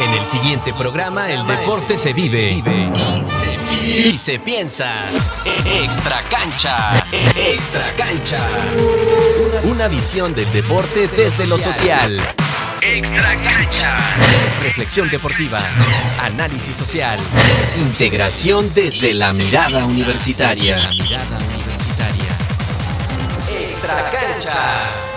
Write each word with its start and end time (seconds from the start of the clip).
En 0.00 0.14
el 0.14 0.26
siguiente 0.28 0.72
programa, 0.72 1.30
el 1.30 1.46
deporte 1.46 1.96
se 1.96 2.12
vive 2.12 2.62
y 3.84 4.16
se 4.16 4.38
piensa. 4.38 5.06
Extra 5.64 6.22
cancha, 6.30 7.04
extra 7.36 7.92
cancha. 7.96 8.38
Una 9.64 9.88
visión 9.88 10.34
del 10.34 10.50
deporte 10.52 11.08
desde 11.08 11.46
lo 11.46 11.58
social. 11.58 12.20
Extra 12.80 13.36
cancha. 13.36 13.96
Reflexión 14.62 15.10
deportiva, 15.10 15.60
análisis 16.22 16.76
social, 16.76 17.18
integración 17.78 18.72
desde 18.72 19.14
la 19.14 19.32
mirada 19.32 19.84
universitaria. 19.84 20.78
Extra 23.50 24.10
cancha. 24.10 25.07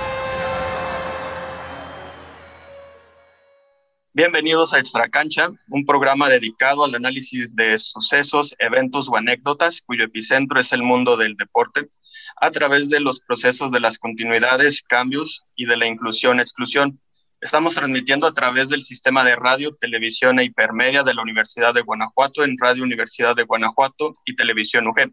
Bienvenidos 4.14 4.74
a 4.74 4.80
Extra 4.80 5.08
Cancha, 5.08 5.48
un 5.70 5.86
programa 5.86 6.28
dedicado 6.28 6.84
al 6.84 6.94
análisis 6.94 7.56
de 7.56 7.80
sucesos, 7.80 8.54
eventos 8.60 9.08
o 9.08 9.16
anécdotas 9.16 9.80
cuyo 9.80 10.04
epicentro 10.04 10.60
es 10.60 10.74
el 10.74 10.84
mundo 10.84 11.16
del 11.16 11.38
deporte, 11.38 11.90
a 12.36 12.52
través 12.52 12.90
de 12.90 13.00
los 13.00 13.22
procesos 13.22 13.72
de 13.72 13.80
las 13.80 13.98
continuidades, 13.98 14.82
cambios 14.82 15.46
y 15.56 15.66
de 15.66 15.78
la 15.78 15.88
inclusión-exclusión. 15.88 17.00
Estamos 17.40 17.76
transmitiendo 17.76 18.28
a 18.28 18.34
través 18.34 18.68
del 18.68 18.82
sistema 18.82 19.24
de 19.24 19.38
radio, 19.38 19.78
televisión 19.80 20.40
e 20.40 20.44
hipermedia 20.44 21.04
de 21.04 21.14
la 21.14 21.22
Universidad 21.22 21.74
de 21.74 21.82
Guanajuato 21.82 22.44
en 22.44 22.58
Radio 22.60 22.84
Universidad 22.84 23.34
de 23.34 23.44
Guanajuato 23.44 24.16
y 24.26 24.36
Televisión 24.36 24.88
UG. 24.88 25.10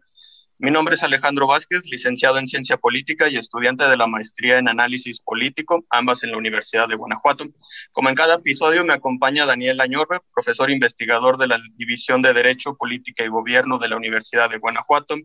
Mi 0.61 0.71
nombre 0.71 0.95
es 0.95 1.03
Alejandro 1.03 1.47
Vázquez, 1.47 1.85
licenciado 1.85 2.37
en 2.37 2.45
Ciencia 2.45 2.75
Política 2.75 3.29
y 3.29 3.37
estudiante 3.37 3.85
de 3.85 3.95
la 3.95 4.07
maestría 4.07 4.57
en 4.57 4.67
Análisis 4.67 5.21
Político, 5.21 5.85
ambas 5.89 6.21
en 6.23 6.31
la 6.31 6.37
Universidad 6.37 6.89
de 6.89 6.97
Guanajuato. 6.97 7.45
Como 7.93 8.09
en 8.09 8.15
cada 8.15 8.35
episodio, 8.35 8.83
me 8.83 8.91
acompaña 8.91 9.45
Daniel 9.45 9.79
Añorbe, 9.79 10.19
profesor 10.33 10.69
investigador 10.69 11.37
de 11.37 11.47
la 11.47 11.61
División 11.77 12.21
de 12.21 12.33
Derecho, 12.33 12.75
Política 12.75 13.23
y 13.23 13.29
Gobierno 13.29 13.77
de 13.77 13.87
la 13.87 13.95
Universidad 13.95 14.49
de 14.49 14.57
Guanajuato, 14.57 15.15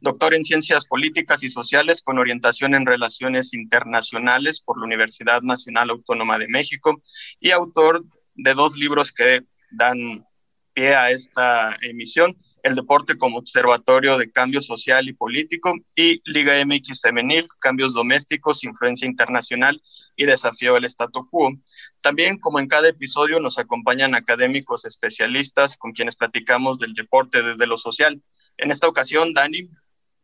doctor 0.00 0.34
en 0.34 0.42
Ciencias 0.42 0.84
Políticas 0.84 1.44
y 1.44 1.50
Sociales 1.50 2.02
con 2.02 2.18
orientación 2.18 2.74
en 2.74 2.84
Relaciones 2.84 3.54
Internacionales 3.54 4.60
por 4.60 4.80
la 4.80 4.86
Universidad 4.86 5.40
Nacional 5.42 5.90
Autónoma 5.90 6.36
de 6.36 6.48
México 6.48 7.00
y 7.38 7.52
autor 7.52 8.04
de 8.34 8.54
dos 8.54 8.76
libros 8.76 9.12
que 9.12 9.42
dan 9.70 10.26
a 10.88 11.10
esta 11.10 11.76
emisión, 11.82 12.36
el 12.62 12.74
deporte 12.74 13.16
como 13.16 13.38
observatorio 13.38 14.18
de 14.18 14.30
cambio 14.30 14.60
social 14.60 15.08
y 15.08 15.12
político 15.12 15.74
y 15.94 16.20
Liga 16.24 16.54
MX 16.64 17.00
femenil, 17.00 17.46
cambios 17.58 17.94
domésticos, 17.94 18.64
influencia 18.64 19.06
internacional 19.06 19.80
y 20.16 20.26
desafío 20.26 20.76
al 20.76 20.84
statu 20.84 21.28
quo. 21.30 21.52
También, 22.00 22.38
como 22.38 22.58
en 22.58 22.68
cada 22.68 22.88
episodio, 22.88 23.40
nos 23.40 23.58
acompañan 23.58 24.14
académicos 24.14 24.84
especialistas 24.84 25.76
con 25.76 25.92
quienes 25.92 26.16
platicamos 26.16 26.78
del 26.78 26.94
deporte 26.94 27.42
desde 27.42 27.66
lo 27.66 27.78
social. 27.78 28.22
En 28.56 28.70
esta 28.70 28.88
ocasión, 28.88 29.32
Dani, 29.32 29.68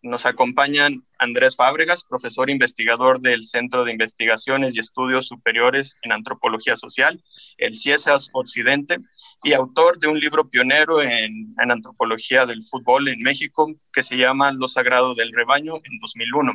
nos 0.02 0.26
acompañan 0.26 1.06
Andrés 1.18 1.56
Fábregas, 1.56 2.04
profesor 2.04 2.50
investigador 2.50 3.20
del 3.20 3.44
Centro 3.44 3.84
de 3.84 3.92
Investigaciones 3.92 4.74
y 4.74 4.80
Estudios 4.80 5.26
Superiores 5.26 5.98
en 6.02 6.12
Antropología 6.12 6.76
Social, 6.76 7.22
el 7.58 7.76
CIESAS 7.76 8.30
Occidente, 8.32 8.98
y 9.42 9.52
autor 9.52 9.98
de 9.98 10.08
un 10.08 10.20
libro 10.20 10.48
pionero 10.48 11.02
en, 11.02 11.54
antropología 11.56 12.46
del 12.46 12.62
fútbol 12.62 13.08
en 13.08 13.22
México 13.22 13.72
que 13.92 14.02
se 14.02 14.16
llama 14.16 14.52
Lo 14.52 14.68
Sagrado 14.68 15.14
del 15.14 15.32
Rebaño 15.32 15.76
en 15.76 15.98
2001. 16.00 16.52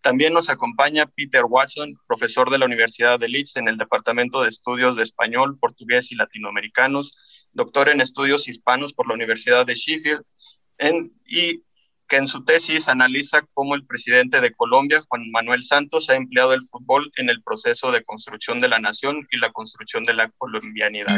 También 0.00 0.32
nos 0.32 0.50
acompaña 0.50 1.06
Peter 1.06 1.44
Watson, 1.44 1.94
profesor 2.08 2.50
de 2.50 2.58
la 2.58 2.66
Universidad 2.66 3.20
de 3.20 3.28
Leeds 3.28 3.56
en 3.56 3.68
el 3.68 3.78
Departamento 3.78 4.42
de 4.42 4.48
Estudios 4.48 4.96
de 4.96 5.04
Español, 5.04 5.58
Portugués 5.60 6.10
y 6.10 6.16
Latinoamericanos, 6.16 7.16
doctor 7.52 7.88
en 7.88 8.00
Estudios 8.00 8.48
Hispanos 8.48 8.92
por 8.92 9.06
la 9.06 9.14
Universidad 9.14 9.64
de 9.64 9.76
Sheffield 9.76 10.24
y 11.24 11.62
que 12.12 12.18
en 12.18 12.28
su 12.28 12.44
tesis 12.44 12.90
analiza 12.90 13.40
cómo 13.54 13.74
el 13.74 13.86
presidente 13.86 14.42
de 14.42 14.52
Colombia, 14.52 15.02
Juan 15.08 15.30
Manuel 15.30 15.62
Santos, 15.62 16.10
ha 16.10 16.14
empleado 16.14 16.52
el 16.52 16.62
fútbol 16.62 17.10
en 17.16 17.30
el 17.30 17.42
proceso 17.42 17.90
de 17.90 18.04
construcción 18.04 18.58
de 18.58 18.68
la 18.68 18.78
nación 18.78 19.26
y 19.30 19.38
la 19.38 19.50
construcción 19.50 20.04
de 20.04 20.12
la 20.12 20.28
colombianidad. 20.28 21.16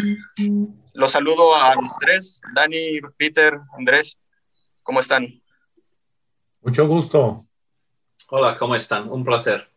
Los 0.94 1.10
saludo 1.10 1.56
a 1.56 1.74
los 1.74 1.98
tres, 1.98 2.40
Dani, 2.54 3.00
Peter, 3.16 3.58
Andrés, 3.76 4.20
¿cómo 4.84 5.00
están? 5.00 5.42
Mucho 6.60 6.86
gusto. 6.86 7.44
Hola, 8.30 8.56
¿cómo 8.56 8.76
están? 8.76 9.10
Un 9.10 9.24
placer. 9.24 9.68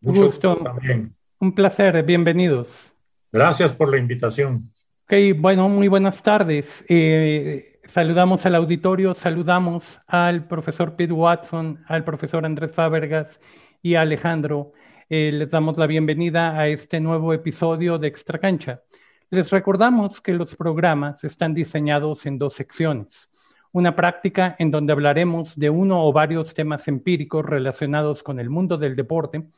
Mucho 0.00 0.22
gusto. 0.22 0.56
También. 0.56 1.14
Un 1.38 1.54
placer, 1.54 2.02
bienvenidos. 2.02 2.90
Gracias 3.30 3.74
por 3.74 3.90
la 3.90 3.98
invitación. 3.98 4.72
Ok, 5.04 5.12
bueno, 5.36 5.68
muy 5.68 5.88
buenas 5.88 6.22
tardes. 6.22 6.82
Eh, 6.88 7.69
Saludamos 7.90 8.46
al 8.46 8.54
auditorio, 8.54 9.16
saludamos 9.16 10.00
al 10.06 10.46
profesor 10.46 10.94
Pete 10.94 11.12
Watson, 11.12 11.82
al 11.88 12.04
profesor 12.04 12.46
Andrés 12.46 12.72
Fábregas 12.72 13.40
y 13.82 13.96
a 13.96 14.02
Alejandro. 14.02 14.70
Eh, 15.08 15.32
les 15.32 15.50
damos 15.50 15.76
la 15.76 15.88
bienvenida 15.88 16.56
a 16.56 16.68
este 16.68 17.00
nuevo 17.00 17.32
episodio 17.32 17.98
de 17.98 18.06
Extra 18.06 18.38
Cancha. 18.38 18.80
Les 19.28 19.50
recordamos 19.50 20.20
que 20.20 20.34
los 20.34 20.54
programas 20.54 21.24
están 21.24 21.52
diseñados 21.52 22.26
en 22.26 22.38
dos 22.38 22.54
secciones. 22.54 23.28
Una 23.72 23.96
práctica 23.96 24.54
en 24.60 24.70
donde 24.70 24.92
hablaremos 24.92 25.58
de 25.58 25.70
uno 25.70 26.06
o 26.06 26.12
varios 26.12 26.54
temas 26.54 26.86
empíricos 26.86 27.44
relacionados 27.44 28.22
con 28.22 28.38
el 28.38 28.50
mundo 28.50 28.78
del 28.78 28.94
deporte 28.94 29.48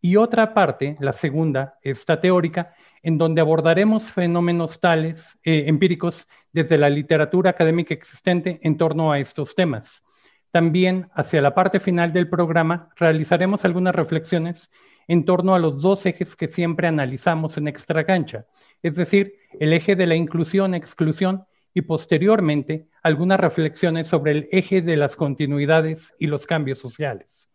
y 0.00 0.16
otra 0.16 0.52
parte, 0.52 0.96
la 0.98 1.12
segunda, 1.12 1.78
esta 1.80 2.20
teórica, 2.20 2.74
en 3.02 3.18
donde 3.18 3.40
abordaremos 3.40 4.04
fenómenos 4.04 4.80
tales, 4.80 5.38
eh, 5.44 5.64
empíricos, 5.66 6.26
desde 6.52 6.78
la 6.78 6.90
literatura 6.90 7.50
académica 7.50 7.94
existente 7.94 8.58
en 8.62 8.76
torno 8.76 9.12
a 9.12 9.18
estos 9.18 9.54
temas. 9.54 10.04
También, 10.50 11.08
hacia 11.14 11.42
la 11.42 11.54
parte 11.54 11.78
final 11.78 12.12
del 12.12 12.28
programa, 12.28 12.88
realizaremos 12.96 13.64
algunas 13.64 13.94
reflexiones 13.94 14.70
en 15.06 15.24
torno 15.24 15.54
a 15.54 15.58
los 15.58 15.80
dos 15.80 16.04
ejes 16.06 16.36
que 16.36 16.48
siempre 16.48 16.88
analizamos 16.88 17.56
en 17.58 17.68
Extra 17.68 18.04
Cancha, 18.04 18.46
es 18.82 18.96
decir, 18.96 19.34
el 19.58 19.72
eje 19.72 19.96
de 19.96 20.06
la 20.06 20.14
inclusión-exclusión 20.14 21.44
y 21.74 21.82
posteriormente 21.82 22.88
algunas 23.02 23.40
reflexiones 23.40 24.06
sobre 24.06 24.32
el 24.32 24.48
eje 24.52 24.82
de 24.82 24.96
las 24.96 25.16
continuidades 25.16 26.14
y 26.18 26.26
los 26.26 26.46
cambios 26.46 26.78
sociales. 26.78 27.50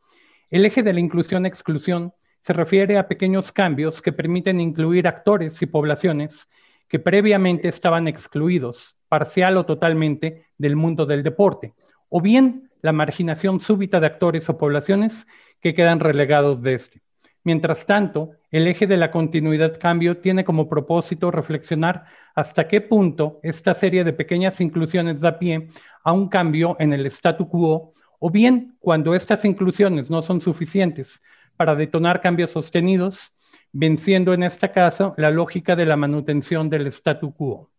El 0.49 0.65
eje 0.65 0.83
de 0.83 0.93
la 0.93 0.99
inclusión-exclusión 0.99 2.13
se 2.43 2.51
refiere 2.51 2.97
a 2.97 3.07
pequeños 3.07 3.53
cambios 3.53 4.01
que 4.01 4.11
permiten 4.11 4.59
incluir 4.59 5.07
actores 5.07 5.61
y 5.61 5.65
poblaciones 5.65 6.49
que 6.89 6.99
previamente 6.99 7.69
estaban 7.69 8.05
excluidos, 8.09 8.97
parcial 9.07 9.55
o 9.55 9.65
totalmente, 9.65 10.47
del 10.57 10.75
mundo 10.75 11.05
del 11.05 11.23
deporte, 11.23 11.73
o 12.09 12.19
bien 12.19 12.69
la 12.81 12.91
marginación 12.91 13.61
súbita 13.61 14.01
de 14.01 14.07
actores 14.07 14.49
o 14.49 14.57
poblaciones 14.57 15.25
que 15.61 15.73
quedan 15.73 16.01
relegados 16.01 16.61
de 16.63 16.73
este. 16.73 17.01
Mientras 17.45 17.85
tanto, 17.85 18.31
el 18.51 18.67
eje 18.67 18.87
de 18.87 18.97
la 18.97 19.09
continuidad 19.09 19.79
cambio 19.79 20.17
tiene 20.17 20.43
como 20.43 20.67
propósito 20.67 21.31
reflexionar 21.31 22.03
hasta 22.35 22.67
qué 22.67 22.81
punto 22.81 23.39
esta 23.41 23.73
serie 23.73 24.03
de 24.03 24.11
pequeñas 24.11 24.59
inclusiones 24.59 25.21
da 25.21 25.39
pie 25.39 25.69
a 26.03 26.11
un 26.11 26.27
cambio 26.27 26.75
en 26.79 26.91
el 26.91 27.05
statu 27.05 27.47
quo, 27.47 27.93
o 28.19 28.29
bien 28.29 28.75
cuando 28.79 29.15
estas 29.15 29.45
inclusiones 29.45 30.09
no 30.09 30.21
son 30.21 30.41
suficientes 30.41 31.21
para 31.57 31.75
detonar 31.75 32.21
cambios 32.21 32.51
sostenidos, 32.51 33.31
venciendo 33.71 34.33
en 34.33 34.43
este 34.43 34.71
caso 34.71 35.13
la 35.17 35.31
lógica 35.31 35.75
de 35.75 35.85
la 35.85 35.95
manutención 35.95 36.69
del 36.69 36.87
statu 36.87 37.33
quo. 37.33 37.69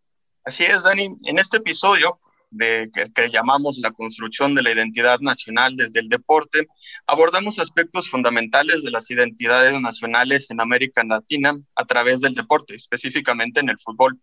Así 0.45 0.65
es, 0.65 0.83
Dani. 0.83 1.17
En 1.25 1.39
este 1.39 1.59
episodio 1.59 2.19
de, 2.51 2.91
que, 2.93 3.05
que, 3.13 3.31
llamamos 3.31 3.79
la 3.79 3.91
construcción 3.91 4.55
de 4.55 4.63
la 4.63 4.73
identidad 4.73 5.21
nacional 5.21 5.77
desde 5.77 6.01
el 6.01 6.09
deporte, 6.09 6.67
abordamos 7.07 7.59
aspectos 7.59 8.09
fundamentales 8.09 8.83
de 8.83 8.91
las 8.91 9.11
identidades 9.11 9.81
nacionales 9.81 10.51
en 10.51 10.61
América 10.61 11.03
Latina 11.05 11.55
a 11.75 11.85
través 11.85 12.21
del 12.21 12.35
deporte, 12.35 12.75
específicamente 12.75 13.61
en 13.61 13.71
el 13.71 13.79
fútbol. 13.79 14.19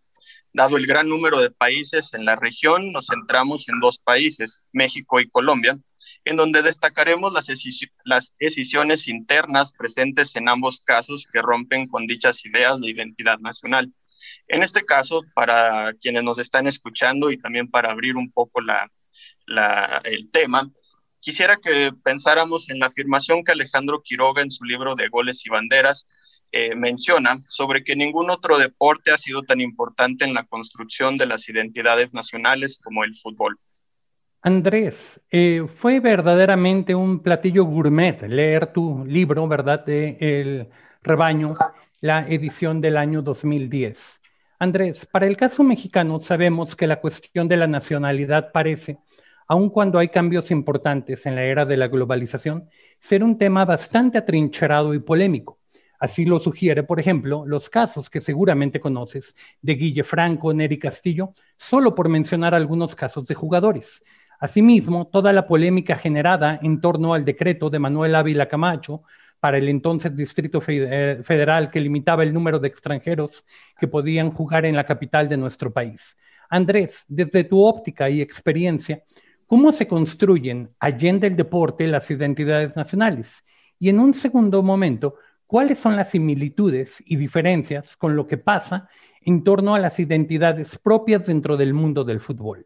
Dado 0.52 0.76
el 0.76 0.86
gran 0.86 1.08
número 1.08 1.40
de 1.40 1.50
países 1.50 2.12
en 2.14 2.24
la 2.24 2.36
región, 2.36 2.92
nos 2.92 3.06
centramos 3.06 3.68
en 3.68 3.80
dos 3.80 3.98
países, 3.98 4.62
México 4.72 5.18
y 5.18 5.28
Colombia, 5.28 5.78
en 6.24 6.36
donde 6.36 6.62
destacaremos 6.62 7.32
las, 7.32 7.48
las 8.04 8.36
decisiones 8.38 9.08
internas 9.08 9.72
presentes 9.72 10.36
en 10.36 10.48
ambos 10.48 10.80
casos 10.80 11.26
que 11.32 11.40
rompen 11.40 11.88
con 11.88 12.06
dichas 12.06 12.44
ideas 12.44 12.80
de 12.80 12.90
identidad 12.90 13.38
nacional. 13.38 13.92
En 14.48 14.62
este 14.62 14.84
caso, 14.84 15.22
para 15.34 15.94
quienes 15.94 16.22
nos 16.22 16.38
están 16.38 16.66
escuchando 16.66 17.30
y 17.30 17.38
también 17.38 17.68
para 17.68 17.90
abrir 17.90 18.16
un 18.16 18.30
poco 18.30 18.60
la, 18.60 18.90
el 20.04 20.30
tema, 20.30 20.70
quisiera 21.22 21.56
que 21.56 21.92
pensáramos 22.02 22.68
en 22.68 22.80
la 22.80 22.86
afirmación 22.86 23.44
que 23.44 23.52
Alejandro 23.52 24.02
Quiroga 24.02 24.42
en 24.42 24.50
su 24.50 24.64
libro 24.64 24.94
de 24.94 25.08
Goles 25.08 25.46
y 25.46 25.50
Banderas 25.50 26.08
eh, 26.50 26.74
menciona 26.74 27.38
sobre 27.46 27.84
que 27.84 27.96
ningún 27.96 28.28
otro 28.28 28.58
deporte 28.58 29.12
ha 29.12 29.16
sido 29.16 29.42
tan 29.42 29.60
importante 29.60 30.26
en 30.26 30.34
la 30.34 30.44
construcción 30.44 31.16
de 31.16 31.26
las 31.26 31.48
identidades 31.48 32.12
nacionales 32.12 32.78
como 32.82 33.04
el 33.04 33.14
fútbol. 33.14 33.56
Andrés, 34.42 35.20
eh, 35.30 35.64
fue 35.78 36.00
verdaderamente 36.00 36.94
un 36.96 37.20
platillo 37.20 37.64
gourmet 37.64 38.20
leer 38.22 38.72
tu 38.72 39.04
libro, 39.06 39.46
¿verdad? 39.46 39.84
De 39.86 40.18
El 40.20 40.68
rebaño, 41.02 41.54
la 42.00 42.26
edición 42.28 42.80
del 42.80 42.96
año 42.96 43.22
2010. 43.22 44.20
Andrés, 44.58 45.06
para 45.06 45.26
el 45.26 45.36
caso 45.36 45.62
mexicano 45.62 46.20
sabemos 46.20 46.74
que 46.74 46.88
la 46.88 47.00
cuestión 47.00 47.48
de 47.48 47.56
la 47.56 47.68
nacionalidad 47.68 48.52
parece, 48.52 48.98
aun 49.48 49.70
cuando 49.70 49.98
hay 49.98 50.08
cambios 50.08 50.50
importantes 50.50 51.26
en 51.26 51.34
la 51.34 51.44
era 51.44 51.64
de 51.64 51.76
la 51.76 51.88
globalización, 51.88 52.68
ser 52.98 53.22
un 53.24 53.38
tema 53.38 53.64
bastante 53.64 54.18
atrincherado 54.18 54.94
y 54.94 55.00
polémico. 55.00 55.58
Así 55.98 56.24
lo 56.24 56.40
sugiere, 56.40 56.82
por 56.82 56.98
ejemplo, 56.98 57.44
los 57.46 57.70
casos 57.70 58.10
que 58.10 58.20
seguramente 58.20 58.80
conoces 58.80 59.36
de 59.60 59.74
Guille 59.74 60.02
Franco, 60.02 60.52
Neri 60.52 60.78
Castillo, 60.78 61.32
solo 61.56 61.94
por 61.94 62.08
mencionar 62.08 62.54
algunos 62.54 62.96
casos 62.96 63.26
de 63.26 63.36
jugadores. 63.36 64.02
Asimismo, 64.40 65.06
toda 65.06 65.32
la 65.32 65.46
polémica 65.46 65.94
generada 65.94 66.58
en 66.60 66.80
torno 66.80 67.14
al 67.14 67.24
decreto 67.24 67.70
de 67.70 67.78
Manuel 67.78 68.16
Ávila 68.16 68.48
Camacho 68.48 69.04
para 69.38 69.58
el 69.58 69.68
entonces 69.68 70.16
Distrito 70.16 70.60
eh, 70.66 71.20
Federal 71.22 71.70
que 71.70 71.80
limitaba 71.80 72.24
el 72.24 72.32
número 72.32 72.58
de 72.58 72.66
extranjeros 72.66 73.44
que 73.78 73.86
podían 73.86 74.32
jugar 74.32 74.64
en 74.66 74.74
la 74.74 74.84
capital 74.84 75.28
de 75.28 75.36
nuestro 75.36 75.72
país. 75.72 76.16
Andrés, 76.50 77.04
desde 77.06 77.44
tu 77.44 77.62
óptica 77.62 78.10
y 78.10 78.20
experiencia, 78.20 79.04
¿cómo 79.52 79.70
se 79.70 79.86
construyen 79.86 80.74
allende 80.80 81.26
el 81.26 81.36
deporte 81.36 81.86
las 81.86 82.10
identidades 82.10 82.74
nacionales? 82.74 83.44
Y 83.78 83.90
en 83.90 84.00
un 84.00 84.14
segundo 84.14 84.62
momento, 84.62 85.16
¿cuáles 85.46 85.78
son 85.78 85.94
las 85.94 86.08
similitudes 86.08 87.02
y 87.04 87.16
diferencias 87.16 87.94
con 87.98 88.16
lo 88.16 88.26
que 88.26 88.38
pasa 88.38 88.88
en 89.20 89.44
torno 89.44 89.74
a 89.74 89.78
las 89.78 90.00
identidades 90.00 90.78
propias 90.78 91.26
dentro 91.26 91.58
del 91.58 91.74
mundo 91.74 92.02
del 92.02 92.22
fútbol? 92.22 92.64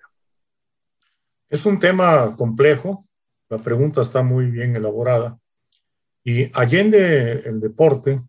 Es 1.49 1.67
un 1.67 1.81
tema 1.81 2.37
complejo, 2.37 3.09
la 3.49 3.59
pregunta 3.59 4.01
está 4.01 4.23
muy 4.23 4.47
bien 4.47 4.77
elaborada. 4.77 5.41
Y 6.23 6.57
allende 6.57 7.41
el 7.47 7.59
deporte, 7.59 8.23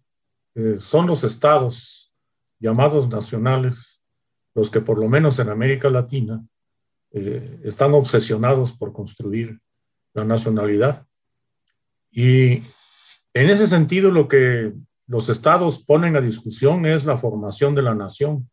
eh, 0.55 0.77
son 0.79 1.05
los 1.05 1.23
estados 1.23 2.11
llamados 2.57 3.07
nacionales 3.07 4.03
los 4.55 4.71
que 4.71 4.81
por 4.81 4.97
lo 4.97 5.07
menos 5.07 5.37
en 5.37 5.49
América 5.49 5.91
Latina 5.91 6.43
eh, 7.11 7.61
están 7.63 7.93
obsesionados 7.93 8.73
por 8.73 8.93
construir 8.93 9.59
la 10.13 10.25
nacionalidad. 10.25 11.05
Y 12.11 12.63
en 13.33 13.49
ese 13.49 13.67
sentido 13.67 14.11
lo 14.11 14.27
que 14.27 14.73
los 15.07 15.29
estados 15.29 15.83
ponen 15.83 16.15
a 16.15 16.21
discusión 16.21 16.85
es 16.85 17.05
la 17.05 17.17
formación 17.17 17.75
de 17.75 17.81
la 17.81 17.95
nación, 17.95 18.49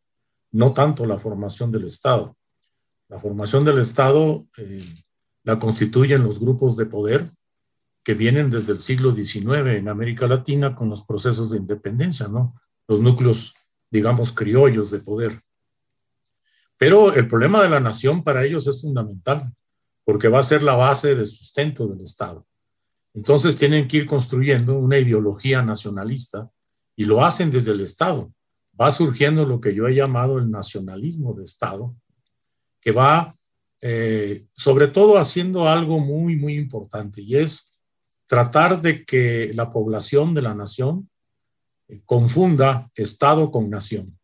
no 0.53 0.73
tanto 0.73 1.05
la 1.05 1.19
formación 1.19 1.73
del 1.73 1.85
Estado. 1.85 2.37
La 3.09 3.19
formación 3.19 3.65
del 3.65 3.79
Estado 3.79 4.47
eh, 4.57 4.85
la 5.43 5.59
constituyen 5.59 6.23
los 6.23 6.39
grupos 6.39 6.77
de 6.77 6.87
poder 6.87 7.31
que 8.05 8.15
vienen 8.15 8.51
desde 8.51 8.73
el 8.73 8.79
siglo 8.79 9.15
XIX 9.15 9.77
en 9.77 9.89
América 9.89 10.27
Latina 10.29 10.77
con 10.77 10.91
los 10.91 11.03
procesos 11.03 11.51
de 11.51 11.59
independencia, 11.59 12.29
¿no? 12.29 12.53
Los 12.87 13.01
núcleos, 13.01 13.55
digamos, 13.91 14.33
criollos 14.33 14.91
de 14.91 14.99
poder. 14.99 15.41
Pero 16.85 17.15
el 17.15 17.27
problema 17.27 17.63
de 17.63 17.71
la 17.71 17.81
nación 17.81 18.23
para 18.23 18.45
ellos 18.45 18.67
es 18.67 18.83
fundamental, 18.83 19.51
porque 20.05 20.29
va 20.29 20.41
a 20.41 20.43
ser 20.43 20.63
la 20.63 20.75
base 20.75 21.15
de 21.15 21.25
sustento 21.25 21.89
del 21.89 22.03
Estado. 22.03 22.47
Entonces 23.15 23.57
tienen 23.57 23.89
que 23.89 23.97
ir 23.97 24.07
construyendo 24.07 24.79
una 24.79 24.99
ideología 24.99 25.63
nacionalista 25.63 26.51
y 26.95 27.07
lo 27.07 27.25
hacen 27.25 27.51
desde 27.51 27.71
el 27.71 27.81
Estado. 27.81 28.31
Va 28.79 28.93
surgiendo 28.93 29.47
lo 29.47 29.63
que 29.63 29.75
yo 29.75 29.89
he 29.89 29.95
llamado 29.95 30.37
el 30.37 30.51
nacionalismo 30.51 31.33
de 31.33 31.45
Estado, 31.45 31.97
que 32.83 32.93
va 32.93 33.35
eh, 33.81 34.45
sobre 34.55 34.89
todo 34.89 35.17
haciendo 35.17 35.67
algo 35.67 36.01
muy, 36.01 36.37
muy 36.37 36.55
importante 36.55 37.23
y 37.23 37.37
es 37.37 37.79
tratar 38.27 38.83
de 38.83 39.07
que 39.07 39.53
la 39.55 39.73
población 39.73 40.35
de 40.35 40.43
la 40.43 40.53
nación 40.53 41.09
eh, 41.89 42.03
confunda 42.05 42.91
Estado 42.95 43.51
con 43.51 43.71
nación. 43.71 44.19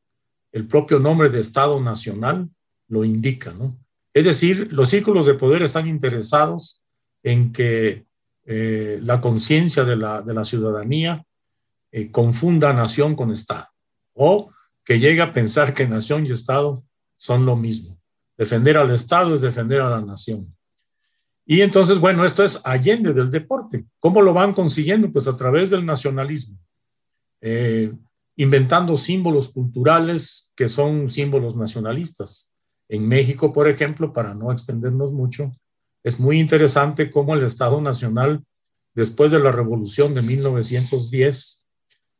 El 0.52 0.66
propio 0.66 0.98
nombre 0.98 1.28
de 1.28 1.40
Estado 1.40 1.80
nacional 1.80 2.48
lo 2.88 3.04
indica, 3.04 3.52
¿no? 3.52 3.76
Es 4.12 4.24
decir, 4.24 4.72
los 4.72 4.88
círculos 4.88 5.26
de 5.26 5.34
poder 5.34 5.62
están 5.62 5.86
interesados 5.88 6.82
en 7.22 7.52
que 7.52 8.06
eh, 8.44 8.98
la 9.02 9.20
conciencia 9.20 9.84
de 9.84 9.96
la, 9.96 10.44
ciudadanía 10.44 11.24
confunda 12.10 12.72
nación 12.72 13.14
con 13.14 13.30
Estado 13.32 13.68
o 14.14 14.50
que 14.84 14.98
llegue 14.98 15.22
a 15.22 15.32
pensar 15.32 15.74
que 15.74 15.86
nación 15.86 16.26
y 16.26 16.32
Estado 16.32 16.82
son 17.16 17.46
lo 17.46 17.56
mismo. 17.56 18.00
Defender 18.36 18.76
al 18.76 18.90
Estado 18.90 19.34
es 19.34 19.42
defender 19.42 19.80
a 19.80 19.90
la 19.90 20.00
nación. 20.00 20.52
Y 21.46 21.62
entonces, 21.62 21.98
bueno, 21.98 22.24
esto 22.24 22.42
es 22.42 22.60
allende 22.64 23.12
del 23.12 23.30
deporte. 23.30 23.84
¿Cómo 23.98 24.22
lo 24.22 24.32
van 24.32 24.52
consiguiendo? 24.52 25.10
Pues 25.10 25.26
a 25.26 25.36
través 25.36 25.70
del 25.70 25.84
nacionalismo, 25.84 26.58
eh, 27.40 27.92
inventando 28.40 28.96
símbolos 28.96 29.50
culturales 29.50 30.50
que 30.56 30.70
son 30.70 31.10
símbolos 31.10 31.56
nacionalistas. 31.56 32.54
En 32.88 33.06
México, 33.06 33.52
por 33.52 33.68
ejemplo, 33.68 34.14
para 34.14 34.32
no 34.32 34.50
extendernos 34.50 35.12
mucho, 35.12 35.52
es 36.02 36.18
muy 36.18 36.40
interesante 36.40 37.10
cómo 37.10 37.34
el 37.34 37.42
Estado 37.42 37.82
Nacional, 37.82 38.42
después 38.94 39.30
de 39.30 39.40
la 39.40 39.52
revolución 39.52 40.14
de 40.14 40.22
1910, 40.22 41.66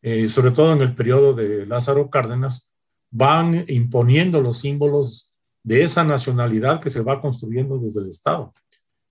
eh, 0.02 0.28
sobre 0.28 0.50
todo 0.50 0.74
en 0.74 0.82
el 0.82 0.94
periodo 0.94 1.32
de 1.32 1.64
Lázaro 1.64 2.10
Cárdenas, 2.10 2.74
van 3.10 3.64
imponiendo 3.68 4.42
los 4.42 4.58
símbolos 4.58 5.32
de 5.62 5.84
esa 5.84 6.04
nacionalidad 6.04 6.82
que 6.82 6.90
se 6.90 7.00
va 7.00 7.22
construyendo 7.22 7.78
desde 7.78 8.02
el 8.02 8.10
Estado. 8.10 8.52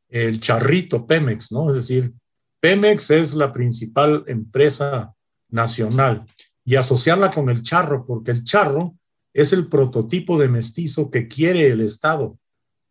El 0.09 0.39
charrito 0.39 1.07
Pemex, 1.07 1.51
¿no? 1.51 1.71
Es 1.71 1.75
decir, 1.77 2.13
Pemex 2.59 3.09
es 3.09 3.33
la 3.33 3.51
principal 3.51 4.23
empresa 4.27 5.11
nacional 5.50 6.27
y 6.69 6.75
asociarla 6.75 7.31
con 7.31 7.50
el 7.50 7.63
charro, 7.63 8.06
porque 8.06 8.30
el 8.30 8.44
charro 8.44 8.95
es 9.33 9.54
el 9.54 9.69
prototipo 9.69 10.38
de 10.38 10.50
mestizo 10.50 11.10
que 11.10 11.27
quiere 11.27 11.66
el 11.66 11.81
Estado, 11.81 12.38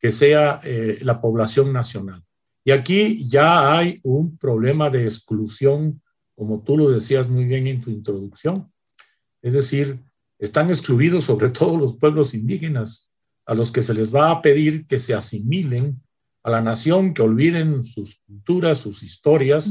que 0.01 0.11
sea 0.11 0.61
eh, 0.65 0.99
la 1.03 1.21
población 1.21 1.73
nacional. 1.73 2.25
Y 2.65 2.73
aquí 2.73 3.29
ya 3.29 3.79
hay 3.79 4.01
un 4.03 4.37
problema 4.37 4.91
de 4.91 5.05
exclusión, 5.05 6.03
como 6.35 6.61
tú 6.65 6.77
lo 6.77 6.91
decías 6.91 7.29
muy 7.29 7.45
bien 7.45 7.69
en 7.69 7.81
tu 7.81 7.91
introducción. 7.91 8.69
Es 9.43 9.53
decir, 9.53 10.01
están 10.41 10.71
excluidos 10.71 11.23
sobre 11.23 11.49
todo 11.51 11.79
los 11.79 11.97
pueblos 11.97 12.35
indígenas 12.35 13.13
a 13.47 13.55
los 13.55 13.71
que 13.71 13.85
se 13.85 13.95
les 13.95 14.13
va 14.13 14.33
a 14.33 14.43
pedir 14.43 14.89
que 14.89 14.99
se 14.99 15.15
asimilen 15.15 16.03
a 16.43 16.51
la 16.51 16.61
nación, 16.63 17.15
que 17.15 17.23
olviden 17.23 17.85
sus 17.85 18.17
culturas, 18.27 18.79
sus 18.79 19.05
historias, 19.05 19.71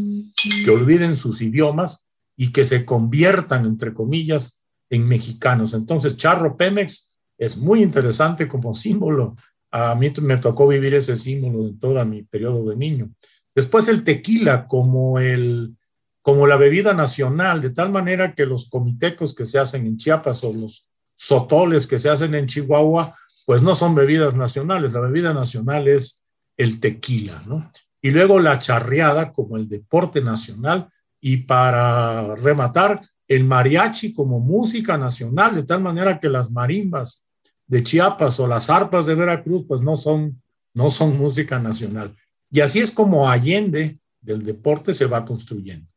que 0.64 0.72
olviden 0.72 1.18
sus 1.18 1.42
idiomas 1.42 2.07
y 2.38 2.52
que 2.52 2.64
se 2.64 2.86
conviertan, 2.86 3.66
entre 3.66 3.94
comillas, 3.94 4.64
en 4.90 5.08
mexicanos. 5.08 5.74
Entonces, 5.74 6.16
Charro 6.16 6.56
Pemex 6.56 7.18
es 7.38 7.58
muy 7.58 7.82
interesante 7.82 8.48
como 8.48 8.74
símbolo. 8.74 9.36
A 9.72 9.96
mí 9.96 10.14
me 10.22 10.38
tocó 10.38 10.68
vivir 10.68 10.94
ese 10.94 11.18
símbolo 11.18 11.68
en 11.68 11.80
todo 11.80 12.06
mi 12.06 12.24
periodo 12.24 12.70
de 12.70 12.76
niño. 12.76 13.10
Después 13.54 13.88
el 13.88 14.04
tequila 14.04 14.68
como, 14.68 15.20
el, 15.20 15.76
como 16.22 16.48
la 16.48 16.58
bebida 16.58 16.94
nacional, 16.94 17.60
de 17.60 17.72
tal 17.72 17.92
manera 17.92 18.34
que 18.36 18.46
los 18.46 18.70
comitecos 18.70 19.34
que 19.34 19.46
se 19.46 19.60
hacen 19.60 19.86
en 19.88 19.98
Chiapas 19.98 20.44
o 20.44 20.54
los 20.54 20.90
sotoles 21.16 21.88
que 21.88 21.98
se 21.98 22.10
hacen 22.10 22.36
en 22.36 22.46
Chihuahua 22.46 23.16
pues 23.48 23.62
no 23.62 23.76
son 23.76 23.96
bebidas 23.96 24.36
nacionales, 24.36 24.92
la 24.92 25.00
bebida 25.00 25.34
nacional 25.34 25.88
es 25.88 26.26
el 26.58 26.82
tequila, 26.82 27.42
¿no? 27.48 27.72
Y 28.02 28.12
luego 28.12 28.40
la 28.40 28.60
charreada 28.60 29.32
como 29.32 29.56
el 29.56 29.70
deporte 29.70 30.22
nacional 30.22 30.90
y 31.20 31.38
para 31.38 32.36
rematar, 32.36 33.02
el 33.28 33.44
mariachi 33.44 34.14
como 34.14 34.40
música 34.40 34.98
nacional, 34.98 35.56
de 35.56 35.64
tal 35.64 35.82
manera 35.82 36.20
que 36.20 36.30
las 36.30 36.50
marimbas 36.50 37.28
de 37.66 37.84
Chiapas 37.84 38.40
o 38.40 38.48
las 38.48 38.70
arpas 38.70 39.06
de 39.06 39.16
Veracruz, 39.16 39.66
pues 39.68 39.82
no 39.82 39.98
son, 39.98 40.42
no 40.74 40.90
son 40.92 41.18
música 41.18 41.60
nacional. 41.60 42.16
Y 42.50 42.62
así 42.62 42.80
es 42.80 42.92
como 42.92 43.30
Allende 43.30 44.00
del 44.22 44.44
deporte 44.44 44.94
se 44.94 45.06
va 45.06 45.26
construyendo. 45.26 45.90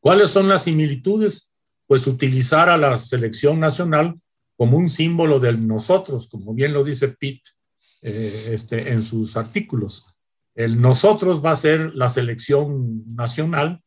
¿Cuáles 0.00 0.30
son 0.30 0.48
las 0.48 0.64
similitudes? 0.64 1.54
Pues 1.86 2.06
utilizar 2.06 2.68
a 2.68 2.76
la 2.76 2.98
selección 2.98 3.60
nacional 3.60 4.20
como 4.56 4.76
un 4.76 4.90
símbolo 4.90 5.40
del 5.40 5.66
nosotros, 5.66 6.28
como 6.28 6.52
bien 6.54 6.72
lo 6.72 6.84
dice 6.84 7.08
Pitt 7.08 7.42
eh, 8.02 8.50
este, 8.52 8.92
en 8.92 9.02
sus 9.02 9.36
artículos. 9.36 10.06
El 10.54 10.80
nosotros 10.80 11.42
va 11.42 11.52
a 11.52 11.56
ser 11.56 11.94
la 11.94 12.08
selección 12.08 13.04
nacional 13.14 13.81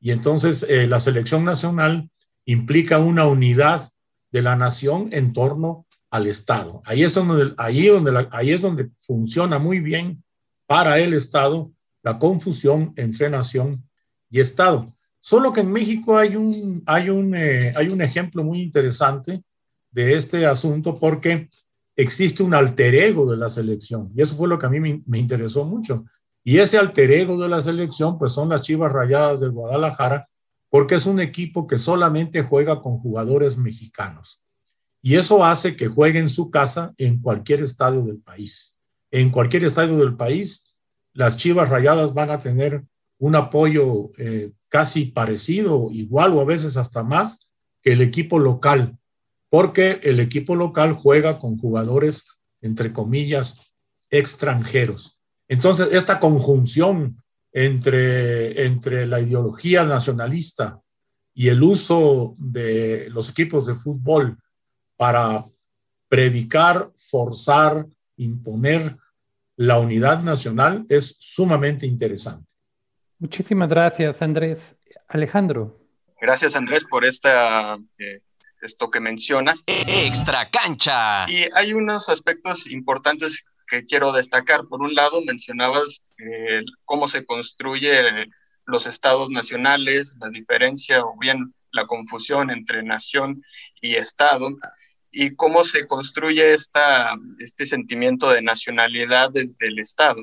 y 0.00 0.10
entonces 0.10 0.64
eh, 0.68 0.86
la 0.86 1.00
selección 1.00 1.44
nacional 1.44 2.10
implica 2.44 2.98
una 2.98 3.26
unidad 3.26 3.90
de 4.30 4.42
la 4.42 4.56
nación 4.56 5.08
en 5.12 5.32
torno 5.32 5.86
al 6.10 6.26
Estado. 6.26 6.82
Ahí 6.84 7.02
es 7.02 7.14
donde, 7.14 7.54
ahí 7.58 7.86
donde, 7.86 8.28
ahí 8.30 8.50
es 8.52 8.60
donde 8.60 8.90
funciona 8.98 9.58
muy 9.58 9.80
bien 9.80 10.22
para 10.66 10.98
el 10.98 11.14
Estado 11.14 11.70
la 12.02 12.18
confusión 12.18 12.92
entre 12.96 13.28
nación 13.28 13.84
y 14.30 14.40
Estado. 14.40 14.92
Solo 15.20 15.52
que 15.52 15.60
en 15.60 15.72
México 15.72 16.16
hay 16.16 16.36
un, 16.36 16.82
hay 16.86 17.10
un, 17.10 17.34
eh, 17.34 17.72
hay 17.76 17.88
un 17.88 18.00
ejemplo 18.00 18.44
muy 18.44 18.62
interesante 18.62 19.42
de 19.90 20.14
este 20.14 20.46
asunto 20.46 20.98
porque 20.98 21.50
existe 21.96 22.42
un 22.42 22.54
alter 22.54 22.94
ego 22.94 23.30
de 23.30 23.36
la 23.36 23.48
selección. 23.48 24.12
Y 24.16 24.22
eso 24.22 24.36
fue 24.36 24.48
lo 24.48 24.58
que 24.58 24.66
a 24.66 24.70
mí 24.70 24.80
me, 24.80 25.18
interesó 25.18 25.64
mucho. 25.64 26.04
Y 26.48 26.60
ese 26.60 26.78
alter 26.78 27.10
ego 27.10 27.38
de 27.38 27.46
la 27.46 27.60
selección, 27.60 28.16
pues 28.16 28.32
son 28.32 28.48
las 28.48 28.62
Chivas 28.62 28.90
Rayadas 28.90 29.38
del 29.38 29.50
Guadalajara, 29.50 30.30
porque 30.70 30.94
es 30.94 31.04
un 31.04 31.20
equipo 31.20 31.66
que 31.66 31.76
solamente 31.76 32.42
juega 32.42 32.80
con 32.80 32.96
jugadores 33.00 33.58
mexicanos. 33.58 34.40
Y 35.02 35.16
eso 35.16 35.44
hace 35.44 35.76
que 35.76 35.88
juegue 35.88 36.20
en 36.20 36.30
su 36.30 36.50
casa 36.50 36.94
en 36.96 37.20
cualquier 37.20 37.60
estadio 37.60 38.00
del 38.00 38.22
país. 38.22 38.78
En 39.10 39.28
cualquier 39.28 39.64
estadio 39.64 39.98
del 39.98 40.16
país, 40.16 40.74
las 41.12 41.36
Chivas 41.36 41.68
Rayadas 41.68 42.14
van 42.14 42.30
a 42.30 42.40
tener 42.40 42.82
un 43.18 43.36
apoyo 43.36 44.08
eh, 44.16 44.52
casi 44.70 45.04
parecido, 45.04 45.88
igual 45.90 46.32
o 46.32 46.40
a 46.40 46.46
veces 46.46 46.78
hasta 46.78 47.02
más 47.02 47.50
que 47.82 47.92
el 47.92 48.00
equipo 48.00 48.38
local, 48.38 48.96
porque 49.50 50.00
el 50.02 50.18
equipo 50.18 50.56
local 50.56 50.94
juega 50.94 51.40
con 51.40 51.58
jugadores, 51.58 52.24
entre 52.62 52.94
comillas, 52.94 53.70
extranjeros. 54.08 55.17
Entonces, 55.48 55.88
esta 55.92 56.20
conjunción 56.20 57.16
entre, 57.52 58.66
entre 58.66 59.06
la 59.06 59.20
ideología 59.20 59.84
nacionalista 59.84 60.80
y 61.34 61.48
el 61.48 61.62
uso 61.62 62.34
de 62.38 63.08
los 63.10 63.30
equipos 63.30 63.66
de 63.66 63.74
fútbol 63.74 64.36
para 64.96 65.44
predicar, 66.08 66.90
forzar, 66.96 67.86
imponer 68.16 68.96
la 69.56 69.78
unidad 69.78 70.22
nacional 70.22 70.84
es 70.88 71.16
sumamente 71.18 71.86
interesante. 71.86 72.54
Muchísimas 73.18 73.68
gracias, 73.68 74.22
Andrés. 74.22 74.76
Alejandro. 75.08 75.80
Gracias, 76.20 76.54
Andrés, 76.54 76.84
por 76.84 77.04
esta, 77.04 77.76
eh, 77.98 78.20
esto 78.60 78.90
que 78.90 79.00
mencionas. 79.00 79.62
Extra 79.66 80.50
cancha. 80.50 81.28
Y 81.30 81.46
hay 81.54 81.72
unos 81.72 82.08
aspectos 82.08 82.66
importantes 82.66 83.46
que 83.68 83.84
quiero 83.86 84.12
destacar. 84.12 84.66
Por 84.66 84.82
un 84.82 84.94
lado, 84.94 85.22
mencionabas 85.22 86.02
eh, 86.18 86.62
cómo 86.84 87.08
se 87.08 87.24
construye 87.24 88.26
los 88.66 88.86
estados 88.86 89.30
nacionales, 89.30 90.16
la 90.20 90.28
diferencia 90.28 91.02
o 91.02 91.16
bien 91.18 91.54
la 91.72 91.86
confusión 91.86 92.50
entre 92.50 92.82
nación 92.82 93.42
y 93.80 93.96
estado 93.96 94.56
y 95.10 95.34
cómo 95.34 95.64
se 95.64 95.86
construye 95.86 96.54
esta, 96.54 97.16
este 97.38 97.66
sentimiento 97.66 98.30
de 98.30 98.42
nacionalidad 98.42 99.30
desde 99.30 99.68
el 99.68 99.78
Estado. 99.78 100.22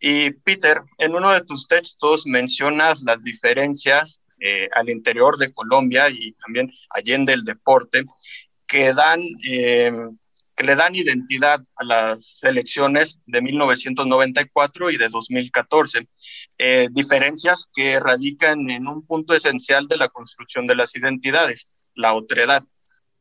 Y 0.00 0.30
Peter, 0.30 0.82
en 0.98 1.14
uno 1.14 1.30
de 1.30 1.42
tus 1.42 1.66
textos 1.66 2.26
mencionas 2.26 3.02
las 3.02 3.22
diferencias 3.22 4.22
eh, 4.40 4.68
al 4.72 4.88
interior 4.90 5.36
de 5.36 5.52
Colombia 5.52 6.08
y 6.10 6.32
también 6.32 6.72
allende 6.90 7.32
el 7.32 7.44
deporte 7.44 8.04
que 8.66 8.92
dan 8.92 9.20
eh, 9.48 9.92
que 10.58 10.64
le 10.64 10.74
dan 10.74 10.96
identidad 10.96 11.60
a 11.76 11.84
las 11.84 12.42
elecciones 12.42 13.22
de 13.26 13.40
1994 13.40 14.90
y 14.90 14.96
de 14.96 15.08
2014. 15.08 16.08
Eh, 16.58 16.88
diferencias 16.90 17.68
que 17.72 18.00
radican 18.00 18.68
en 18.68 18.88
un 18.88 19.06
punto 19.06 19.34
esencial 19.34 19.86
de 19.86 19.96
la 19.96 20.08
construcción 20.08 20.66
de 20.66 20.74
las 20.74 20.96
identidades, 20.96 21.76
la 21.94 22.12
otredad. 22.14 22.64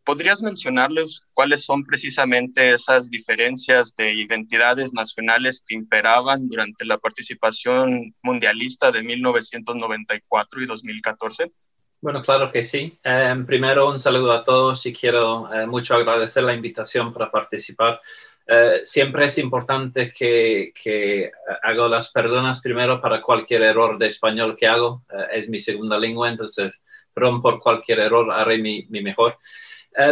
¿Podrías 0.03 0.41
mencionarles 0.41 1.21
cuáles 1.35 1.63
son 1.63 1.83
precisamente 1.83 2.73
esas 2.73 3.11
diferencias 3.11 3.93
de 3.95 4.15
identidades 4.15 4.93
nacionales 4.93 5.63
que 5.63 5.75
imperaban 5.75 6.47
durante 6.47 6.85
la 6.85 6.97
participación 6.97 8.15
mundialista 8.23 8.91
de 8.91 9.03
1994 9.03 10.63
y 10.63 10.65
2014? 10.65 11.51
Bueno, 11.99 12.21
claro 12.21 12.51
que 12.51 12.63
sí. 12.63 12.93
Em, 13.03 13.45
primero, 13.45 13.89
un 13.89 13.97
saludo 13.99 14.31
a 14.31 14.43
todos 14.43 14.85
y 14.85 14.93
quiero 14.93 15.51
eh, 15.51 15.65
mucho 15.65 15.95
agradecer 15.95 16.43
la 16.43 16.53
invitación 16.53 17.11
para 17.11 17.31
participar. 17.31 17.99
Eh, 18.45 18.81
siempre 18.83 19.25
es 19.25 19.37
importante 19.39 20.13
que, 20.13 20.71
que, 20.79 21.31
hago 21.63 21.87
las 21.87 22.11
perdonas 22.11 22.61
primero 22.61 23.01
para 23.01 23.21
cualquier 23.21 23.63
error 23.63 23.97
de 23.97 24.07
español 24.09 24.55
que 24.55 24.67
hago. 24.67 25.03
Eh, 25.11 25.39
es 25.39 25.49
mi 25.49 25.59
segunda 25.59 25.97
lengua, 25.97 26.29
entonces, 26.29 26.83
perdón 27.13 27.41
por 27.41 27.59
cualquier 27.59 27.99
error, 27.99 28.31
haré 28.31 28.59
mi, 28.59 28.85
mi 28.89 29.01
mejor. 29.01 29.37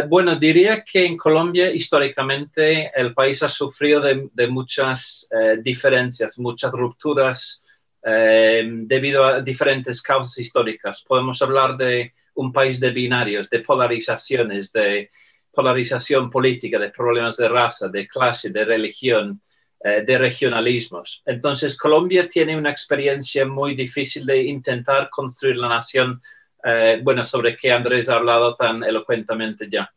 bueno, 0.08 0.34
diría 0.34 0.82
que 0.82 1.06
en 1.06 1.16
Colombia 1.16 1.70
históricamente 1.70 2.90
el 2.96 3.14
país 3.14 3.42
ha 3.44 3.48
sufrido 3.48 4.00
de, 4.00 4.28
de 4.32 4.48
muchas 4.48 5.28
diferencias, 5.62 6.38
muchas 6.40 6.72
rupturas 6.72 7.62
eh, 8.08 8.62
debido 8.64 9.24
a 9.24 9.40
diferentes 9.40 10.00
causas 10.00 10.38
históricas. 10.38 11.02
Podemos 11.02 11.42
hablar 11.42 11.76
de 11.76 12.14
un 12.36 12.52
país 12.52 12.78
de 12.78 12.90
binarios, 12.90 13.50
de 13.50 13.58
polarizaciones, 13.58 14.70
de 14.70 15.10
polarización 15.52 16.30
política, 16.30 16.78
de 16.78 16.90
problemas 16.90 17.36
de 17.36 17.48
raza, 17.48 17.88
de 17.88 18.06
clase, 18.06 18.50
de 18.50 18.64
religión, 18.64 19.40
eh, 19.82 20.04
de 20.06 20.18
regionalismos. 20.18 21.24
Entonces, 21.26 21.76
Colombia 21.76 22.28
tiene 22.28 22.56
una 22.56 22.70
experiencia 22.70 23.44
muy 23.44 23.74
difícil 23.74 24.24
de 24.24 24.40
intentar 24.40 25.10
construir 25.10 25.56
la 25.56 25.68
nación, 25.68 26.22
eh, 26.62 27.00
bueno, 27.02 27.24
sobre 27.24 27.56
que 27.56 27.72
Andrés 27.72 28.08
ha 28.08 28.18
hablado 28.18 28.54
tan 28.54 28.84
elocuentemente 28.84 29.68
ya. 29.68 29.90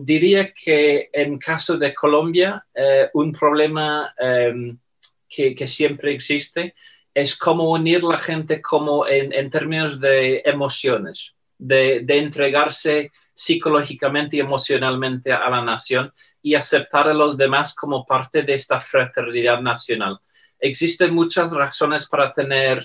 diría 0.00 0.52
que 0.52 1.08
en 1.12 1.38
caso 1.38 1.78
de 1.78 1.94
Colombia, 1.94 2.66
un 3.14 3.30
problema 3.30 4.12
que, 4.18 5.54
que, 5.54 5.68
siempre 5.68 6.12
existe 6.12 6.74
es 7.14 7.36
como 7.36 7.70
unir 7.70 8.02
la 8.02 8.16
gente 8.16 8.62
como 8.62 9.06
en, 9.06 9.50
términos 9.50 10.00
de 10.00 10.42
emociones, 10.44 11.34
de, 11.58 12.04
entregarse 12.08 13.10
psicológicamente 13.34 14.36
y 14.36 14.40
emocionalmente 14.40 15.32
a 15.32 15.48
la 15.50 15.62
nación 15.62 16.12
y 16.40 16.54
aceptar 16.54 17.08
a 17.08 17.14
los 17.14 17.36
demás 17.36 17.74
como 17.74 18.04
parte 18.04 18.42
de 18.42 18.54
esta 18.54 18.80
fraternidad 18.80 19.60
nacional. 19.60 20.18
Existen 20.58 21.14
muchas 21.14 21.52
razones 21.52 22.06
para 22.06 22.32
tener 22.32 22.82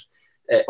eh, 0.48 0.66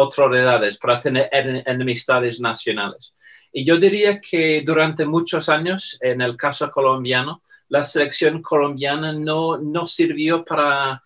para 0.82 1.00
tener 1.00 1.30
enemistades 1.32 2.40
nacionales. 2.40 3.14
Y 3.52 3.64
yo 3.64 3.78
diría 3.78 4.20
que 4.20 4.64
durante 4.66 5.06
muchos 5.06 5.50
años, 5.50 5.98
en 6.02 6.22
el 6.22 6.36
caso 6.36 6.72
colombiano, 6.72 7.44
la 7.70 7.84
selección 7.84 8.42
colombiana 8.42 9.14
no, 9.14 9.58
no 9.58 9.86
sirvió 9.86 10.44
para 10.44 11.04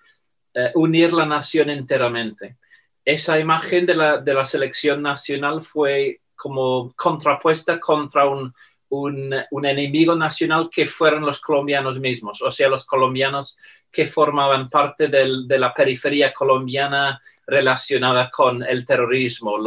eh, 0.53 0.71
unir 0.75 1.13
la 1.13 1.25
nación 1.25 1.69
enteramente. 1.69 2.57
Esa 3.03 3.39
imagen 3.39 3.85
de 3.85 3.95
la, 3.95 4.17
de 4.17 4.33
la, 4.33 4.45
selección 4.45 5.01
nacional 5.01 5.61
fue 5.63 6.21
como 6.35 6.91
contrapuesta 6.95 7.79
contra 7.79 8.27
un, 8.27 8.53
un, 8.89 9.65
enemigo 9.65 10.15
nacional 10.15 10.69
que 10.69 10.85
fueron 10.85 11.25
los 11.25 11.39
colombianos 11.39 11.99
mismos, 11.99 12.41
o 12.41 12.51
sea, 12.51 12.67
los 12.67 12.85
colombianos 12.85 13.57
que 13.91 14.05
formaban 14.05 14.69
parte 14.69 15.07
de 15.07 15.59
la 15.59 15.73
periferia 15.73 16.33
colombiana 16.33 17.21
relacionada 17.47 18.29
con 18.29 18.63
el 18.63 18.85
terrorismo, 18.85 19.57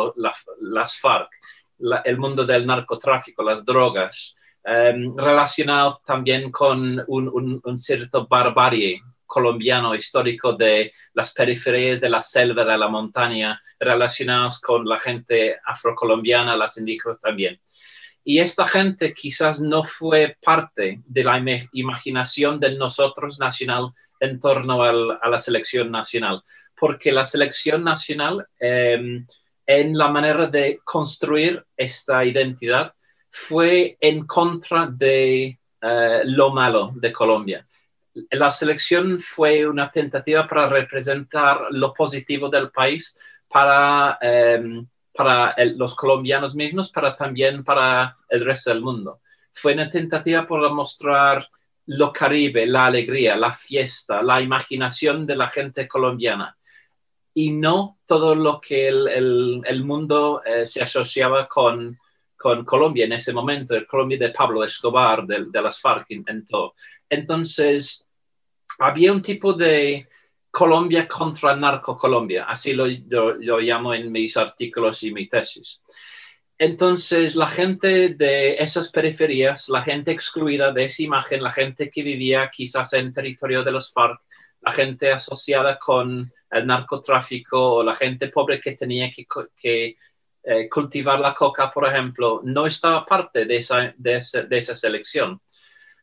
las 0.61 0.97
FARC, 0.97 1.31
el 2.05 2.19
mundo 2.19 2.45
del 2.45 2.67
narcotráfico, 2.67 3.43
las 3.43 3.65
drogas, 3.65 4.37
em, 4.63 5.17
relacionado 5.17 6.01
también 6.05 6.51
con 6.51 7.03
un, 7.07 7.29
un, 7.29 7.61
un 7.63 7.79
cierto 7.79 8.27
barbarie 8.27 9.03
colombiano 9.35 9.97
histórico 9.97 10.55
de 10.55 10.93
las 11.13 11.33
periferias 11.33 12.01
de 12.01 12.09
la 12.09 12.23
selva, 12.23 12.65
de 12.65 12.79
la 12.79 12.87
montaña, 12.87 13.61
relacionados 13.81 14.61
con 14.61 14.85
la 14.85 14.97
gente 14.97 15.59
afrocolombiana, 15.67 16.57
las 16.57 16.79
indígenas 16.79 17.21
también. 17.21 17.61
Y 18.23 18.39
esta 18.39 18.65
gente 18.65 19.13
quizás 19.13 19.61
no 19.61 19.83
fue 19.83 20.37
parte 20.41 21.01
de 21.05 21.25
la 21.25 21.43
imaginación 21.73 22.61
de 22.61 22.77
nosotros 22.77 23.41
nacional 23.41 23.93
en 24.21 24.39
torno 24.39 24.85
a 24.85 25.29
la 25.29 25.39
selección 25.41 25.91
nacional, 25.91 26.41
porque 26.77 27.11
la 27.11 27.25
selección 27.25 27.83
nacional, 27.83 28.47
em, 28.61 29.27
en 29.67 29.99
la 29.99 30.09
manera 30.09 30.47
de 30.47 30.79
construir 30.85 31.65
esta 31.77 32.25
identidad, 32.25 32.93
fue 33.31 33.97
en 34.01 34.27
contra 34.27 34.87
de 34.87 35.59
eh, 35.87 36.21
lo 36.25 36.51
malo 36.51 36.93
de 36.95 37.13
Colombia 37.13 37.67
la 38.31 38.51
selección 38.51 39.19
fue 39.19 39.67
una 39.67 39.91
tentativa 39.91 40.47
para 40.47 40.69
representar 40.69 41.67
lo 41.71 41.93
positivo 41.93 42.49
del 42.49 42.71
país 42.71 43.19
para, 43.49 44.19
em, 44.21 44.87
para 45.13 45.55
los 45.75 45.95
colombianos 45.95 46.55
mismos, 46.55 46.91
pero 46.93 47.15
también 47.17 47.65
para 47.65 48.17
el 48.29 48.45
resto 48.45 48.71
del 48.71 48.83
mundo. 48.83 49.21
Fue 49.53 49.75
una 49.75 49.91
tentativa 49.91 50.47
para 50.47 50.69
mostrar 50.69 51.49
lo 51.87 52.13
caribe, 52.13 52.67
la 52.67 52.87
alegría, 52.87 53.37
la 53.37 53.53
fiesta, 53.53 54.23
la 54.23 54.41
imaginación 54.41 55.27
de 55.27 55.37
la 55.37 55.49
gente 55.49 55.87
colombiana 55.87 56.57
y 57.35 57.51
no 57.51 57.99
todo 58.07 58.35
lo 58.35 58.61
que 58.61 58.89
el, 58.89 59.85
mundo 59.85 60.41
eh, 60.45 60.65
se 60.65 60.83
asociaba 60.83 61.49
con, 61.49 61.99
con 62.37 62.65
Colombia 62.65 63.07
en 63.07 63.13
ese 63.13 63.33
momento, 63.33 63.75
el 63.75 63.87
Colombia 63.87 64.19
de 64.19 64.31
Pablo 64.31 64.63
Escobar, 64.63 65.27
de, 65.27 65.47
las 65.61 65.81
FARC 65.81 66.07
en. 66.11 66.45
Entonces, 67.09 68.04
había 68.79 69.13
un 69.13 69.23
tipo 69.23 69.53
de 69.53 70.09
Colombia 70.51 71.09
contra 71.09 71.57
narco-Colombia, 71.57 72.45
así 72.45 72.75
lo, 72.75 72.87
llamo 73.59 73.93
en 73.93 74.13
mis 74.13 74.37
artículos 74.37 75.03
y 75.03 75.13
mi 75.13 75.29
tesis. 75.29 75.81
Entonces, 76.57 77.35
la 77.35 77.49
gente 77.49 78.11
de 78.11 78.55
esas 78.55 78.91
periferias, 78.91 79.69
la 79.69 79.83
gente 79.83 80.13
excluida 80.13 80.73
de 80.73 80.85
esa 80.85 81.03
imagen, 81.03 81.43
la 81.43 81.51
gente 81.51 81.91
que 81.91 82.05
vivía 82.05 82.49
quizás 82.53 82.93
en 82.93 83.13
territorio 83.13 83.65
de 83.65 83.73
los 83.73 83.93
FARC, 83.93 84.21
la 84.61 84.71
gente 84.71 85.13
asociada 85.13 85.77
con 85.77 86.33
el 86.51 86.67
narcotráfico 86.67 87.59
o 87.59 87.83
la 87.83 87.97
gente 87.97 88.29
pobre 88.29 88.61
que 88.61 88.73
tenía 88.73 89.11
que, 89.11 89.97
eh, 90.45 90.69
cultivar 90.69 91.19
la 91.19 91.35
coca, 91.35 91.71
por 91.73 91.89
ejemplo, 91.89 92.41
no 92.45 92.67
estaba 92.67 93.05
parte 93.05 93.45
de 93.45 93.57
esa 93.57 94.77
selección 94.77 95.41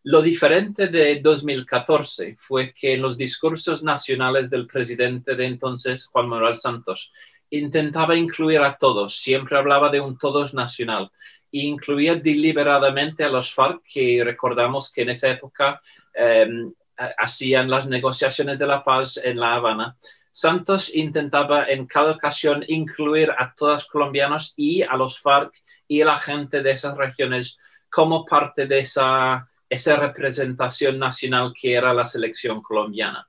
Lo 0.04 0.22
diferente 0.22 0.88
de 0.88 1.20
2014 1.22 2.36
fue 2.38 2.74
que 2.74 2.94
en 2.94 3.02
los 3.04 3.18
discursos 3.18 3.84
nacionales 3.84 4.50
del 4.50 4.66
presidente 4.66 5.36
de 5.36 5.46
entonces, 5.46 6.08
Juan 6.08 6.28
Manuel 6.28 6.56
Santos, 6.56 7.14
intentaba 7.52 8.16
incluir 8.16 8.62
a 8.62 8.78
todos, 8.78 9.18
siempre 9.18 9.58
hablaba 9.58 9.90
de 9.90 10.00
un 10.00 10.18
todos 10.18 10.54
nacional, 10.54 11.12
e 11.52 11.60
incluía 11.60 12.16
deliberadamente 12.16 13.24
a 13.24 13.30
los 13.30 13.54
FARC, 13.54 13.84
que 13.84 14.24
recordamos 14.24 14.92
que 14.92 15.04
en 15.04 15.10
esa 15.10 15.30
época 15.30 15.82
em, 16.14 16.74
hacían 17.18 17.70
las 17.70 17.88
negociaciones 17.88 18.58
de 18.58 18.68
la 18.68 18.84
paz 18.84 19.18
en 19.24 19.40
La 19.40 19.54
Habana. 19.56 19.98
Santos 20.32 20.96
intentaba 20.96 21.66
en 21.66 21.86
cada 21.86 22.12
ocasión 22.12 22.64
incluir 22.68 23.32
a 23.38 23.54
todos 23.54 23.74
los 23.74 23.88
colombianos 23.88 24.54
y 24.56 24.82
a 24.82 24.96
los 24.96 25.20
FARC 25.20 25.54
y 25.88 26.02
a 26.02 26.06
la 26.06 26.18
gente 26.18 26.64
de 26.64 26.72
esas 26.72 26.98
regiones 26.98 27.60
como 27.90 28.26
parte 28.26 28.66
de 28.66 28.80
esa, 28.80 29.51
esa 29.72 29.96
representación 29.96 31.00
nacional 31.00 31.54
que 31.58 31.74
era 31.74 31.94
la 31.94 32.06
selección 32.06 32.62
colombiana. 32.62 33.26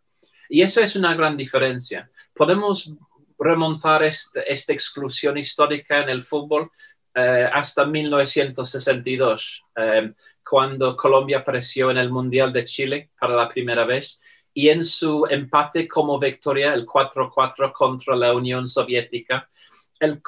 Y 0.48 0.62
eso 0.62 0.80
es 0.80 0.96
una 0.96 1.14
gran 1.14 1.36
diferencia. 1.36 2.10
Podemos 2.34 2.92
remontar 3.38 4.02
este, 4.02 4.52
esta 4.52 4.72
exclusión 4.72 5.38
histórica 5.38 6.02
en 6.02 6.08
el 6.08 6.24
fútbol 6.24 6.68
eh, 7.14 7.48
hasta 7.52 7.86
1962, 7.86 9.64
eh, 9.76 10.12
cuando 10.44 10.96
Colombia 10.96 11.38
apareció 11.38 11.92
en 11.92 11.98
el 11.98 12.10
Mundial 12.10 12.52
de 12.52 12.64
Chile 12.64 13.10
para 13.20 13.36
la 13.36 13.48
primera 13.48 13.84
vez 13.84 14.20
y 14.52 14.68
en 14.68 14.84
su 14.84 15.26
empate 15.30 15.86
como 15.86 16.18
victoria, 16.18 16.74
el 16.74 16.84
4-4 16.84 17.72
contra 17.72 18.16
la 18.16 18.34
Unión 18.34 18.66
Soviética, 18.66 19.48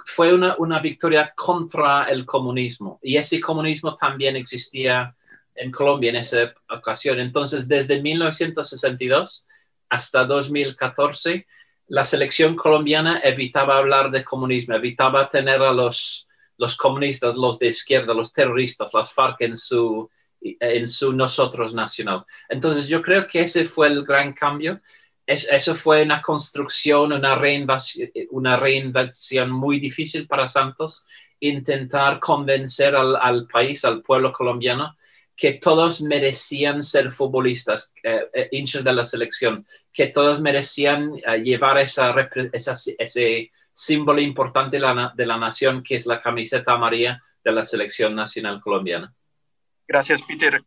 fue 0.06 0.32
una, 0.32 0.54
una, 0.58 0.78
victoria 0.78 1.32
contra 1.34 2.04
el 2.04 2.24
comunismo 2.24 3.00
y 3.02 3.16
ese 3.16 3.40
comunismo 3.40 3.96
también 3.96 4.36
existía 4.36 5.12
en 5.54 5.70
Colombia 5.70 6.10
en 6.10 6.16
esa 6.16 6.54
ocasión. 6.70 7.20
Entonces, 7.20 7.68
desde 7.68 8.00
1962 8.00 9.46
hasta 9.88 10.24
2014, 10.24 11.46
la 11.88 12.04
selección 12.04 12.56
colombiana 12.56 13.20
evitaba 13.22 13.78
hablar 13.78 14.10
de 14.10 14.24
comunismo, 14.24 14.74
evitaba 14.74 15.28
tener 15.30 15.62
a 15.62 15.72
los, 15.72 16.28
los 16.56 16.76
comunistas, 16.76 17.36
los 17.36 17.58
de 17.58 17.68
izquierda, 17.68 18.14
los 18.14 18.32
terroristas, 18.32 18.94
las 18.94 19.12
FARC 19.12 19.42
en 19.42 19.56
su, 19.56 20.10
en 20.40 20.88
su 20.88 21.12
nosotros 21.12 21.74
nacional. 21.74 22.24
Entonces 22.48 22.86
yo 22.86 23.02
creo 23.02 23.26
que 23.26 23.42
ese 23.42 23.64
fue 23.64 23.88
el 23.88 24.04
gran 24.04 24.32
cambio. 24.32 24.80
Es, 25.26 25.48
eso 25.50 25.74
fue 25.74 26.02
una 26.02 26.20
construcción, 26.20 27.12
una 27.12 27.34
reinvasión, 27.34 28.10
una 28.30 28.56
reinvención 28.56 29.50
muy 29.50 29.78
difícil 29.78 30.26
para 30.26 30.48
Santos, 30.48 31.06
intentar 31.40 32.20
convencer 32.20 32.94
al, 32.94 33.16
al 33.16 33.46
país, 33.46 33.84
al 33.84 34.02
pueblo 34.02 34.32
colombiano, 34.32 34.96
que 35.36 35.54
todos 35.54 36.00
merecían 36.00 36.82
ser 36.82 37.10
futbolistas, 37.10 37.92
eh, 38.02 38.28
eh, 38.32 38.48
hinchas 38.52 38.84
de 38.84 38.92
la 38.92 39.04
selección, 39.04 39.66
que 39.92 40.06
todos 40.06 40.40
merecían 40.40 41.16
eh, 41.16 41.38
llevar 41.42 41.78
esa, 41.78 42.14
ese 42.52 43.50
símbolo 43.72 44.20
importante 44.20 44.76
de 44.76 44.80
la, 44.80 45.12
de 45.14 45.26
la 45.26 45.36
nación, 45.36 45.82
que 45.82 45.96
es 45.96 46.06
la 46.06 46.20
camiseta 46.20 46.72
amarilla 46.72 47.20
de 47.42 47.52
la 47.52 47.64
selección 47.64 48.14
nacional 48.14 48.60
colombiana. 48.60 49.12
Gracias, 49.86 50.22
Peter. 50.22 50.62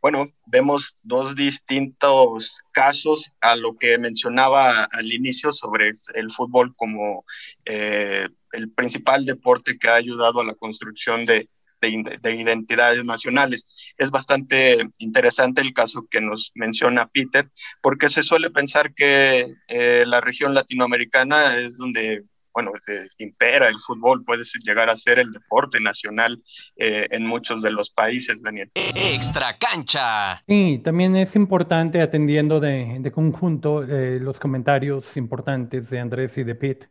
bueno, 0.00 0.24
vemos 0.46 0.96
dos 1.02 1.34
distintos 1.34 2.62
casos 2.72 3.30
a 3.38 3.54
lo 3.54 3.76
que 3.76 3.98
mencionaba 3.98 4.84
al 4.84 5.12
inicio 5.12 5.52
sobre 5.52 5.92
el 6.14 6.30
fútbol 6.30 6.74
como 6.74 7.26
el 7.66 8.70
principal 8.74 9.26
deporte 9.26 9.78
que 9.78 9.88
ha 9.88 9.96
ayudado 9.96 10.40
a 10.40 10.44
la 10.44 10.54
construcción 10.54 11.26
de, 11.26 11.50
de, 11.80 12.34
identidades 12.34 13.04
nacionales. 13.04 13.92
Es 13.96 14.10
bastante 14.10 14.78
interesante 14.98 15.60
el 15.60 15.72
caso 15.72 16.06
que 16.10 16.20
nos 16.20 16.52
menciona 16.54 17.08
Peter, 17.08 17.50
porque 17.80 18.08
se 18.08 18.22
suele 18.22 18.50
pensar 18.50 18.94
que 18.94 19.54
eh, 19.68 20.04
la 20.06 20.20
región 20.20 20.54
latinoamericana 20.54 21.56
es 21.56 21.78
donde 21.78 22.24
bueno, 22.52 22.72
se 22.80 23.08
impera 23.18 23.68
el 23.68 23.76
fútbol, 23.76 24.24
puede 24.24 24.42
llegar 24.64 24.90
a 24.90 24.96
ser 24.96 25.18
el 25.18 25.32
deporte 25.32 25.80
nacional 25.80 26.42
eh, 26.76 27.06
en 27.10 27.26
muchos 27.26 27.62
de 27.62 27.70
los 27.70 27.90
países, 27.90 28.42
Daniel. 28.42 28.70
Extra 28.74 29.56
cancha. 29.56 30.42
Sí, 30.48 30.80
también 30.82 31.16
es 31.16 31.36
importante, 31.36 32.00
atendiendo 32.00 32.60
de, 32.60 32.96
de 32.98 33.12
conjunto 33.12 33.82
eh, 33.84 34.18
los 34.20 34.38
comentarios 34.38 35.16
importantes 35.16 35.90
de 35.90 36.00
Andrés 36.00 36.36
y 36.38 36.44
de 36.44 36.54
Pete, 36.54 36.88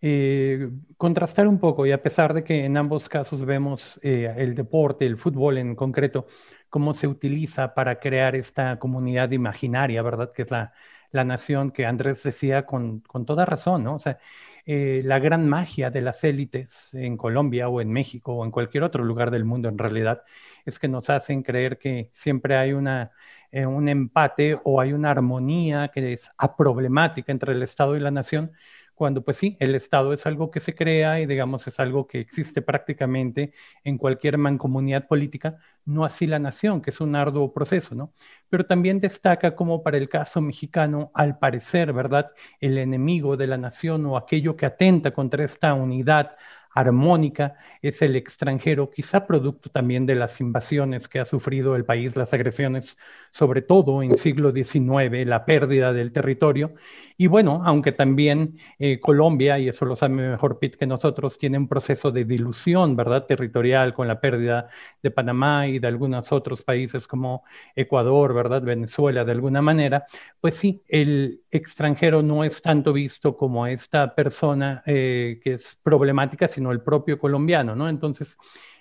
eh, 0.00 0.70
contrastar 0.96 1.46
un 1.48 1.58
poco 1.58 1.86
y 1.86 1.92
a 1.92 2.02
pesar 2.02 2.34
de 2.34 2.44
que 2.44 2.64
en 2.64 2.76
ambos 2.76 3.08
casos 3.08 3.44
vemos 3.44 3.98
eh, 4.02 4.32
el 4.36 4.54
deporte, 4.54 5.06
el 5.06 5.16
fútbol 5.18 5.58
en 5.58 5.74
concreto, 5.74 6.26
cómo 6.70 6.94
se 6.94 7.08
utiliza 7.08 7.74
para 7.74 7.98
crear 8.00 8.36
esta 8.36 8.78
comunidad 8.78 9.30
imaginaria, 9.32 10.02
¿verdad? 10.02 10.32
Que 10.32 10.42
es 10.42 10.50
la, 10.50 10.72
la 11.10 11.24
nación 11.24 11.70
que 11.72 11.86
Andrés 11.86 12.22
decía 12.22 12.66
con, 12.66 13.00
con 13.00 13.26
toda 13.26 13.44
razón, 13.46 13.84
¿no? 13.84 13.94
O 13.96 13.98
sea, 13.98 14.18
eh, 14.66 15.00
la 15.04 15.18
gran 15.18 15.48
magia 15.48 15.90
de 15.90 16.02
las 16.02 16.22
élites 16.24 16.92
en 16.94 17.16
Colombia 17.16 17.68
o 17.68 17.80
en 17.80 17.90
México 17.90 18.34
o 18.34 18.44
en 18.44 18.50
cualquier 18.50 18.84
otro 18.84 19.02
lugar 19.04 19.30
del 19.30 19.44
mundo 19.44 19.68
en 19.68 19.78
realidad 19.78 20.22
es 20.66 20.78
que 20.78 20.88
nos 20.88 21.08
hacen 21.10 21.42
creer 21.42 21.78
que 21.78 22.10
siempre 22.12 22.56
hay 22.56 22.72
una, 22.72 23.12
un 23.52 23.88
empate 23.88 24.58
o 24.64 24.80
hay 24.80 24.92
una 24.92 25.10
armonía 25.10 25.88
que 25.88 26.12
es 26.12 26.30
aproblemática 26.36 27.32
entre 27.32 27.52
el 27.52 27.62
Estado 27.62 27.96
y 27.96 28.00
la 28.00 28.10
nación, 28.10 28.52
cuando 28.98 29.22
pues 29.24 29.38
sí, 29.38 29.56
el 29.60 29.74
Estado 29.74 30.12
es 30.12 30.26
algo 30.26 30.50
que 30.50 30.60
se 30.60 30.74
crea 30.74 31.20
y 31.20 31.26
digamos 31.26 31.66
es 31.66 31.80
algo 31.80 32.06
que 32.06 32.20
existe 32.20 32.60
prácticamente 32.60 33.54
en 33.84 33.96
cualquier 33.96 34.36
mancomunidad 34.38 35.06
política, 35.06 35.58
no 35.86 36.04
así 36.04 36.26
la 36.26 36.38
nación, 36.38 36.82
que 36.82 36.90
es 36.90 37.00
un 37.00 37.16
arduo 37.16 37.52
proceso, 37.54 37.94
¿no? 37.94 38.12
Pero 38.50 38.66
también 38.66 39.00
destaca 39.00 39.54
como 39.56 39.82
para 39.82 39.96
el 39.96 40.08
caso 40.08 40.40
mexicano, 40.40 41.10
al 41.14 41.38
parecer, 41.38 41.92
¿verdad? 41.94 42.32
El 42.60 42.76
enemigo 42.78 43.36
de 43.36 43.46
la 43.46 43.56
nación 43.56 44.04
o 44.06 44.16
aquello 44.16 44.56
que 44.56 44.66
atenta 44.66 45.12
contra 45.12 45.44
esta 45.44 45.72
unidad 45.74 46.36
armónica 46.78 47.56
es 47.82 48.02
el 48.02 48.16
extranjero, 48.16 48.90
quizá 48.90 49.26
producto 49.26 49.70
también 49.70 50.06
de 50.06 50.14
las 50.14 50.40
invasiones 50.40 51.08
que 51.08 51.20
ha 51.20 51.24
sufrido 51.24 51.76
el 51.76 51.84
país, 51.84 52.16
las 52.16 52.32
agresiones, 52.32 52.96
sobre 53.32 53.62
todo 53.62 54.02
en 54.02 54.16
siglo 54.16 54.52
XIX, 54.52 55.26
la 55.26 55.44
pérdida 55.44 55.92
del 55.92 56.12
territorio. 56.12 56.72
Y 57.16 57.26
bueno, 57.26 57.62
aunque 57.64 57.92
también 57.92 58.58
eh, 58.78 59.00
Colombia, 59.00 59.58
y 59.58 59.68
eso 59.68 59.84
lo 59.84 59.96
sabe 59.96 60.14
mejor 60.14 60.58
Pitt 60.58 60.76
que 60.76 60.86
nosotros, 60.86 61.36
tiene 61.36 61.58
un 61.58 61.68
proceso 61.68 62.12
de 62.12 62.24
dilución, 62.24 62.94
¿verdad?, 62.94 63.26
territorial 63.26 63.92
con 63.92 64.06
la 64.06 64.20
pérdida 64.20 64.68
de 65.02 65.10
Panamá 65.10 65.66
y 65.66 65.80
de 65.80 65.88
algunos 65.88 66.30
otros 66.32 66.62
países 66.62 67.06
como 67.06 67.44
Ecuador, 67.74 68.34
¿verdad?, 68.34 68.62
Venezuela, 68.62 69.24
de 69.24 69.32
alguna 69.32 69.62
manera, 69.62 70.06
pues 70.40 70.54
sí, 70.54 70.82
el 70.88 71.42
extranjero 71.50 72.22
no 72.22 72.44
es 72.44 72.62
tanto 72.62 72.92
visto 72.92 73.36
como 73.36 73.66
esta 73.66 74.14
persona 74.14 74.82
eh, 74.86 75.40
que 75.42 75.54
es 75.54 75.78
problemática, 75.82 76.46
sino 76.46 76.67
el 76.72 76.80
propio 76.82 77.18
colombiano, 77.18 77.74
¿no? 77.76 77.88
Entonces, 77.88 78.36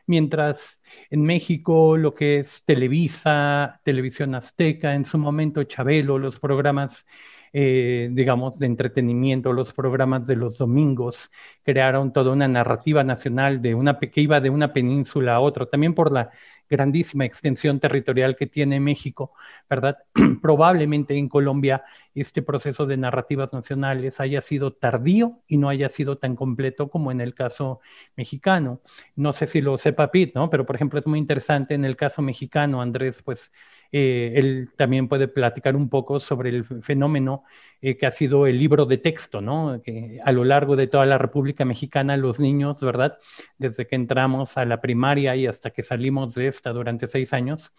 mientras 0.05 0.79
en 1.09 1.23
México 1.23 1.97
lo 1.97 2.13
que 2.15 2.39
es 2.39 2.63
Televisa, 2.65 3.81
Televisión 3.83 4.35
Azteca, 4.35 4.93
en 4.95 5.05
su 5.05 5.17
momento 5.17 5.63
Chabelo, 5.63 6.17
los 6.19 6.39
programas 6.39 7.05
eh, 7.53 8.09
digamos, 8.11 8.59
de 8.59 8.65
entretenimiento, 8.65 9.53
los 9.53 9.73
programas 9.73 10.27
de 10.27 10.35
los 10.35 10.57
domingos 10.57 11.31
crearon 11.63 12.11
toda 12.13 12.31
una 12.33 12.47
narrativa 12.47 13.03
nacional 13.03 13.61
de 13.61 13.73
una 13.73 13.97
que 13.99 14.21
iba 14.21 14.39
de 14.41 14.49
una 14.49 14.73
península 14.73 15.35
a 15.35 15.39
otra, 15.39 15.65
también 15.65 15.93
por 15.93 16.11
la 16.11 16.29
grandísima 16.69 17.25
extensión 17.25 17.79
territorial 17.79 18.35
que 18.35 18.47
tiene 18.47 18.79
México, 18.79 19.33
¿verdad? 19.69 19.97
Probablemente 20.41 21.17
en 21.17 21.29
Colombia 21.29 21.83
este 22.15 22.41
proceso 22.41 22.85
de 22.85 22.97
narrativas 22.97 23.53
nacionales 23.53 24.19
haya 24.19 24.41
sido 24.41 24.73
tardío 24.73 25.39
y 25.47 25.57
no 25.57 25.69
haya 25.69 25.89
sido 25.89 26.17
tan 26.17 26.35
completo 26.35 26.89
como 26.89 27.11
en 27.11 27.21
el 27.21 27.33
caso 27.33 27.79
mexicano. 28.15 28.81
No 29.15 29.33
sé 29.33 29.47
si 29.47 29.61
lo 29.61 29.77
sepa 29.77 30.11
Pete, 30.11 30.33
¿no? 30.35 30.49
Pero 30.49 30.65
por 30.65 30.75
ejemplo 30.75 30.99
es 30.99 31.07
muy 31.07 31.19
interesante 31.19 31.75
en 31.75 31.85
el 31.85 31.95
caso 31.95 32.21
mexicano, 32.21 32.81
Andrés, 32.81 33.21
pues 33.23 33.51
eh, 33.91 34.33
él 34.35 34.69
también 34.75 35.07
puede 35.07 35.27
platicar 35.27 35.75
un 35.75 35.89
poco 35.89 36.19
sobre 36.19 36.49
el 36.49 36.65
fenómeno 36.65 37.43
eh, 37.81 37.97
que 37.97 38.05
ha 38.05 38.11
sido 38.11 38.47
el 38.47 38.57
libro 38.57 38.85
de 38.85 38.97
texto, 38.97 39.41
¿no? 39.41 39.81
Que 39.83 40.19
a 40.23 40.31
lo 40.31 40.43
largo 40.43 40.75
de 40.75 40.87
toda 40.87 41.05
la 41.05 41.17
República 41.17 41.65
Mexicana 41.65 42.17
los 42.17 42.39
niños, 42.39 42.81
¿verdad? 42.81 43.17
Desde 43.57 43.87
que 43.87 43.95
entramos 43.95 44.57
a 44.57 44.65
la 44.65 44.81
primaria 44.81 45.35
y 45.35 45.47
hasta 45.47 45.69
que 45.71 45.83
salimos 45.83 46.33
de 46.33 46.47
esta 46.47 46.71
durante 46.71 47.07
seis 47.07 47.33
años, 47.33 47.71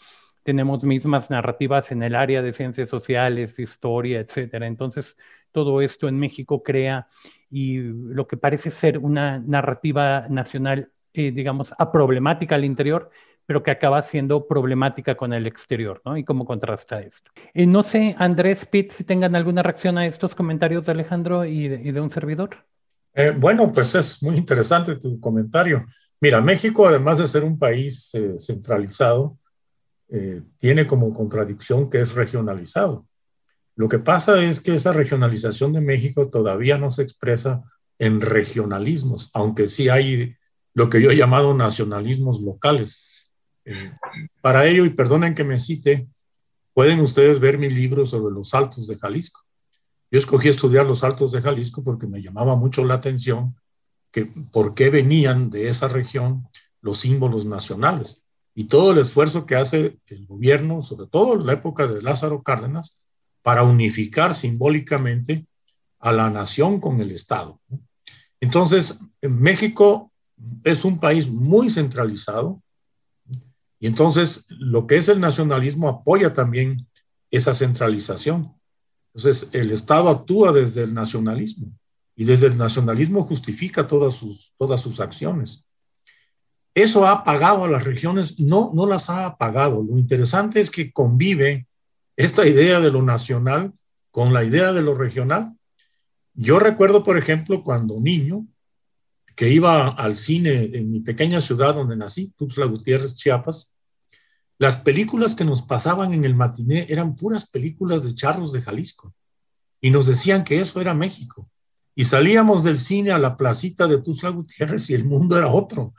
tenemos 0.42 0.84
mismas 0.84 1.30
narrativas 1.30 1.92
en 1.92 2.02
el 2.02 2.14
área 2.14 2.42
de 2.42 2.52
ciencias 2.52 2.88
sociales, 2.88 3.58
historia, 3.58 4.20
etcétera. 4.20 4.66
Entonces, 4.66 5.16
todo 5.52 5.82
esto 5.82 6.08
en 6.08 6.18
México 6.18 6.62
crea 6.62 7.08
y 7.50 7.78
lo 7.78 8.26
que 8.26 8.36
parece 8.36 8.70
ser 8.70 8.98
una 8.98 9.38
narrativa 9.38 10.26
nacional, 10.28 10.90
eh, 11.12 11.32
digamos, 11.32 11.74
problemática 11.92 12.54
al 12.54 12.64
interior, 12.64 13.10
pero 13.48 13.62
que 13.62 13.70
acaba 13.70 14.02
siendo 14.02 14.46
problemática 14.46 15.16
con 15.16 15.32
el 15.32 15.46
exterior, 15.46 16.02
¿no? 16.04 16.18
Y 16.18 16.22
cómo 16.22 16.44
contrasta 16.44 17.00
esto. 17.00 17.30
Eh, 17.54 17.66
no 17.66 17.82
sé, 17.82 18.14
Andrés, 18.18 18.66
Pitt, 18.66 18.90
si 18.92 19.04
tengan 19.04 19.34
alguna 19.34 19.62
reacción 19.62 19.96
a 19.96 20.04
estos 20.04 20.34
comentarios 20.34 20.84
de 20.84 20.92
Alejandro 20.92 21.46
y 21.46 21.66
de, 21.66 21.98
un 21.98 22.10
servidor. 22.10 22.66
Eh, 23.14 23.32
bueno, 23.34 23.72
pues 23.72 23.94
es 23.94 24.22
muy 24.22 24.36
interesante 24.36 24.96
tu 24.96 25.18
comentario. 25.18 25.86
Mira, 26.20 26.42
México, 26.42 26.86
además 26.86 27.16
de 27.16 27.26
ser 27.26 27.42
un 27.42 27.58
país 27.58 28.14
eh, 28.14 28.38
centralizado, 28.38 29.38
eh, 30.10 30.42
tiene 30.58 30.86
como 30.86 31.14
contradicción 31.14 31.88
que 31.88 32.02
es 32.02 32.12
regionalizado. 32.12 33.06
Lo 33.76 33.88
que 33.88 33.98
pasa 33.98 34.42
es 34.42 34.60
que 34.60 34.74
esa 34.74 34.92
regionalización 34.92 35.72
de 35.72 35.80
México 35.80 36.28
todavía 36.28 36.76
no 36.76 36.90
se 36.90 37.02
expresa 37.02 37.62
en 37.98 38.20
regionalismos, 38.20 39.30
aunque 39.32 39.68
sí 39.68 39.88
hay 39.88 40.34
lo 40.74 40.90
que 40.90 41.00
yo 41.00 41.10
he 41.10 41.16
llamado 41.16 41.54
nacionalismos 41.54 42.42
locales. 42.42 43.07
Para 44.40 44.66
ello, 44.66 44.84
y 44.84 44.90
perdonen 44.90 45.34
que 45.34 45.44
me 45.44 45.58
cite, 45.58 46.08
pueden 46.72 47.00
ustedes 47.00 47.40
ver 47.40 47.58
mi 47.58 47.68
libro 47.68 48.06
sobre 48.06 48.34
los 48.34 48.54
altos 48.54 48.86
de 48.86 48.96
Jalisco. 48.96 49.40
Yo 50.10 50.18
escogí 50.18 50.48
estudiar 50.48 50.86
los 50.86 51.04
altos 51.04 51.32
de 51.32 51.42
Jalisco 51.42 51.82
porque 51.82 52.06
me 52.06 52.22
llamaba 52.22 52.56
mucho 52.56 52.84
la 52.84 52.94
atención 52.94 53.56
que 54.10 54.24
por 54.24 54.74
qué 54.74 54.90
venían 54.90 55.50
de 55.50 55.68
esa 55.68 55.88
región 55.88 56.48
los 56.80 56.98
símbolos 56.98 57.44
nacionales 57.44 58.26
y 58.54 58.64
todo 58.64 58.92
el 58.92 58.98
esfuerzo 58.98 59.44
que 59.44 59.56
hace 59.56 59.98
el 60.06 60.26
gobierno, 60.26 60.82
sobre 60.82 61.06
todo 61.06 61.34
en 61.34 61.46
la 61.46 61.52
época 61.52 61.86
de 61.86 62.02
Lázaro 62.02 62.42
Cárdenas, 62.42 63.02
para 63.42 63.62
unificar 63.62 64.34
simbólicamente 64.34 65.46
a 66.00 66.12
la 66.12 66.30
nación 66.30 66.80
con 66.80 67.00
el 67.00 67.10
Estado. 67.10 67.60
Entonces, 68.40 68.98
México 69.22 70.12
es 70.64 70.84
un 70.84 70.98
país 70.98 71.28
muy 71.28 71.70
centralizado 71.70 72.62
y 73.80 73.86
entonces 73.86 74.46
lo 74.48 74.86
que 74.86 74.96
es 74.96 75.08
el 75.08 75.20
nacionalismo 75.20 75.88
apoya 75.88 76.34
también 76.34 76.86
esa 77.30 77.54
centralización. 77.54 78.54
Entonces, 79.14 79.50
el 79.52 79.70
Estado 79.70 80.08
actúa 80.08 80.52
desde 80.52 80.82
el 80.82 80.94
nacionalismo 80.94 81.72
y 82.16 82.24
desde 82.24 82.46
el 82.46 82.56
nacionalismo 82.56 83.24
justifica 83.24 83.86
todas 83.86 84.14
sus, 84.14 84.52
todas 84.58 84.80
sus 84.80 85.00
acciones. 85.00 85.64
¿Eso 86.74 87.06
ha 87.06 87.12
apagado 87.12 87.64
a 87.64 87.68
las 87.68 87.84
regiones? 87.84 88.38
No, 88.38 88.72
no 88.74 88.86
las 88.86 89.10
ha 89.10 89.26
apagado. 89.26 89.82
Lo 89.82 89.98
interesante 89.98 90.60
es 90.60 90.70
que 90.70 90.92
convive 90.92 91.66
esta 92.16 92.46
idea 92.46 92.80
de 92.80 92.90
lo 92.90 93.02
nacional 93.02 93.72
con 94.10 94.32
la 94.32 94.44
idea 94.44 94.72
de 94.72 94.82
lo 94.82 94.94
regional. 94.94 95.54
Yo 96.34 96.58
recuerdo, 96.58 97.02
por 97.02 97.18
ejemplo, 97.18 97.62
cuando 97.62 98.00
niño, 98.00 98.46
que 99.38 99.48
iba 99.48 99.90
al 99.90 100.16
cine 100.16 100.68
en 100.72 100.90
mi 100.90 100.98
pequeña 100.98 101.40
ciudad 101.40 101.72
donde 101.72 101.94
nací, 101.94 102.32
Tuxtla 102.36 102.66
Gutiérrez, 102.66 103.14
Chiapas, 103.14 103.76
las 104.58 104.78
películas 104.78 105.36
que 105.36 105.44
nos 105.44 105.62
pasaban 105.62 106.12
en 106.12 106.24
el 106.24 106.34
matiné 106.34 106.86
eran 106.88 107.14
puras 107.14 107.48
películas 107.48 108.02
de 108.02 108.16
charros 108.16 108.52
de 108.52 108.62
Jalisco 108.62 109.14
y 109.80 109.92
nos 109.92 110.06
decían 110.06 110.42
que 110.42 110.58
eso 110.58 110.80
era 110.80 110.92
México. 110.92 111.48
Y 111.94 112.02
salíamos 112.02 112.64
del 112.64 112.78
cine 112.78 113.12
a 113.12 113.18
la 113.20 113.36
placita 113.36 113.86
de 113.86 113.98
Tuxtla 113.98 114.30
Gutiérrez 114.30 114.90
y 114.90 114.94
el 114.94 115.04
mundo 115.04 115.38
era 115.38 115.46
otro. 115.46 115.94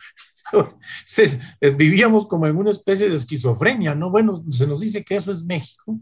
vivíamos 1.77 2.27
como 2.27 2.45
en 2.45 2.57
una 2.57 2.71
especie 2.71 3.07
de 3.07 3.15
esquizofrenia, 3.15 3.95
¿no? 3.95 4.11
Bueno, 4.11 4.43
se 4.49 4.67
nos 4.67 4.81
dice 4.81 5.05
que 5.05 5.15
eso 5.15 5.31
es 5.31 5.45
México 5.45 5.97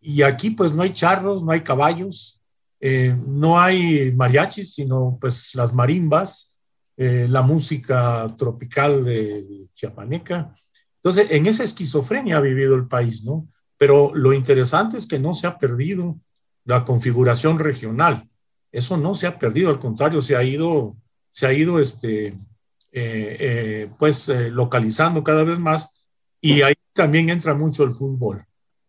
y 0.00 0.22
aquí 0.22 0.52
pues 0.52 0.72
no 0.72 0.80
hay 0.80 0.94
charros, 0.94 1.42
no 1.42 1.50
hay 1.50 1.60
caballos, 1.60 2.40
eh, 2.80 3.14
no 3.26 3.60
hay 3.60 4.10
mariachis, 4.12 4.72
sino 4.72 5.18
pues 5.20 5.54
las 5.54 5.74
marimbas, 5.74 6.57
eh, 6.98 7.26
la 7.30 7.40
música 7.40 8.26
tropical 8.36 9.06
de 9.06 9.70
Chiapaneca, 9.72 10.52
entonces, 10.98 11.30
en 11.30 11.46
esa 11.46 11.64
esquizofrenia 11.64 12.36
ha 12.36 12.40
vivido 12.40 12.74
el 12.74 12.88
país, 12.88 13.24
¿no? 13.24 13.48
Pero 13.76 14.14
lo 14.14 14.32
interesante 14.32 14.96
es 14.96 15.06
que 15.06 15.18
no 15.18 15.32
se 15.32 15.46
ha 15.46 15.58
perdido 15.58 16.18
la 16.64 16.84
configuración 16.84 17.58
regional. 17.58 18.28
Eso 18.72 18.96
no 18.96 19.14
se 19.14 19.26
ha 19.26 19.38
perdido, 19.38 19.70
al 19.70 19.78
contrario, 19.78 20.20
se 20.20 20.36
ha 20.36 20.42
ido, 20.42 20.96
se 21.30 21.46
ha 21.46 21.52
ido 21.52 21.78
este, 21.78 22.26
eh, 22.26 23.36
eh, 23.40 23.90
pues, 23.98 24.28
localizando 24.50 25.22
cada 25.22 25.44
vez 25.44 25.58
más 25.58 26.04
y 26.40 26.62
ahí 26.62 26.74
también 26.92 27.30
entra 27.30 27.54
mucho 27.54 27.84
el 27.84 27.94
fútbol. 27.94 28.44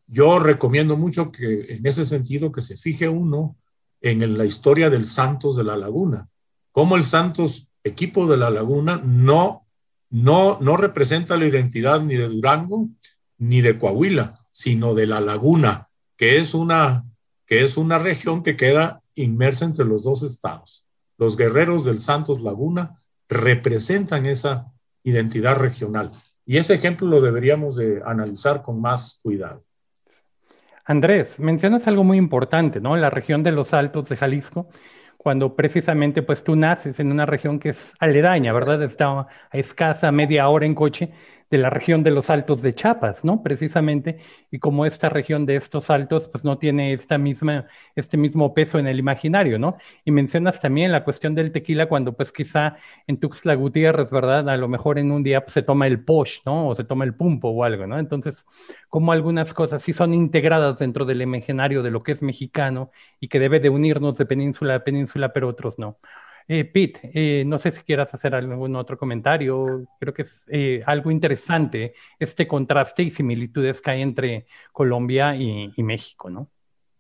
Yo 0.08 0.40
recomiendo 0.40 0.98
mucho 0.98 1.32
que 1.32 1.76
en 1.76 1.86
ese 1.86 2.04
sentido 2.04 2.52
que 2.52 2.62
se 2.62 2.76
fije 2.76 3.08
uno 3.08 3.56
en 4.02 4.38
la 4.38 4.46
historia 4.46 4.90
del 4.90 5.06
Santos 5.06 5.56
de 5.56 5.64
la 5.64 5.78
Laguna, 5.78 6.28
cómo 6.72 6.96
el 6.96 7.04
Santos, 7.04 7.69
equipo 7.84 8.28
de 8.28 8.38
la 8.38 8.50
Laguna, 8.50 9.02
no 9.04 9.66
no, 10.10 10.58
no 10.60 10.78
representa 10.78 11.38
la 11.38 11.46
identidad 11.46 12.02
ni 12.02 12.16
de 12.16 12.28
Durango 12.28 12.90
ni 13.38 13.62
de 13.62 13.78
Coahuila, 13.78 14.36
sino 14.52 14.94
de 14.94 15.06
la 15.06 15.22
laguna, 15.22 15.88
que 16.18 16.38
es 16.38 16.54
una, 16.54 17.06
que 17.46 17.64
es 17.64 17.78
una 17.78 17.98
región 17.98 18.44
que 18.44 18.58
queda 18.58 19.02
inmersa 19.16 19.66
entre 19.66 19.86
los 19.86 20.04
dos 20.04 20.24
estados. 20.24 20.86
Los 21.18 21.38
guerreros 21.38 21.86
del 21.86 22.00
Santos 22.00 22.42
Laguna 22.42 23.02
representan 23.30 24.26
esa 24.26 24.72
identidad 25.04 25.58
regional. 25.58 26.12
Y 26.46 26.58
ese 26.58 26.74
ejemplo 26.74 27.08
lo 27.08 27.22
deberíamos 27.22 27.78
de 27.78 28.02
analizar 28.06 28.62
con 28.62 28.82
más 28.82 29.20
cuidado. 29.24 29.64
Andrés, 30.84 31.40
mencionas 31.40 31.88
algo 31.88 32.04
muy 32.04 32.18
importante, 32.18 32.82
¿no? 32.82 32.98
La 32.98 33.10
región 33.12 33.44
de 33.44 33.52
los 33.52 33.74
Altos 33.74 34.10
de 34.10 34.18
Jalisco 34.18 34.68
cuando 35.20 35.54
precisamente 35.56 36.24
pues 36.24 36.44
tú 36.46 36.56
naces 36.56 36.98
en 37.02 37.12
una 37.12 37.26
región 37.26 37.60
que 37.60 37.70
es 37.70 37.94
aledaña, 38.00 38.54
¿verdad? 38.54 38.82
Está 38.84 39.20
a 39.20 39.28
escasa 39.52 40.12
media 40.14 40.48
hora 40.48 40.66
en 40.66 40.74
coche 40.76 41.12
de 41.50 41.58
la 41.58 41.70
región 41.70 42.04
de 42.04 42.12
los 42.12 42.30
Altos 42.30 42.62
de 42.62 42.76
Chiapas, 42.76 43.24
¿no? 43.26 43.42
Precisamente, 43.42 44.20
y 44.52 44.60
como 44.60 44.86
esta 44.86 45.10
región 45.10 45.46
de 45.46 45.56
estos 45.56 45.90
altos, 45.90 46.28
pues 46.28 46.44
no 46.44 46.58
tiene 46.58 46.94
esta 46.94 47.18
misma, 47.18 47.66
este 47.96 48.18
mismo 48.18 48.54
peso 48.54 48.78
en 48.80 48.88
el 48.88 49.00
imaginario, 49.00 49.58
¿no? 49.60 49.78
Y 50.06 50.12
mencionas 50.12 50.60
también 50.60 50.92
la 50.92 51.04
cuestión 51.04 51.36
del 51.36 51.52
tequila 51.52 51.88
cuando 51.88 52.14
pues 52.14 52.32
quizá 52.32 52.76
en 53.08 53.20
Tuxtla 53.20 53.56
Gutiérrez, 53.56 54.12
¿verdad? 54.12 54.48
A 54.50 54.58
lo 54.58 54.68
mejor 54.68 55.00
en 55.00 55.12
un 55.12 55.24
día 55.24 55.42
pues, 55.42 55.54
se 55.54 55.64
toma 55.64 55.88
el 55.88 56.04
posh, 56.04 56.40
¿no? 56.46 56.70
O 56.70 56.76
se 56.76 56.84
toma 56.84 57.06
el 57.06 57.16
pumpo 57.16 57.50
o 57.50 57.64
algo, 57.64 57.88
¿no? 57.88 57.98
Entonces, 58.00 58.46
como 58.90 59.12
algunas 59.12 59.54
cosas 59.54 59.82
sí 59.82 59.94
son 59.94 60.14
integradas 60.14 60.78
dentro 60.78 61.06
del 61.06 61.22
imaginario 61.22 61.84
de 61.84 61.92
lo 61.92 62.04
que 62.04 62.12
es 62.12 62.22
mexicano 62.22 62.92
y 63.20 63.28
que 63.28 63.40
debe 63.40 63.60
de 63.60 63.70
unirnos 63.70 64.18
de 64.18 64.26
península 64.26 64.76
a 64.76 64.84
península, 64.84 65.34
pero 65.34 65.48
otros 65.48 65.80
no. 65.80 66.00
Eh, 66.52 66.66
Pete, 66.66 67.12
eh, 67.14 67.44
no 67.46 67.60
sé 67.60 67.72
si 67.72 67.84
quieras 67.84 68.12
hacer 68.12 68.34
algún 68.34 68.76
otro 68.76 68.98
comentario. 68.98 69.86
Creo 70.00 70.12
que 70.12 70.24
es 70.24 70.42
eh, 70.48 70.82
algo 70.84 71.12
interesante 71.12 71.94
este 72.18 72.48
contraste 72.48 73.04
y 73.04 73.12
similitudes 73.12 73.80
que 73.80 73.92
hay 73.92 74.02
entre 74.02 74.48
Colombia 74.72 75.36
y, 75.36 75.72
México, 75.84 76.28
¿no? 76.28 76.50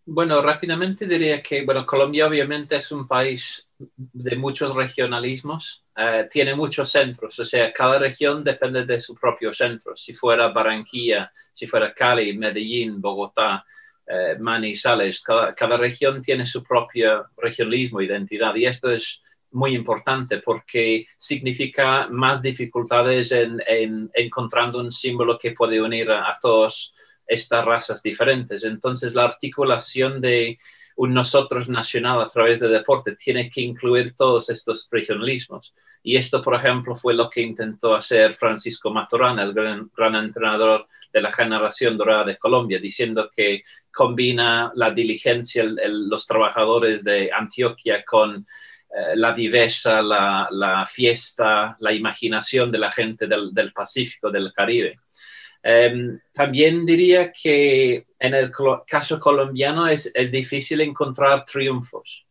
Bueno, 0.05 0.39
rápidamente 0.43 1.07
diría 1.07 1.41
que, 1.41 1.65
bueno, 1.65 1.83
Colombia 1.83 2.27
obviamente 2.27 2.75
es 2.75 2.91
un 2.91 3.07
país 3.07 3.71
de 3.77 4.35
muchos 4.35 4.75
regionalismos, 4.75 5.83
tiene 6.31 6.55
muchos 6.55 6.89
centros, 6.89 7.37
o 7.39 7.45
sea, 7.45 7.71
cada 7.73 7.99
región 7.99 8.43
depende 8.43 8.85
de 8.85 8.99
su 8.99 9.15
propio 9.15 9.53
centro. 9.53 9.95
Si 9.95 10.13
fuera 10.13 10.47
Barranquilla, 10.49 11.31
si 11.53 11.67
fuera 11.67 11.93
Cali, 11.93 12.35
Medellín, 12.37 13.01
Bogotá, 13.01 13.65
Manizales, 14.39 15.21
cada, 15.21 15.53
cada, 15.53 15.77
región 15.77 16.21
tiene 16.21 16.45
su 16.45 16.63
propio 16.63 17.27
regionalismo, 17.37 18.01
identidad, 18.01 18.55
y 18.55 18.65
esto 18.65 18.91
es 18.91 19.21
muy 19.51 19.75
importante 19.75 20.39
porque 20.39 21.07
significa 21.17 22.07
más 22.09 22.41
dificultades 22.41 23.31
en, 23.31 24.09
encontrando 24.13 24.79
un 24.79 24.91
símbolo 24.91 25.37
que 25.39 25.51
puede 25.51 25.81
unir 25.81 26.11
a, 26.11 26.37
todas 26.41 26.93
estas 27.25 27.65
razas 27.65 28.01
diferentes. 28.01 28.63
Entonces, 28.63 29.13
la 29.13 29.25
articulación 29.25 30.21
de 30.21 30.57
un 30.95 31.13
nosotros 31.13 31.69
nacional 31.69 32.21
a 32.21 32.29
través 32.29 32.59
de 32.59 32.67
deporte 32.67 33.15
tiene 33.15 33.49
que 33.49 33.61
incluir 33.61 34.15
todos 34.15 34.49
estos 34.49 34.87
regionalismos. 34.91 35.73
Y 36.01 36.15
esto, 36.15 36.41
por 36.41 36.55
ejemplo, 36.55 36.95
fue 36.95 37.13
lo 37.13 37.29
que 37.29 37.41
intentó 37.41 37.93
hacer 37.93 38.33
Francisco 38.33 38.89
Maturana, 38.91 39.43
el 39.43 39.53
gran, 39.53 40.15
entrenador 40.15 40.87
de 41.11 41.21
la 41.21 41.31
generación 41.31 41.97
dorada 41.97 42.23
de 42.23 42.37
Colombia, 42.37 42.79
diciendo 42.79 43.29
que 43.35 43.63
combina 43.91 44.71
la 44.75 44.91
diligencia, 44.91 45.63
los 45.65 46.25
trabajadores 46.25 47.03
de 47.03 47.31
Antioquia 47.31 48.03
con 48.05 48.45
la 49.15 49.33
viveza, 49.33 50.01
la, 50.01 50.85
fiesta, 50.87 51.77
la 51.79 51.93
imaginación 51.93 52.71
de 52.71 52.77
la 52.79 52.91
gente 52.91 53.27
del, 53.27 53.71
Pacífico, 53.73 54.31
del 54.31 54.51
Caribe. 54.51 54.99
Em, 55.61 56.19
también 56.33 56.85
diría 56.85 57.31
que 57.31 58.05
en 58.17 58.33
el 58.33 58.51
caso 58.87 59.19
colombiano 59.19 59.87
es, 59.87 60.11
difícil 60.31 60.81
encontrar 60.81 61.45
triunfos. 61.45 62.25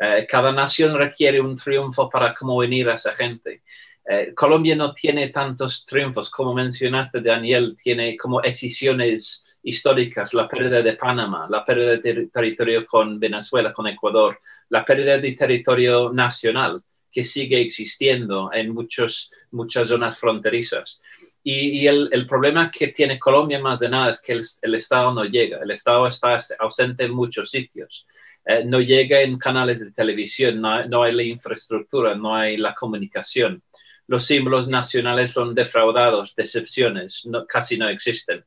Eh, 0.00 0.26
cada 0.28 0.52
nación 0.52 0.96
requiere 0.96 1.40
un 1.40 1.56
triunfo 1.56 2.08
para 2.08 2.34
como 2.34 2.56
unir 2.56 2.88
a 2.88 2.94
esa 2.94 3.12
gente. 3.12 3.62
Eh, 4.08 4.32
Colombia 4.34 4.76
no 4.76 4.94
tiene 4.94 5.28
tantos 5.28 5.84
triunfos, 5.84 6.30
como 6.30 6.54
mencionaste, 6.54 7.20
Daniel, 7.20 7.76
tiene 7.80 8.16
como 8.16 8.40
decisiones 8.40 9.47
históricas, 9.68 10.34
la 10.34 10.48
pérdida 10.48 10.82
de 10.82 10.94
Panamá, 10.94 11.46
la 11.50 11.64
pérdida 11.64 11.96
de 11.96 12.26
territorio 12.28 12.86
con 12.86 13.20
Venezuela, 13.20 13.72
con 13.72 13.86
Ecuador, 13.86 14.40
la 14.70 14.84
pérdida 14.84 15.18
de 15.18 15.32
territorio 15.32 16.10
nacional 16.12 16.82
que 17.12 17.24
sigue 17.24 17.60
existiendo 17.60 18.50
en 18.52 18.72
muchos, 18.72 19.30
muchas 19.50 19.88
zonas 19.88 20.18
fronterizas. 20.18 21.00
Y, 21.42 21.86
el, 21.86 22.26
problema 22.26 22.70
que 22.70 22.88
tiene 22.88 23.18
Colombia 23.18 23.58
más 23.58 23.80
de 23.80 23.88
nada 23.88 24.10
es 24.10 24.20
que 24.20 24.32
el, 24.32 24.74
Estado 24.74 25.12
no 25.12 25.24
llega, 25.24 25.60
el 25.62 25.70
Estado 25.70 26.06
está 26.06 26.38
ausente 26.58 27.04
en 27.04 27.12
muchos 27.12 27.50
sitios. 27.50 28.06
Eh, 28.44 28.64
no 28.64 28.80
llega 28.80 29.20
en 29.20 29.38
canales 29.38 29.80
de 29.80 29.92
televisión, 29.92 30.60
no, 30.60 30.84
no 30.86 31.02
hay 31.02 31.14
la 31.14 31.22
infraestructura, 31.22 32.14
no 32.14 32.34
hay 32.34 32.56
la 32.56 32.74
comunicación. 32.74 33.62
los 34.06 34.24
símbolos 34.24 34.68
nacionales 34.68 35.32
son 35.32 35.54
defraudados, 35.54 36.34
decepciones, 36.34 37.28
casi 37.46 37.76
no 37.76 37.88
existen. 37.88 38.44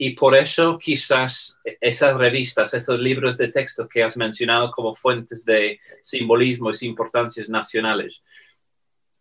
Y 0.00 0.10
por 0.10 0.36
eso 0.36 0.78
quizás 0.78 1.60
esas 1.80 2.16
revistas, 2.16 2.72
esos 2.72 3.00
libros 3.00 3.36
de 3.36 3.48
texto 3.48 3.88
que 3.88 4.04
has 4.04 4.16
mencionado 4.16 4.70
como 4.70 4.94
fuentes 4.94 5.44
de 5.44 5.80
simbolismo 6.02 6.70
y 6.70 6.86
importancias 6.86 7.48
nacionales, 7.48 8.22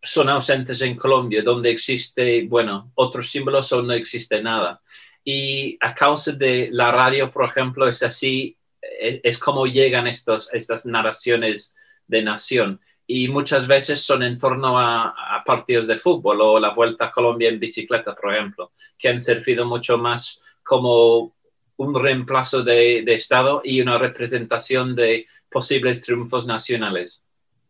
son 0.03 0.29
ausentes 0.29 0.79
en 0.83 0.95
Colombia, 0.95 1.41
donde 1.41 1.71
existe, 1.71 2.45
bueno, 2.47 2.91
otros 2.93 3.27
símbolos 3.27 3.73
o 3.73 3.81
no 3.81 3.93
existe 3.93 4.41
nada. 4.43 4.79
Y 5.23 5.77
a 5.81 5.95
causa 5.95 6.33
de 6.33 6.69
la 6.71 6.91
radio, 6.91 7.31
por 7.31 7.45
ejemplo, 7.45 7.87
es 7.87 8.03
así, 8.03 8.55
e, 8.79 9.19
es, 9.23 9.39
como 9.39 9.65
llegan 9.65 10.05
estos, 10.05 10.53
estas 10.53 10.85
narraciones 10.85 11.75
de 12.05 12.21
nación. 12.21 12.79
Y 13.07 13.29
muchas 13.29 13.67
veces 13.67 14.01
son 14.01 14.21
en 14.21 14.37
torno 14.37 14.77
a, 14.79 15.09
a, 15.09 15.43
partidos 15.43 15.87
de 15.87 15.97
fútbol 15.97 16.39
o 16.41 16.59
la 16.59 16.73
Vuelta 16.73 17.05
a 17.05 17.11
Colombia 17.11 17.49
en 17.49 17.59
bicicleta, 17.59 18.15
por 18.15 18.33
ejemplo, 18.33 18.73
que 18.97 19.09
han 19.09 19.19
servido 19.19 19.65
mucho 19.65 19.97
más 19.97 20.41
como 20.67 21.31
un 21.77 21.95
reemplazo 21.95 22.63
de, 22.63 23.03
Estado 23.07 23.61
y 23.63 23.81
una 23.81 23.97
representación 23.97 24.95
de 24.95 25.25
posibles 25.49 26.01
triunfos 26.01 26.47
nacionales. 26.47 27.23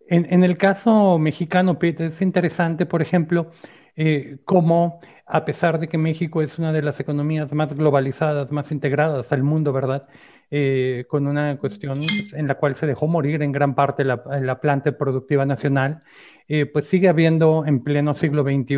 En, 0.09 0.43
el 0.43 0.57
caso 0.57 1.17
mexicano, 1.19 1.77
Peter, 1.77 2.07
es 2.07 2.21
interesante, 2.21 2.85
por 2.85 3.01
ejemplo, 3.01 3.51
eh, 3.97 4.37
cómo, 4.45 5.01
a 5.25 5.43
pesar 5.43 5.79
de 5.79 5.89
que 5.89 5.97
México 5.97 6.41
es 6.41 6.57
una 6.57 6.71
de 6.71 6.81
las 6.81 6.99
economías 7.01 7.53
más 7.53 7.73
globalizadas, 7.73 8.49
más 8.49 8.71
integradas 8.71 9.33
al 9.33 9.43
mundo, 9.43 9.73
¿verdad? 9.73 10.07
Eh, 10.49 11.03
con 11.09 11.27
una 11.27 11.57
cuestión 11.57 12.01
en 12.33 12.47
la 12.47 12.55
cual 12.55 12.75
se 12.75 12.87
dejó 12.87 13.07
morir 13.07 13.41
en 13.43 13.51
gran 13.51 13.75
parte 13.75 14.05
la, 14.05 14.23
la 14.41 14.61
planta 14.61 14.97
productiva 14.97 15.45
nacional, 15.45 16.03
eh, 16.47 16.65
pues 16.65 16.85
sigue 16.85 17.09
habiendo 17.09 17.65
en 17.65 17.83
pleno 17.83 18.13
siglo 18.13 18.43
XXI 18.43 18.77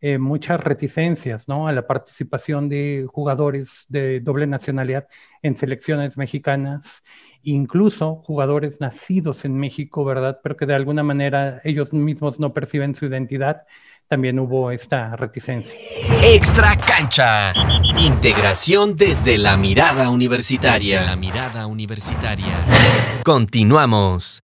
eh, 0.00 0.18
muchas 0.18 0.60
reticencias 0.60 1.48
¿no? 1.48 1.66
a 1.66 1.72
la 1.72 1.86
participación 1.86 2.68
de 2.68 3.06
jugadores 3.10 3.86
de 3.88 4.20
doble 4.20 4.46
nacionalidad 4.46 5.08
en 5.42 5.56
selecciones 5.56 6.16
mexicanas, 6.16 7.02
incluso 7.42 8.16
jugadores 8.16 8.80
nacidos 8.80 9.44
en 9.44 9.56
México, 9.56 10.04
¿verdad? 10.04 10.40
Pero 10.42 10.56
que 10.56 10.66
de 10.66 10.74
alguna 10.74 11.02
manera 11.02 11.60
ellos 11.64 11.92
mismos 11.92 12.38
no 12.38 12.52
perciben 12.52 12.94
su 12.94 13.06
identidad 13.06 13.62
también 14.10 14.40
hubo 14.40 14.72
esta 14.72 15.14
reticencia. 15.14 15.78
Extra 16.24 16.76
cancha. 16.76 17.52
Integración 17.96 18.96
desde 18.96 19.38
la 19.38 19.56
mirada 19.56 20.10
universitaria. 20.10 21.02
la 21.02 21.14
mirada 21.14 21.68
universitaria. 21.68 22.58
Continuamos. 23.22 24.42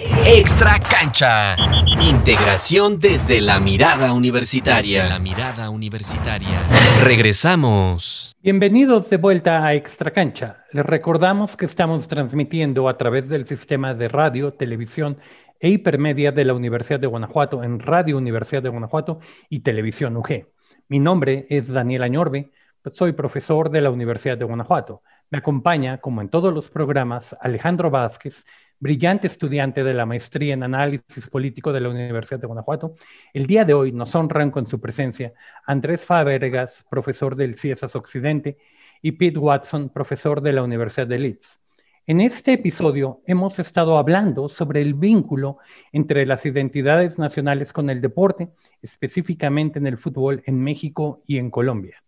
Extra 0.00 0.78
cancha. 0.78 1.56
Integración 2.00 3.00
desde 3.00 3.40
la 3.40 3.58
mirada 3.58 4.12
universitaria. 4.12 5.08
la 5.08 5.18
mirada 5.18 5.70
universitaria. 5.70 6.60
Regresamos. 7.02 8.36
Bienvenidos 8.40 9.10
de 9.10 9.16
vuelta 9.16 9.64
a 9.64 9.74
Extra 9.74 10.12
Cancha. 10.12 10.64
Les 10.70 10.86
recordamos 10.86 11.56
que 11.56 11.64
estamos 11.64 12.06
transmitiendo 12.06 12.88
a 12.88 12.96
través 12.96 13.28
del 13.28 13.44
sistema 13.48 13.92
de 13.92 14.06
radio, 14.06 14.52
televisión 14.52 15.18
e 15.58 15.70
hipermedia 15.70 16.30
de 16.30 16.44
la 16.44 16.54
Universidad 16.54 17.00
de 17.00 17.08
Guanajuato 17.08 17.64
en 17.64 17.80
Radio 17.80 18.18
Universidad 18.18 18.62
de 18.62 18.68
Guanajuato 18.68 19.18
y 19.48 19.60
Televisión 19.60 20.16
UG. 20.16 20.46
Mi 20.86 21.00
nombre 21.00 21.48
es 21.50 21.66
Daniel 21.66 22.04
Añorbe, 22.04 22.52
soy 22.92 23.12
profesor 23.12 23.70
de 23.70 23.80
la 23.80 23.90
Universidad 23.90 24.38
de 24.38 24.44
Guanajuato. 24.44 25.02
Me 25.30 25.38
acompaña, 25.38 25.98
como 25.98 26.22
en 26.22 26.28
todos 26.28 26.54
los 26.54 26.70
programas, 26.70 27.36
Alejandro 27.40 27.90
Vázquez, 27.90 28.46
brillante 28.80 29.26
estudiante 29.26 29.82
de 29.82 29.94
la 29.94 30.06
maestría 30.06 30.54
en 30.54 30.62
análisis 30.62 31.26
político 31.28 31.72
de 31.72 31.80
la 31.80 31.88
Universidad 31.88 32.40
de 32.40 32.46
Guanajuato. 32.46 32.94
El 33.32 33.46
día 33.46 33.64
de 33.64 33.74
hoy 33.74 33.92
nos 33.92 34.14
honran 34.14 34.50
con 34.50 34.66
su 34.66 34.80
presencia 34.80 35.32
Andrés 35.66 36.04
Fábregas, 36.04 36.84
profesor 36.88 37.34
del 37.34 37.56
CIESAS 37.56 37.96
Occidente, 37.96 38.58
y 39.02 39.12
Pete 39.12 39.38
Watson, 39.38 39.90
profesor 39.90 40.40
de 40.40 40.52
la 40.52 40.62
Universidad 40.62 41.06
de 41.06 41.18
Leeds. 41.18 41.60
En 42.06 42.20
este 42.20 42.54
episodio 42.54 43.20
hemos 43.26 43.58
estado 43.58 43.98
hablando 43.98 44.48
sobre 44.48 44.80
el 44.80 44.94
vínculo 44.94 45.58
entre 45.92 46.24
las 46.24 46.46
identidades 46.46 47.18
nacionales 47.18 47.72
con 47.72 47.90
el 47.90 48.00
deporte, 48.00 48.48
específicamente 48.80 49.78
en 49.78 49.86
el 49.86 49.98
fútbol 49.98 50.42
en 50.46 50.58
México 50.58 51.22
y 51.26 51.38
en 51.38 51.50
Colombia. 51.50 52.02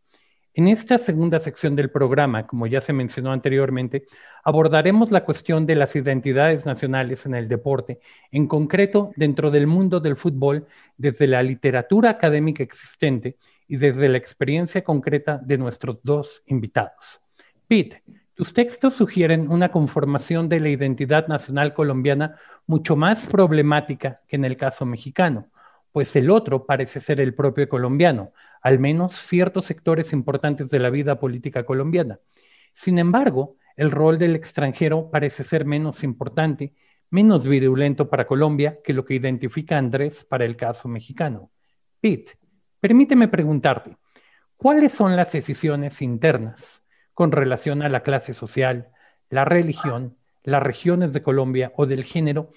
En 0.52 0.66
esta 0.66 0.98
segunda 0.98 1.38
sección 1.38 1.76
del 1.76 1.90
programa, 1.90 2.46
como 2.46 2.66
ya 2.66 2.80
se 2.80 2.92
mencionó 2.92 3.30
anteriormente, 3.30 4.06
abordaremos 4.42 5.12
la 5.12 5.24
cuestión 5.24 5.64
de 5.64 5.76
las 5.76 5.94
identidades 5.94 6.66
nacionales 6.66 7.24
en 7.24 7.36
el 7.36 7.46
deporte, 7.46 8.00
en 8.32 8.48
concreto 8.48 9.12
dentro 9.14 9.52
del 9.52 9.68
mundo 9.68 10.00
del 10.00 10.16
fútbol, 10.16 10.66
desde 10.96 11.28
la 11.28 11.42
literatura 11.44 12.10
académica 12.10 12.64
existente 12.64 13.36
y 13.68 13.76
desde 13.76 14.08
la 14.08 14.18
experiencia 14.18 14.82
concreta 14.82 15.38
de 15.38 15.56
nuestros 15.56 16.00
dos 16.02 16.42
invitados. 16.46 17.20
Pete, 17.68 18.02
tus 18.34 18.52
textos 18.52 18.94
sugieren 18.94 19.48
una 19.48 19.70
conformación 19.70 20.48
de 20.48 20.58
la 20.58 20.70
identidad 20.70 21.28
nacional 21.28 21.74
colombiana 21.74 22.34
mucho 22.66 22.96
más 22.96 23.28
problemática 23.28 24.22
que 24.26 24.34
en 24.34 24.44
el 24.44 24.56
caso 24.56 24.84
mexicano, 24.84 25.46
pues 25.92 26.14
el 26.16 26.30
otro 26.30 26.66
parece 26.66 27.00
ser 27.00 27.20
el 27.20 27.34
propio 27.34 27.68
colombiano, 27.68 28.32
al 28.62 28.78
menos 28.78 29.14
ciertos 29.14 29.66
sectores 29.66 30.12
importantes 30.12 30.70
de 30.70 30.78
la 30.78 30.90
vida 30.90 31.18
política 31.18 31.64
colombiana. 31.64 32.20
Sin 32.72 32.98
embargo, 32.98 33.56
el 33.76 33.90
rol 33.90 34.18
del 34.18 34.36
extranjero 34.36 35.10
parece 35.10 35.42
ser 35.42 35.64
menos 35.64 36.04
importante, 36.04 36.74
menos 37.10 37.46
virulento 37.46 38.08
para 38.08 38.26
Colombia 38.26 38.78
que 38.84 38.92
lo 38.92 39.04
que 39.04 39.14
identifica 39.14 39.78
Andrés 39.78 40.24
para 40.24 40.44
el 40.44 40.56
caso 40.56 40.88
mexicano. 40.88 41.50
Pete, 42.00 42.38
permíteme 42.78 43.28
preguntarte, 43.28 43.96
¿cuáles 44.56 44.92
son 44.92 45.16
las 45.16 45.32
decisiones 45.32 46.02
internas 46.02 46.82
con 47.14 47.32
relación 47.32 47.82
a 47.82 47.88
la 47.88 48.02
clase 48.02 48.32
social, 48.32 48.90
la 49.28 49.44
religión, 49.44 50.16
las 50.42 50.62
regiones 50.62 51.12
de 51.12 51.22
Colombia 51.22 51.72
o 51.76 51.86
del 51.86 52.04
género 52.04 52.50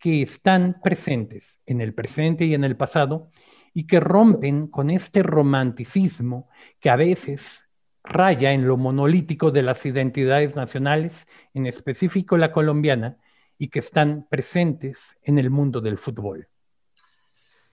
que 0.00 0.22
están 0.22 0.80
presentes 0.82 1.60
en 1.66 1.80
el 1.80 1.94
presente 1.94 2.46
y 2.46 2.54
en 2.54 2.64
el 2.64 2.76
pasado 2.76 3.30
y 3.72 3.86
que 3.86 4.00
rompen 4.00 4.66
con 4.66 4.90
este 4.90 5.22
romanticismo 5.22 6.48
que 6.80 6.90
a 6.90 6.96
veces 6.96 7.68
raya 8.02 8.52
en 8.52 8.66
lo 8.66 8.76
monolítico 8.76 9.50
de 9.50 9.62
las 9.62 9.84
identidades 9.86 10.56
nacionales, 10.56 11.28
en 11.54 11.66
específico 11.66 12.36
la 12.36 12.50
colombiana, 12.50 13.18
y 13.58 13.68
que 13.68 13.80
están 13.80 14.26
presentes 14.28 15.18
en 15.22 15.38
el 15.38 15.50
mundo 15.50 15.82
del 15.82 15.98
fútbol. 15.98 16.48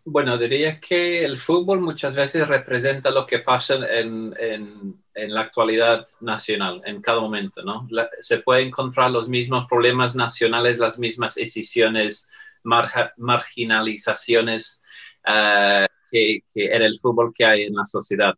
Bueno, 0.09 0.37
diría 0.37 0.79
que 0.79 1.25
el 1.25 1.37
fútbol 1.37 1.81
muchas 1.81 2.15
veces 2.15 2.47
representa 2.47 3.11
lo 3.11 3.27
que 3.27 3.39
pasa 3.39 3.75
en, 3.75 4.33
en, 4.39 5.33
la 5.33 5.41
actualidad 5.41 6.07
nacional, 6.21 6.81
en 6.85 7.01
cada 7.01 7.19
momento, 7.19 7.61
¿no? 7.61 7.89
se 8.21 8.39
pueden 8.39 8.69
encontrar 8.69 9.11
los 9.11 9.27
mismos 9.27 9.67
problemas 9.67 10.15
nacionales, 10.15 10.79
las 10.79 10.97
mismas 10.97 11.35
decisiones, 11.35 12.31
marginalizaciones 13.17 14.81
eh, 15.25 15.87
que, 16.09 16.41
en 16.55 16.81
el 16.83 16.97
fútbol 16.99 17.33
que 17.35 17.43
hay 17.43 17.63
en 17.63 17.75
la 17.75 17.85
sociedad. 17.85 18.33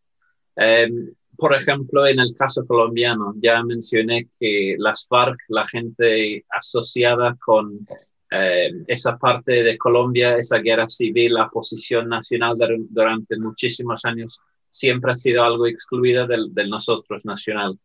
Em, 0.56 1.14
por 1.38 1.54
ejemplo, 1.54 2.08
en 2.08 2.20
el 2.20 2.34
caso 2.36 2.66
colombiano, 2.66 3.36
ya 3.38 3.62
mencioné 3.62 4.28
que 4.40 4.76
las 4.80 5.08
FARC, 5.08 5.38
la 5.50 5.68
gente 5.68 6.44
asociada 6.50 7.38
con 7.40 7.86
eh, 8.32 8.72
esa 8.88 9.18
parte 9.18 9.64
de 9.64 9.78
Colombia, 9.78 10.38
esa 10.38 10.60
guerra 10.60 10.88
civil, 10.88 11.34
la 11.34 11.50
posición 11.50 12.08
nacional 12.08 12.54
durante 12.90 13.38
muchísimos 13.38 14.06
años 14.06 14.42
siempre 14.70 15.12
ha 15.12 15.16
sido 15.16 15.44
algo 15.44 15.66
excluida 15.66 16.28
del, 16.28 16.52
nosotros 16.70 17.26
nacional. 17.26 17.80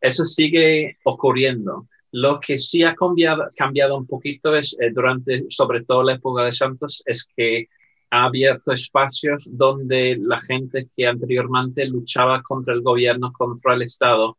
Eso 0.00 0.24
sigue 0.24 0.96
ocurriendo. 1.04 1.88
Lo 2.12 2.40
que 2.40 2.58
sí 2.58 2.82
ha 2.84 2.94
cambiado, 2.94 3.50
cambiado 3.54 3.96
un 3.96 4.06
poquito 4.06 4.54
es 4.56 4.76
eh, 4.80 4.90
durante, 4.92 5.44
sobre 5.50 5.84
todo 5.84 6.02
la 6.02 6.14
época 6.14 6.44
de 6.44 6.52
Santos, 6.52 7.02
es 7.04 7.26
que 7.36 7.68
ha 8.10 8.24
abierto 8.24 8.72
espacios 8.72 9.48
donde 9.50 10.16
la 10.20 10.38
gente 10.38 10.88
que 10.94 11.06
anteriormente 11.06 11.86
luchaba 11.86 12.42
contra 12.42 12.74
el 12.74 12.82
gobierno, 12.82 13.32
contra 13.32 13.74
el 13.74 13.82
Estado, 13.82 14.36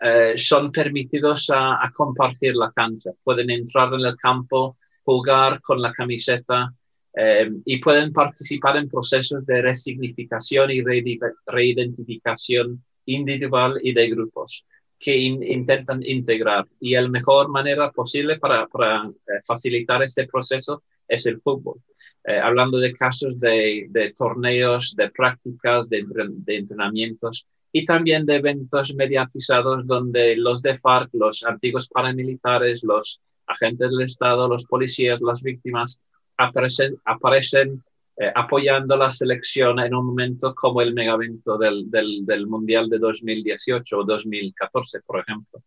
eh, 0.00 0.34
son 0.36 0.70
permitidos 0.72 1.48
a, 1.50 1.84
a, 1.84 1.90
compartir 1.92 2.54
la 2.56 2.70
cancha. 2.72 3.10
Pueden 3.22 3.50
entrar 3.50 3.94
en 3.94 4.00
el 4.00 4.16
campo 4.16 4.76
jugar 5.04 5.60
con 5.60 5.80
la 5.80 5.92
camiseta 5.92 6.72
eh, 7.16 7.50
y 7.64 7.78
pueden 7.78 8.12
participar 8.12 8.76
en 8.76 8.88
procesos 8.88 9.46
de 9.46 9.62
resignificación 9.62 10.70
y 10.70 10.82
reidentificación 11.46 12.82
individual 13.06 13.78
y 13.82 13.92
de 13.92 14.08
grupos 14.10 14.64
que 14.98 15.16
intentan 15.16 16.02
integrar. 16.02 16.66
Y 16.80 16.94
la 16.94 17.08
mejor 17.08 17.48
manera 17.48 17.90
posible 17.92 18.38
para, 18.38 18.66
para 18.66 19.04
eh, 19.06 19.40
facilitar 19.46 20.02
este 20.02 20.26
proceso 20.26 20.82
es 21.06 21.26
el 21.26 21.40
fútbol. 21.40 21.80
Eh, 22.24 22.38
hablando 22.38 22.78
de 22.78 22.94
casos 22.94 23.38
de, 23.38 23.86
de, 23.90 24.14
torneos, 24.14 24.94
de 24.96 25.10
prácticas, 25.10 25.90
de, 25.90 26.04
de 26.06 26.56
entrenamientos 26.56 27.46
y 27.70 27.84
también 27.84 28.24
de 28.24 28.36
eventos 28.36 28.94
mediatizados 28.94 29.86
donde 29.86 30.36
los 30.36 30.62
de 30.62 30.78
FARC, 30.78 31.10
los 31.12 31.44
antiguos 31.44 31.88
paramilitares, 31.88 32.82
los 32.82 33.20
agentes 33.46 33.90
del 33.90 34.02
Estado, 34.02 34.48
los 34.48 34.64
policías, 34.64 35.20
las 35.20 35.42
víctimas, 35.42 36.00
aparecen, 36.36 36.96
aparecen 37.04 37.82
eh, 38.16 38.30
apoyando 38.32 38.96
la 38.96 39.10
selección 39.10 39.80
en 39.80 39.92
un 39.92 40.06
momento 40.06 40.54
como 40.54 40.80
el 40.80 40.94
megavento 40.94 41.58
del, 41.58 41.90
del, 41.90 42.46
Mundial 42.46 42.88
de 42.88 42.98
2018 42.98 43.98
o 43.98 44.04
2014, 44.04 45.00
por 45.00 45.18
ejemplo. 45.18 45.62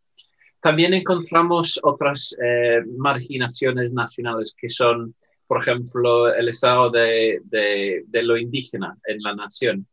También 0.62 0.94
encontramos 0.94 1.78
otras 1.84 2.38
eh, 2.42 2.82
marginaciones 2.98 3.92
nacionales 3.92 4.56
que 4.58 4.70
son, 4.70 5.14
por 5.46 5.60
ejemplo, 5.62 6.34
el 6.34 6.48
estado 6.48 6.90
de, 6.90 7.42
de, 7.44 8.24
lo 8.24 8.38
indígena 8.38 8.98
en 9.06 9.22
la 9.22 9.36
nación. 9.36 9.86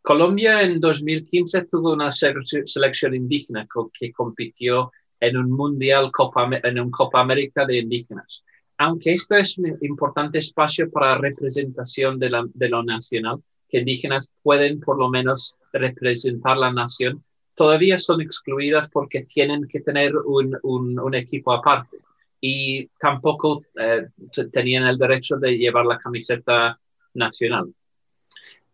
Colombia 0.00 0.62
en 0.62 0.78
2015 0.78 1.64
tuvo 1.64 1.92
una 1.92 2.12
selección 2.12 3.14
indígena 3.16 3.66
que 3.92 4.12
compitió 4.12 4.92
en 5.20 5.36
un 5.36 5.50
Mundial 5.50 6.10
Copa, 6.12 6.48
en 6.62 6.80
un 6.80 6.90
Copa 6.90 7.20
América 7.20 7.64
de 7.64 7.78
Indígenas. 7.78 8.44
Aunque 8.78 9.14
esto 9.14 9.36
es 9.36 9.56
un 9.58 9.78
importante 9.80 10.38
espacio 10.38 10.90
para 10.90 11.18
representación 11.18 12.18
de, 12.18 12.30
la, 12.30 12.44
de 12.52 12.68
lo 12.68 12.82
nacional, 12.82 13.42
que 13.68 13.78
indígenas 13.78 14.32
pueden 14.42 14.80
por 14.80 14.98
lo 14.98 15.08
menos 15.08 15.56
representar 15.72 16.56
la 16.58 16.72
nación, 16.72 17.24
todavía 17.54 17.98
son 17.98 18.20
excluidas 18.20 18.90
porque 18.90 19.24
tienen 19.24 19.66
que 19.66 19.80
tener 19.80 20.14
un, 20.16 20.56
un, 20.62 21.14
equipo 21.14 21.52
aparte. 21.52 21.98
Y 22.40 22.86
tampoco 22.98 23.62
eh, 23.80 24.08
tenían 24.52 24.86
el 24.86 24.96
derecho 24.96 25.36
de 25.36 25.56
llevar 25.56 25.86
la 25.86 25.98
camiseta 25.98 26.78
nacional. 27.14 27.72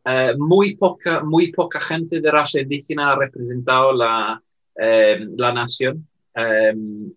Eh, 0.05 0.35
muy, 0.37 0.75
poca, 0.75 1.23
muy 1.23 1.53
poca 1.53 1.79
gente 1.79 2.21
de 2.21 2.31
raza 2.31 2.61
indígena 2.61 3.13
ha 3.13 3.17
representado 3.17 3.93
la, 3.93 4.43
eh, 4.75 5.25
la 5.37 5.53
nación 5.53 6.09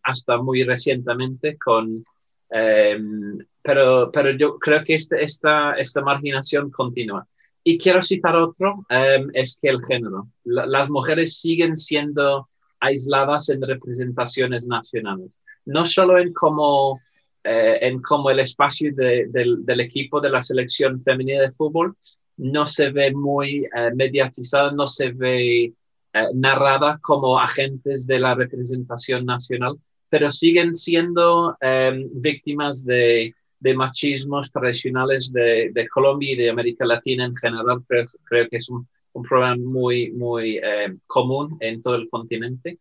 hasta 0.03 0.37
muy 0.37 0.63
recientemente 0.63 1.57
con 1.57 2.03
Em, 2.49 3.39
pero, 3.61 4.11
pero 4.11 4.31
yo 4.31 4.57
creo 4.59 4.83
que 4.83 4.95
este, 4.95 5.23
esta, 5.23 5.73
esta 5.73 6.01
marginación 6.01 6.69
continúa. 6.71 7.27
Y 7.63 7.77
quiero 7.77 8.01
citar 8.01 8.35
otro, 8.35 8.85
em, 8.89 9.29
es 9.33 9.57
que 9.61 9.69
el 9.69 9.83
género. 9.83 10.27
las 10.43 10.89
mujeres 10.89 11.39
siguen 11.39 11.75
siendo 11.75 12.47
aisladas 12.79 13.49
en 13.49 13.61
representaciones 13.61 14.67
nacionales, 14.67 15.39
no 15.65 15.85
solo 15.85 16.19
en 16.19 16.31
cómo, 16.33 16.99
eh, 17.43 17.79
en 17.81 18.01
cómo 18.01 18.29
el 18.29 18.39
espacio 18.39 18.93
del, 18.93 19.65
del, 19.65 19.79
equipo 19.79 20.21
de 20.21 20.29
la 20.29 20.41
selección 20.41 21.01
femenina 21.01 21.41
de 21.41 21.51
fútbol 21.51 21.95
no 22.37 22.65
se 22.65 22.91
ve 22.91 23.11
muy 23.13 23.65
eh, 23.75 23.91
mediatizada, 23.95 24.71
no 24.71 24.85
se 24.87 25.11
ve 25.11 25.73
eh, 26.15 26.29
narrada 26.33 26.97
como 27.01 27.37
agentes 27.37 28.07
de 28.07 28.19
la 28.19 28.35
representación 28.35 29.25
nacional, 29.25 29.77
pero 30.07 30.31
siguen 30.31 30.73
siendo 30.73 31.57
em, 31.59 32.09
víctimas 32.13 32.85
de, 32.85 33.33
machismos 33.75 34.49
tradicionales 34.49 35.33
de, 35.33 35.87
Colombia 35.93 36.31
y 36.31 36.35
de 36.37 36.49
América 36.49 36.85
Latina 36.85 37.25
en 37.25 37.35
general. 37.35 37.83
Creo, 37.85 38.05
creo 38.23 38.47
que 38.47 38.57
es 38.57 38.69
un, 38.69 38.87
problema 39.27 39.57
muy, 39.57 40.11
muy 40.11 40.57
em, 40.63 40.99
común 41.05 41.57
en 41.59 41.81
todo 41.81 41.95
el 41.95 42.07
continente. 42.09 42.79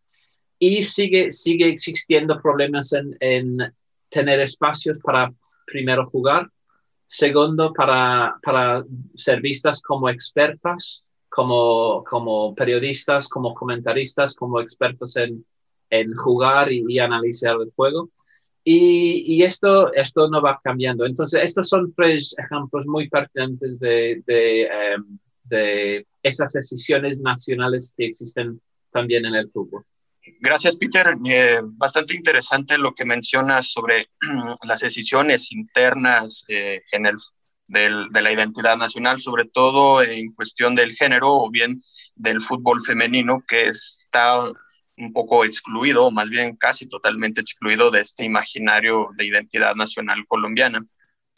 Y 0.57 0.85
sigue, 0.85 1.33
sigue 1.33 1.69
existiendo 1.69 2.41
problemas 2.41 2.93
en, 2.93 3.17
en 3.19 3.57
tener 4.11 4.39
espacios 4.39 4.99
para, 5.03 5.35
primero, 5.67 6.05
jugar, 6.05 6.49
segundo, 7.09 7.73
para, 7.73 8.37
para 8.45 8.85
ser 9.17 9.41
vistas 9.41 9.83
como 9.83 10.09
expertas, 10.09 11.05
como, 11.35 12.05
como 12.05 12.55
periodistas, 12.55 13.29
como 13.29 13.55
comentaristas, 13.55 14.37
como 14.37 14.61
expertos 14.61 15.17
en, 15.17 15.45
en 15.91 16.15
jugar 16.15 16.71
y, 16.71 17.01
analizar 17.01 17.57
el 17.61 17.73
juego. 17.75 18.11
Y, 18.63 19.43
esto, 19.43 19.93
esto 19.95 20.29
no 20.31 20.41
va 20.41 20.61
cambiando. 20.63 21.05
Entonces, 21.05 21.43
estos 21.43 21.69
son 21.69 21.93
tres 21.93 22.37
ejemplos 22.39 22.87
muy 22.87 23.09
pertinentes 23.09 23.81
de, 23.81 24.23
de, 24.27 24.63
em, 24.63 25.19
esas 26.23 26.53
decisiones 26.53 27.21
nacionales 27.21 27.93
que 27.97 28.07
existen 28.07 28.61
también 28.93 29.27
en 29.27 29.35
el 29.35 29.51
fútbol. 29.51 29.85
Gracias, 30.41 30.77
Peter. 30.77 31.15
Eh, 31.27 31.61
bastante 31.65 32.15
interesante 32.15 32.79
lo 32.79 32.95
que 32.95 33.05
mencionas 33.05 33.73
sobre 33.73 34.09
las 34.63 34.81
decisiones 34.81 35.51
internas 35.51 36.45
eh, 36.49 36.81
en 36.93 37.07
el, 37.07 37.17
de 37.69 38.23
la 38.23 38.33
identidad 38.33 38.77
nacional, 38.77 39.21
sobre 39.21 39.47
todo 39.47 40.03
en 40.03 40.33
cuestión 40.33 40.75
del 40.75 40.93
género 40.93 41.35
o 41.35 41.51
bien 41.51 41.81
del 42.15 42.41
fútbol 42.41 42.85
femenino, 42.85 43.43
que 43.47 43.67
está 43.67 44.53
un 44.97 45.13
poco 45.13 45.45
excluido, 45.45 46.07
o 46.07 46.11
más 46.11 46.31
bien 46.31 46.57
casi 46.57 46.87
totalmente 46.87 47.41
excluido 47.41 47.91
de 47.91 48.01
este 48.01 48.25
imaginario 48.25 49.11
de 49.17 49.27
identidad 49.27 49.75
nacional 49.75 50.25
colombiana. 50.29 50.85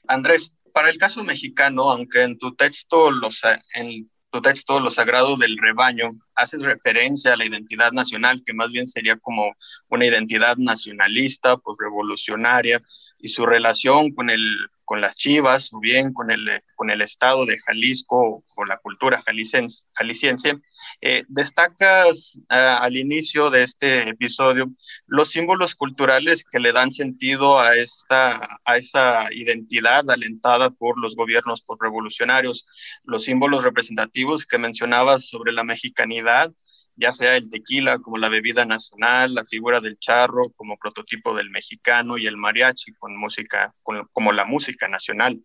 Andrés, 0.09 0.55
para 0.73 0.91
el 0.91 0.99
caso 0.99 1.25
mexicano, 1.25 1.91
aunque 1.91 2.23
en 2.23 2.39
tu 2.39 2.55
texto, 2.55 3.11
los, 3.11 3.43
en 3.75 4.11
tu 4.31 4.43
texto 4.43 4.79
Lo 4.81 4.91
Sagrado 4.91 5.37
del 5.37 5.57
Rebaño 5.57 6.13
haces 6.35 6.63
referencia 6.63 7.33
a 7.33 7.37
la 7.37 7.47
identidad 7.47 7.93
nacional, 7.93 8.43
que 8.45 8.53
más 8.53 8.71
bien 8.73 8.87
sería 8.87 9.17
como 9.17 9.55
una 9.89 10.05
identidad 10.05 10.57
nacionalista, 10.59 11.57
pues 11.57 11.79
revolucionaria, 11.81 12.83
y 13.19 13.29
su 13.29 13.47
relación 13.47 14.13
con 14.13 14.29
el 14.29 14.69
con 14.87 15.03
las 15.03 15.17
Chivas 15.17 15.73
o 15.75 15.81
bien 15.81 16.15
con 16.15 16.31
el, 16.31 16.49
con 16.77 16.91
el 16.91 17.03
estado 17.03 17.45
de 17.45 17.59
Jalisco 17.59 18.45
o 18.55 18.65
la 18.65 18.79
cultura 18.79 19.23
jalisciense. 19.27 19.87
jalisciense. 19.93 20.61
Eh, 21.03 21.25
destacas 21.29 22.41
ah, 22.49 22.79
al 22.79 22.97
inicio 22.97 23.51
de 23.51 23.65
este 23.65 24.09
episodio 24.09 24.71
los 25.07 25.31
símbolos 25.31 25.75
culturales 25.75 26.45
que 26.45 26.61
le 26.61 26.73
dan 26.73 26.93
sentido 26.93 27.59
a, 27.59 27.77
esta, 27.77 28.61
a 28.65 28.77
esa 28.77 29.27
identidad 29.33 30.09
alentada 30.09 30.71
por 30.71 30.99
los 30.99 31.17
gobiernos 31.17 31.63
postrevolucionarios, 31.63 32.65
los 33.05 33.25
símbolos 33.25 33.65
representativos 33.65 34.47
que 34.47 34.57
mencionabas 34.57 35.29
sobre 35.29 35.53
la 35.53 35.65
mexicanidad 35.65 36.53
ya 36.97 37.13
sea 37.13 37.37
el 37.37 37.51
tequila 37.51 37.99
como 37.99 38.17
la 38.17 38.29
bebida 38.29 38.65
nacional, 38.65 39.35
la 39.35 39.45
figura 39.45 39.81
del 39.81 39.99
charro 39.99 40.51
como 40.57 40.77
prototipo 40.79 41.35
del 41.35 41.51
mexicano 41.51 42.17
y 42.19 42.27
el 42.27 42.37
mariachi 42.37 42.93
con 42.95 43.17
música, 43.17 43.75
como 43.83 44.33
la 44.33 44.45
música 44.45 44.89
nacional. 44.89 45.41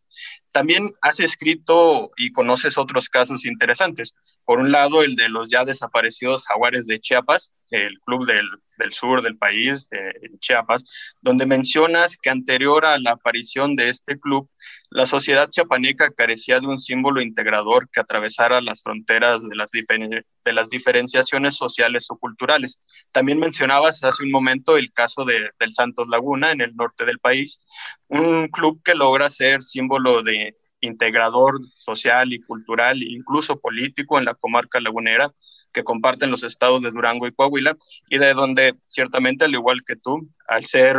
También 0.51 0.91
has 1.01 1.19
escrito 1.19 2.11
y 2.17 2.31
conoces 2.31 2.77
otros 2.77 3.09
casos 3.09 3.45
interesantes. 3.45 4.15
Por 4.45 4.59
un 4.59 4.71
lado, 4.71 5.03
el 5.03 5.15
de 5.15 5.29
los 5.29 5.49
ya 5.49 5.65
desaparecidos 5.65 6.43
jaguares 6.43 6.87
de 6.87 6.99
Chiapas, 6.99 7.53
el 7.71 7.99
club 7.99 8.25
del, 8.25 8.47
del 8.77 8.93
sur 8.93 9.21
del 9.21 9.37
país, 9.37 9.89
de 9.89 10.13
Chiapas, 10.39 10.83
donde 11.21 11.45
mencionas 11.45 12.17
que 12.17 12.29
anterior 12.29 12.85
a 12.85 12.97
la 12.97 13.11
aparición 13.11 13.75
de 13.75 13.89
este 13.89 14.19
club, 14.19 14.49
la 14.89 15.05
sociedad 15.05 15.49
chiapaneca 15.49 16.11
carecía 16.11 16.59
de 16.59 16.67
un 16.67 16.79
símbolo 16.79 17.21
integrador 17.21 17.89
que 17.89 18.01
atravesara 18.01 18.59
las 18.61 18.83
fronteras 18.83 19.47
de 19.47 19.55
las, 19.55 19.71
de 19.71 20.53
las 20.53 20.69
diferenciaciones 20.69 21.55
sociales 21.55 22.07
o 22.09 22.17
culturales. 22.17 22.81
También 23.11 23.39
mencionabas 23.39 24.03
hace 24.03 24.23
un 24.23 24.31
momento 24.31 24.77
el 24.77 24.91
caso 24.91 25.23
de, 25.23 25.49
del 25.59 25.73
Santos 25.73 26.09
Laguna 26.09 26.51
en 26.51 26.61
el 26.61 26.75
norte 26.75 27.05
del 27.05 27.19
país, 27.19 27.61
un 28.07 28.49
club 28.49 28.81
que 28.83 28.95
logra 28.95 29.29
ser 29.29 29.63
símbolo 29.63 30.23
de 30.23 30.55
integrador 30.81 31.59
social 31.75 32.33
y 32.33 32.41
cultural, 32.41 33.01
incluso 33.01 33.59
político 33.59 34.17
en 34.17 34.25
la 34.25 34.35
comarca 34.35 34.79
lagunera, 34.79 35.31
que 35.71 35.83
comparten 35.83 36.31
los 36.31 36.43
estados 36.43 36.81
de 36.81 36.91
Durango 36.91 37.27
y 37.27 37.33
Coahuila, 37.33 37.77
y 38.09 38.17
de 38.17 38.33
donde 38.33 38.75
ciertamente, 38.85 39.45
al 39.45 39.53
igual 39.53 39.83
que 39.85 39.95
tú, 39.95 40.29
al 40.47 40.65
ser 40.65 40.97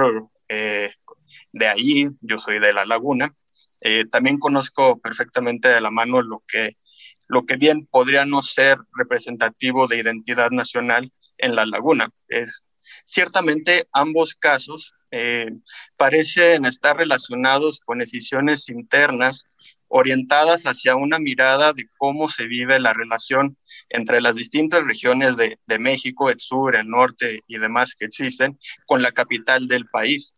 eh, 0.49 0.91
de 1.53 1.69
ahí, 1.69 2.09
yo 2.21 2.39
soy 2.39 2.59
de 2.59 2.73
la 2.73 2.87
laguna, 2.87 3.35
eh, 3.81 4.05
también 4.11 4.39
conozco 4.39 5.01
perfectamente 5.01 5.69
de 5.69 5.81
la 5.81 5.91
mano 5.91 6.23
lo 6.23 6.43
que, 6.47 6.77
lo 7.27 7.45
que 7.45 7.57
bien 7.57 7.87
podría 7.87 8.25
no 8.25 8.43
ser 8.43 8.79
representativo 8.97 9.89
de 9.89 9.99
identidad 9.99 10.51
nacional 10.51 11.13
en 11.37 11.57
la 11.57 11.67
laguna. 11.67 12.11
Es, 12.29 12.65
ciertamente 13.05 13.89
ambos 13.93 14.35
casos 14.35 14.95
eh, 15.13 15.53
parecen 15.97 16.65
estar 16.65 16.97
relacionados 16.97 17.81
con 17.81 17.99
decisiones 17.99 18.69
internas 18.69 19.47
orientadas 19.87 20.65
hacia 20.65 20.97
una 20.97 21.19
mirada 21.19 21.75
de 21.75 21.87
cómo 21.99 22.29
se 22.29 22.47
vive 22.47 22.81
la 22.81 22.95
relación 22.95 23.59
entre 23.91 24.23
las 24.23 24.37
distintas 24.37 24.85
regiones 24.87 25.37
de, 25.37 25.59
de 25.67 25.79
México, 25.79 26.31
el 26.31 26.41
sur, 26.41 26.75
el 26.75 26.89
norte 26.89 27.41
y 27.47 27.59
demás 27.59 27.95
que 27.95 28.07
existen, 28.07 28.59
con 28.87 29.03
la 29.03 29.13
capital 29.13 29.69
del 29.69 29.87
país. 29.87 30.35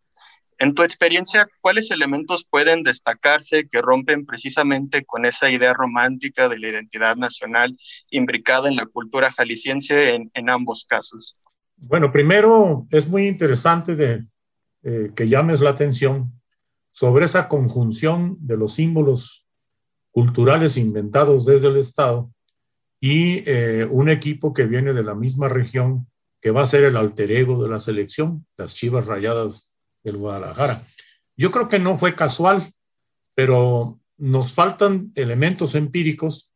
En 0.58 0.74
tu 0.74 0.82
experiencia, 0.82 1.48
¿cuáles 1.60 1.90
elementos 1.90 2.44
pueden 2.48 2.82
destacarse 2.82 3.68
que 3.68 3.80
rompen 3.80 4.24
precisamente 4.24 5.04
con 5.04 5.24
esa 5.24 5.50
idea 5.50 5.72
romántica 5.72 6.48
de 6.48 6.58
la 6.58 6.68
identidad 6.68 7.16
nacional 7.16 7.76
imbricada 8.10 8.68
en 8.68 8.76
la 8.76 8.86
cultura 8.86 9.32
jalisciense 9.32 10.14
en, 10.32 10.50
ambos 10.50 10.84
casos? 10.84 11.36
Bueno, 11.76 12.12
primero 12.12 12.86
es 12.90 13.08
muy 13.08 13.26
interesante 13.26 13.96
de, 13.96 14.24
eh, 14.84 15.12
que 15.16 15.28
llames 15.28 15.60
la 15.60 15.70
atención 15.70 16.40
sobre 16.92 17.24
esa 17.24 17.48
conjunción 17.48 18.36
de 18.40 18.56
los 18.56 18.74
símbolos 18.74 19.46
culturales 20.10 20.76
inventados 20.76 21.46
desde 21.46 21.68
el 21.68 21.76
Estado 21.78 22.30
y 23.00 23.42
eh, 23.50 23.88
un 23.90 24.08
equipo 24.08 24.52
que 24.52 24.66
viene 24.66 24.92
de 24.92 25.02
la 25.02 25.14
misma 25.14 25.48
región 25.48 26.06
que 26.40 26.50
va 26.50 26.62
a 26.62 26.66
ser 26.66 26.84
el 26.84 26.96
alter 26.96 27.32
ego 27.32 27.62
de 27.62 27.70
la 27.70 27.78
selección, 27.78 28.46
las 28.56 28.74
Chivas 28.74 29.06
Rayadas 29.06 29.76
del 30.02 30.18
Guadalajara. 30.18 30.86
Yo 31.36 31.50
creo 31.50 31.68
que 31.68 31.78
no 31.78 31.96
fue 31.98 32.14
casual, 32.14 32.72
pero 33.34 33.98
nos 34.18 34.52
faltan 34.52 35.10
elementos 35.14 35.74
empíricos 35.74 36.52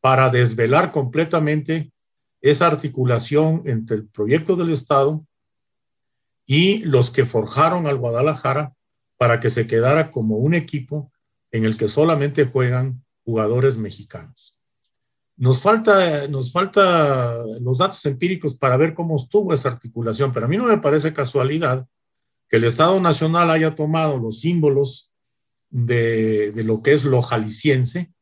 para 0.00 0.30
desvelar 0.30 0.92
completamente 0.92 1.92
esa 2.40 2.68
articulación 2.68 3.62
entre 3.66 3.96
el 3.96 4.06
proyecto 4.06 4.54
del 4.54 4.70
Estado 4.70 5.26
y 6.46 6.78
los 6.84 7.10
que 7.10 7.26
forjaron 7.26 7.86
al 7.86 7.98
Guadalajara 7.98 8.74
para 9.18 9.40
que 9.40 9.50
se 9.50 9.66
quedara 9.66 10.12
como 10.12 10.36
un 10.36 10.54
equipo 10.54 11.12
en 11.50 11.64
el 11.64 11.76
que 11.76 11.88
solamente 11.88 12.46
juegan 12.46 13.04
jugadores 13.24 13.76
mexicanos. 13.76 14.58
Nos 15.36 15.60
falta, 15.60 16.28
nos 16.28 16.52
falta 16.52 17.34
los 17.60 17.78
datos 17.78 18.04
empíricos 18.06 18.54
para 18.54 18.76
ver 18.76 18.94
cómo 18.94 19.16
estuvo 19.16 19.52
esa 19.52 19.68
articulación, 19.68 20.32
pero 20.32 20.46
a 20.46 20.48
mí 20.48 20.56
no 20.56 20.64
me 20.64 20.78
parece 20.78 21.12
casualidad 21.12 21.86
que 22.48 22.56
el 22.56 22.64
Estado 22.64 23.00
Nacional 23.00 23.50
haya 23.50 23.74
tomado 23.74 24.18
los 24.18 24.40
símbolos 24.40 25.12
de, 25.68 26.52
lo 26.64 26.82
que 26.82 26.92
es 26.92 27.04
lo 27.04 27.20
jalisciense 27.20 28.12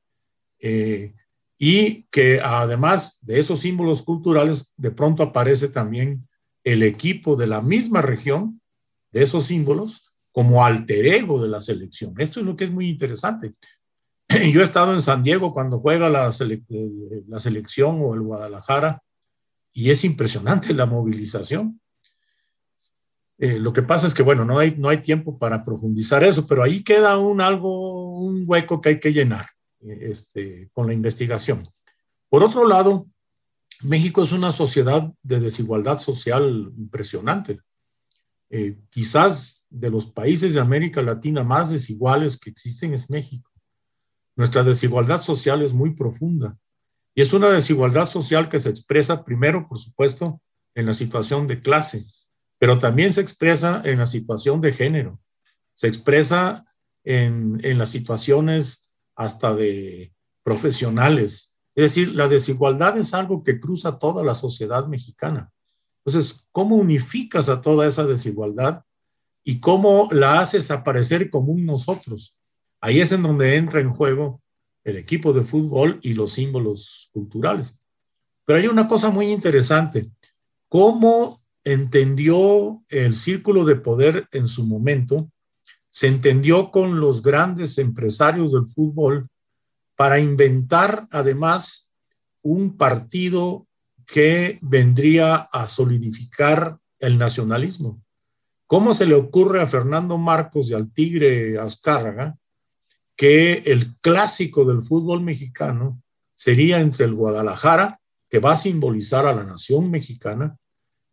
eh, 0.58 1.14
y 1.58 2.04
que 2.04 2.40
además 2.40 3.18
de 3.22 3.38
esos 3.38 3.60
símbolos 3.60 4.02
culturales, 4.02 4.72
de 4.76 4.90
pronto 4.90 5.22
aparece 5.22 5.68
también 5.68 6.26
el 6.64 6.82
equipo 6.82 7.36
de 7.36 7.46
la 7.46 7.60
misma 7.60 8.02
región, 8.02 8.60
de 9.12 9.22
esos 9.22 9.44
símbolos, 9.44 10.12
como 10.32 10.64
alter 10.64 11.06
ego 11.06 11.40
de 11.40 11.48
la 11.48 11.60
selección. 11.60 12.14
Esto 12.18 12.40
es 12.40 12.46
lo 12.46 12.56
que 12.56 12.64
es 12.64 12.70
muy 12.72 12.88
interesante. 12.88 13.54
Yo 14.28 14.60
he 14.60 14.64
estado 14.64 14.92
en 14.92 15.00
San 15.00 15.22
Diego 15.22 15.52
cuando 15.52 15.78
juega 15.78 16.08
la, 16.08 16.30
la 17.28 17.40
selección 17.40 18.00
o 18.00 18.14
el 18.14 18.22
Guadalajara 18.22 19.00
y 19.72 19.90
es 19.90 20.04
impresionante 20.04 20.74
la 20.74 20.86
movilización. 20.86 21.80
Eh, 23.38 23.58
lo 23.58 23.72
que 23.72 23.82
pasa 23.82 24.06
es 24.06 24.14
que, 24.14 24.22
bueno, 24.22 24.44
no 24.44 24.58
hay, 24.58 24.74
no 24.78 24.88
hay 24.88 24.98
tiempo 24.98 25.38
para 25.38 25.64
profundizar 25.64 26.24
eso, 26.24 26.46
pero 26.46 26.62
ahí 26.62 26.82
queda 26.82 27.18
un 27.18 27.40
algo, 27.40 28.18
un 28.18 28.44
hueco 28.46 28.80
que 28.80 28.90
hay 28.90 29.00
que 29.00 29.12
llenar 29.12 29.46
eh, 29.80 29.98
este, 30.12 30.70
con 30.72 30.86
la 30.86 30.94
investigación. 30.94 31.68
Por 32.28 32.42
otro 32.42 32.66
lado, 32.66 33.06
México 33.82 34.22
es 34.22 34.32
una 34.32 34.52
sociedad 34.52 35.12
de 35.22 35.40
desigualdad 35.40 35.98
social 35.98 36.72
impresionante. 36.76 37.60
Eh, 38.50 38.78
quizás 38.90 39.66
de 39.70 39.90
los 39.90 40.06
países 40.06 40.54
de 40.54 40.60
América 40.60 41.02
Latina 41.02 41.42
más 41.42 41.70
desiguales 41.70 42.38
que 42.38 42.50
existen 42.50 42.92
es 42.94 43.10
México. 43.10 43.50
Nuestra 44.36 44.62
desigualdad 44.62 45.22
social 45.22 45.62
es 45.62 45.72
muy 45.72 45.94
profunda 45.94 46.56
y 47.14 47.22
es 47.22 47.32
una 47.32 47.50
desigualdad 47.50 48.06
social 48.06 48.48
que 48.48 48.58
se 48.58 48.70
expresa 48.70 49.24
primero, 49.24 49.66
por 49.68 49.78
supuesto, 49.78 50.40
en 50.74 50.86
la 50.86 50.94
situación 50.94 51.46
de 51.46 51.60
clase, 51.60 52.04
pero 52.58 52.78
también 52.78 53.12
se 53.12 53.20
expresa 53.20 53.82
en 53.84 53.98
la 53.98 54.06
situación 54.06 54.60
de 54.60 54.72
género, 54.72 55.20
se 55.72 55.86
expresa 55.86 56.64
en, 57.04 57.60
en 57.62 57.78
las 57.78 57.90
situaciones 57.90 58.90
hasta 59.14 59.54
de 59.54 60.12
profesionales. 60.42 61.53
Es 61.74 61.82
decir, 61.82 62.14
la 62.14 62.28
desigualdad 62.28 62.96
es 62.98 63.14
algo 63.14 63.42
que 63.42 63.58
cruza 63.58 63.98
toda 63.98 64.22
la 64.22 64.34
sociedad 64.34 64.86
mexicana. 64.86 65.50
Entonces, 66.04 66.46
¿cómo 66.52 66.76
unificas 66.76 67.48
a 67.48 67.60
toda 67.60 67.86
esa 67.86 68.04
desigualdad 68.04 68.84
y 69.42 69.58
cómo 69.58 70.08
la 70.12 70.40
haces 70.40 70.70
aparecer 70.70 71.30
como 71.30 71.54
nosotros? 71.56 72.36
Ahí 72.80 73.00
es 73.00 73.10
en 73.12 73.22
donde 73.22 73.56
entra 73.56 73.80
en 73.80 73.92
juego 73.92 74.40
el 74.84 74.98
equipo 74.98 75.32
de 75.32 75.42
fútbol 75.42 75.98
y 76.02 76.14
los 76.14 76.32
símbolos 76.32 77.08
culturales. 77.12 77.80
Pero 78.44 78.58
hay 78.58 78.66
una 78.66 78.86
cosa 78.86 79.10
muy 79.10 79.32
interesante. 79.32 80.10
¿Cómo 80.68 81.42
entendió 81.64 82.82
el 82.88 83.16
círculo 83.16 83.64
de 83.64 83.76
poder 83.76 84.28
en 84.32 84.46
su 84.46 84.66
momento? 84.66 85.30
Se 85.88 86.06
entendió 86.06 86.70
con 86.70 87.00
los 87.00 87.22
grandes 87.22 87.78
empresarios 87.78 88.52
del 88.52 88.66
fútbol 88.66 89.28
para 89.96 90.18
inventar 90.18 91.06
además 91.10 91.92
un 92.42 92.76
partido 92.76 93.66
que 94.06 94.58
vendría 94.60 95.36
a 95.36 95.66
solidificar 95.66 96.78
el 96.98 97.18
nacionalismo. 97.18 98.02
¿Cómo 98.66 98.94
se 98.94 99.06
le 99.06 99.14
ocurre 99.14 99.60
a 99.60 99.66
Fernando 99.66 100.18
Marcos 100.18 100.70
y 100.70 100.74
al 100.74 100.92
Tigre 100.92 101.58
Azcárraga 101.58 102.36
que 103.16 103.62
el 103.66 103.96
clásico 104.00 104.64
del 104.64 104.82
fútbol 104.82 105.22
mexicano 105.22 106.02
sería 106.34 106.80
entre 106.80 107.04
el 107.04 107.14
Guadalajara, 107.14 108.00
que 108.28 108.40
va 108.40 108.52
a 108.52 108.56
simbolizar 108.56 109.26
a 109.26 109.34
la 109.34 109.44
nación 109.44 109.90
mexicana, 109.90 110.56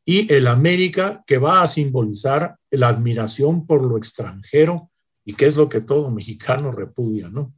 y 0.04 0.34
el 0.34 0.48
América, 0.48 1.24
que 1.28 1.38
va 1.38 1.62
a 1.62 1.68
simbolizar 1.68 2.58
la 2.72 2.88
admiración 2.88 3.68
por 3.68 3.84
lo 3.84 3.98
extranjero 3.98 4.90
y 5.24 5.36
que 5.36 5.46
es 5.46 5.56
lo 5.56 5.70
que 5.70 5.82
todo 5.82 6.10
mexicano 6.10 6.72
repudia, 6.72 7.30
¿no? 7.30 7.54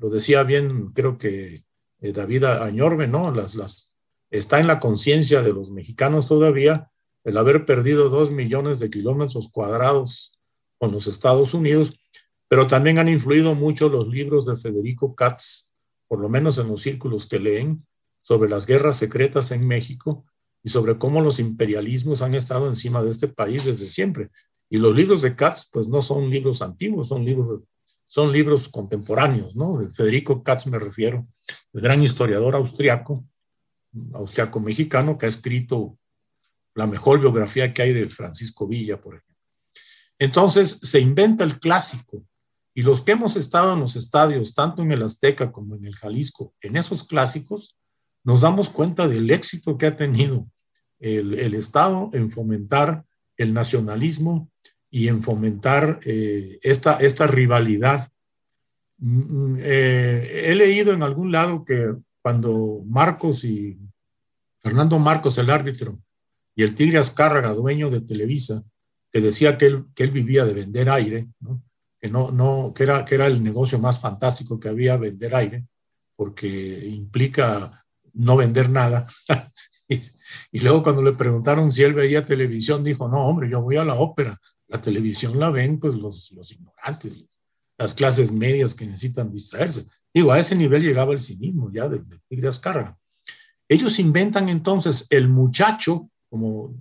Lo 0.00 0.10
decía 0.10 0.42
bien, 0.42 0.92
creo 0.92 1.18
que 1.18 1.64
eh, 2.00 2.12
David 2.12 2.44
Añorbe, 2.44 3.06
¿no? 3.06 3.32
Las, 3.32 3.54
las, 3.54 3.96
está 4.30 4.60
en 4.60 4.66
la 4.66 4.80
conciencia 4.80 5.42
de 5.42 5.52
los 5.52 5.70
mexicanos 5.70 6.26
todavía 6.26 6.90
el 7.24 7.36
haber 7.36 7.64
perdido 7.64 8.08
dos 8.08 8.30
millones 8.30 8.80
de 8.80 8.90
kilómetros 8.90 9.48
cuadrados 9.48 10.38
con 10.78 10.92
los 10.92 11.06
Estados 11.06 11.54
Unidos, 11.54 11.96
pero 12.48 12.66
también 12.66 12.98
han 12.98 13.08
influido 13.08 13.54
mucho 13.54 13.88
los 13.88 14.08
libros 14.08 14.46
de 14.46 14.56
Federico 14.56 15.14
Katz, 15.14 15.72
por 16.08 16.18
lo 16.18 16.28
menos 16.28 16.58
en 16.58 16.68
los 16.68 16.82
círculos 16.82 17.26
que 17.26 17.38
leen, 17.38 17.86
sobre 18.20 18.50
las 18.50 18.66
guerras 18.66 18.96
secretas 18.96 19.52
en 19.52 19.66
México 19.66 20.24
y 20.62 20.68
sobre 20.68 20.98
cómo 20.98 21.20
los 21.20 21.38
imperialismos 21.38 22.22
han 22.22 22.34
estado 22.34 22.68
encima 22.68 23.02
de 23.02 23.10
este 23.10 23.28
país 23.28 23.64
desde 23.64 23.86
siempre. 23.86 24.30
Y 24.68 24.78
los 24.78 24.94
libros 24.94 25.22
de 25.22 25.36
Katz, 25.36 25.68
pues 25.72 25.88
no 25.88 26.02
son 26.02 26.30
libros 26.30 26.62
antiguos, 26.62 27.08
son 27.08 27.24
libros, 27.24 27.60
son 28.12 28.30
libros 28.30 28.68
contemporáneos, 28.68 29.56
¿no? 29.56 29.78
De 29.78 29.90
Federico 29.90 30.42
Katz 30.42 30.66
me 30.66 30.78
refiero, 30.78 31.26
el 31.72 31.80
gran 31.80 32.02
historiador 32.02 32.54
austriaco, 32.54 33.24
austriaco 34.12 34.60
mexicano 34.60 35.16
que 35.16 35.24
ha 35.24 35.30
escrito 35.30 35.96
la 36.74 36.86
mejor 36.86 37.20
biografía 37.20 37.72
que 37.72 37.80
hay 37.80 37.94
de 37.94 38.10
Francisco 38.10 38.68
Villa, 38.68 39.00
por 39.00 39.14
ejemplo. 39.14 39.34
Entonces 40.18 40.78
se 40.82 41.00
inventa 41.00 41.42
el 41.42 41.58
clásico 41.58 42.22
y 42.74 42.82
los 42.82 43.00
que 43.00 43.12
hemos 43.12 43.36
estado 43.36 43.72
en 43.72 43.80
los 43.80 43.96
estadios, 43.96 44.52
tanto 44.52 44.82
en 44.82 44.92
el 44.92 45.02
Azteca 45.02 45.50
como 45.50 45.76
en 45.76 45.86
el 45.86 45.96
Jalisco, 45.96 46.52
en 46.60 46.76
esos 46.76 47.04
clásicos, 47.04 47.78
nos 48.24 48.42
damos 48.42 48.68
cuenta 48.68 49.08
del 49.08 49.30
éxito 49.30 49.78
que 49.78 49.86
ha 49.86 49.96
tenido 49.96 50.46
el, 50.98 51.54
Estado 51.54 52.10
en 52.12 52.30
fomentar 52.30 53.06
el 53.38 53.54
nacionalismo 53.54 54.50
y 54.94 55.08
en 55.08 55.22
fomentar 55.22 56.00
eh, 56.04 56.58
esta, 56.62 56.98
esta 56.98 57.26
rivalidad. 57.26 58.12
Mm, 58.98 59.54
mm, 59.54 59.58
eh, 59.58 60.42
he 60.44 60.54
leído 60.54 60.92
en 60.92 61.02
algún 61.02 61.32
lado 61.32 61.64
que 61.64 61.94
cuando 62.20 62.82
Marcos 62.86 63.42
y 63.42 63.78
Fernando 64.60 64.98
Marcos, 64.98 65.38
el 65.38 65.48
árbitro, 65.48 65.98
y 66.54 66.62
el 66.62 66.74
Tigre 66.74 66.98
Azcárraga, 66.98 67.54
dueño 67.54 67.88
de 67.88 68.02
Televisa, 68.02 68.62
que 69.10 69.22
decía 69.22 69.56
que 69.56 69.66
él, 69.66 69.86
que 69.94 70.04
él 70.04 70.10
vivía 70.10 70.44
de 70.44 70.54
vender 70.54 70.90
aire, 70.90 71.28
Que, 71.98 72.10
no, 72.10 72.30
no, 72.30 72.72
que, 72.74 72.82
era, 72.82 73.04
que 73.04 73.14
era 73.14 73.26
el 73.26 73.42
negocio 73.42 73.78
más 73.78 73.98
fantástico 73.98 74.60
que 74.60 74.68
había 74.68 74.96
vender 74.96 75.34
aire, 75.34 75.64
porque 76.16 76.86
implica 76.86 77.84
no 78.12 78.36
vender 78.36 78.68
nada. 78.68 79.06
y, 79.88 80.60
luego 80.60 80.82
cuando 80.82 81.02
le 81.02 81.12
preguntaron 81.12 81.72
si 81.72 81.82
él 81.82 81.94
veía 81.94 82.26
televisión, 82.26 82.84
dijo, 82.84 83.08
no, 83.08 83.26
hombre, 83.26 83.48
yo 83.48 83.62
voy 83.62 83.76
a 83.76 83.84
la 83.84 83.94
ópera. 83.94 84.38
La 84.72 84.80
televisión 84.80 85.38
la 85.38 85.50
ven 85.50 85.78
pues 85.78 85.96
los, 85.96 86.32
los 86.32 86.50
ignorantes, 86.50 87.12
las 87.76 87.92
clases 87.92 88.32
medias 88.32 88.74
que 88.74 88.86
necesitan 88.86 89.30
distraerse. 89.30 89.86
Digo, 90.14 90.32
a 90.32 90.38
ese 90.38 90.56
nivel 90.56 90.82
llegaba 90.82 91.12
el 91.12 91.18
cinismo 91.18 91.70
ya 91.70 91.90
de, 91.90 92.02
Tigre 92.26 92.48
Azcárraga. 92.48 92.98
Ellos 93.68 93.98
inventan 93.98 94.48
entonces 94.48 95.06
el 95.10 95.28
muchacho, 95.28 96.08
como, 96.30 96.74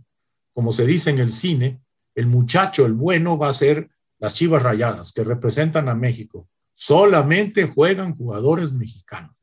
como 0.54 0.72
se 0.72 0.86
dice 0.86 1.10
en 1.10 1.20
el 1.20 1.34
cine, 1.34 1.82
el 2.16 2.28
muchacho, 2.28 2.86
el 2.86 2.94
bueno, 2.94 3.38
va 3.38 3.50
a 3.50 3.54
ser 3.54 3.90
las 4.20 4.36
Chivas 4.36 4.64
Rayadas, 4.64 5.12
que 5.12 5.26
representan 5.26 5.90
a 5.90 5.94
México. 5.94 6.48
Solamente 6.74 7.68
juegan 7.68 8.16
jugadores 8.16 8.72
mexicanos. 8.72 9.36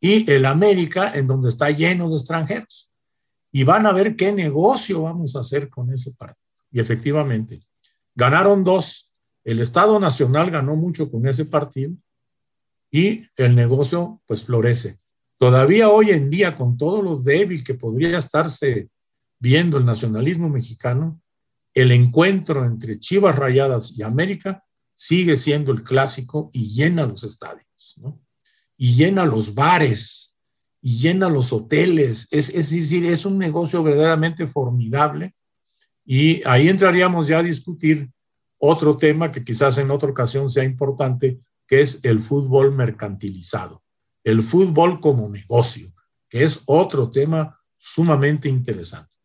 Y 0.00 0.30
el 0.30 0.46
América, 0.46 1.12
en 1.14 1.26
donde 1.26 1.50
está 1.50 1.70
lleno 1.70 2.08
de 2.08 2.16
extranjeros. 2.16 2.90
Y 3.52 3.64
van 3.64 3.84
a 3.84 3.92
ver 3.92 4.16
qué 4.16 4.32
negocio 4.32 5.02
vamos 5.02 5.36
a 5.36 5.40
hacer 5.40 5.68
con 5.68 5.92
ese 5.92 6.12
partido. 6.14 6.47
Y 6.70 6.80
efectivamente, 6.80 7.66
ganaron 8.14 8.64
dos. 8.64 9.12
El 9.44 9.60
Estado 9.60 9.98
Nacional 9.98 10.50
ganó 10.50 10.76
mucho 10.76 11.10
con 11.10 11.26
ese 11.26 11.44
partido 11.44 11.92
y 12.90 13.24
el 13.36 13.54
negocio 13.54 14.20
pues 14.26 14.44
florece. 14.44 14.98
Todavía 15.38 15.88
hoy 15.88 16.10
en 16.10 16.30
día, 16.30 16.56
con 16.56 16.76
todo 16.76 17.00
lo 17.00 17.16
débil 17.16 17.62
que 17.62 17.74
podría 17.74 18.18
estarse 18.18 18.88
viendo 19.38 19.78
el 19.78 19.84
nacionalismo 19.84 20.48
mexicano, 20.48 21.20
el 21.72 21.92
encuentro 21.92 22.64
entre 22.64 22.98
Chivas 22.98 23.36
Rayadas 23.36 23.96
y 23.96 24.02
América 24.02 24.64
sigue 24.94 25.36
siendo 25.36 25.70
el 25.70 25.84
clásico 25.84 26.50
y 26.52 26.74
llena 26.74 27.06
los 27.06 27.22
estadios. 27.22 27.96
Y 28.76 28.94
llena 28.94 29.24
los 29.24 29.54
bares, 29.54 30.28
y 30.80 30.98
llena 30.98 31.28
los 31.28 31.52
hoteles. 31.52 32.28
Es, 32.30 32.50
es 32.50 32.70
decir, 32.70 33.06
es 33.06 33.24
un 33.24 33.38
negocio 33.38 33.82
verdaderamente 33.82 34.46
formidable. 34.46 35.34
Y 36.10 36.40
ahí 36.48 36.70
entraríamos 36.70 37.28
ya 37.28 37.40
a 37.40 37.42
discutir 37.42 38.10
otro 38.56 38.96
tema 38.96 39.30
que 39.30 39.44
quizás 39.44 39.76
en 39.76 39.90
otra 39.90 40.08
ocasión 40.08 40.48
sea 40.48 40.64
importante, 40.64 41.38
que 41.66 41.82
es 41.82 42.02
el 42.02 42.22
fútbol 42.22 42.72
mercantilizado, 42.72 43.82
el 44.24 44.42
fútbol 44.42 45.00
como 45.00 45.28
negocio, 45.28 45.92
que 46.30 46.44
es 46.44 46.62
otro 46.64 47.10
tema 47.10 47.60
sumamente 47.76 48.48
interesante. 48.48 49.16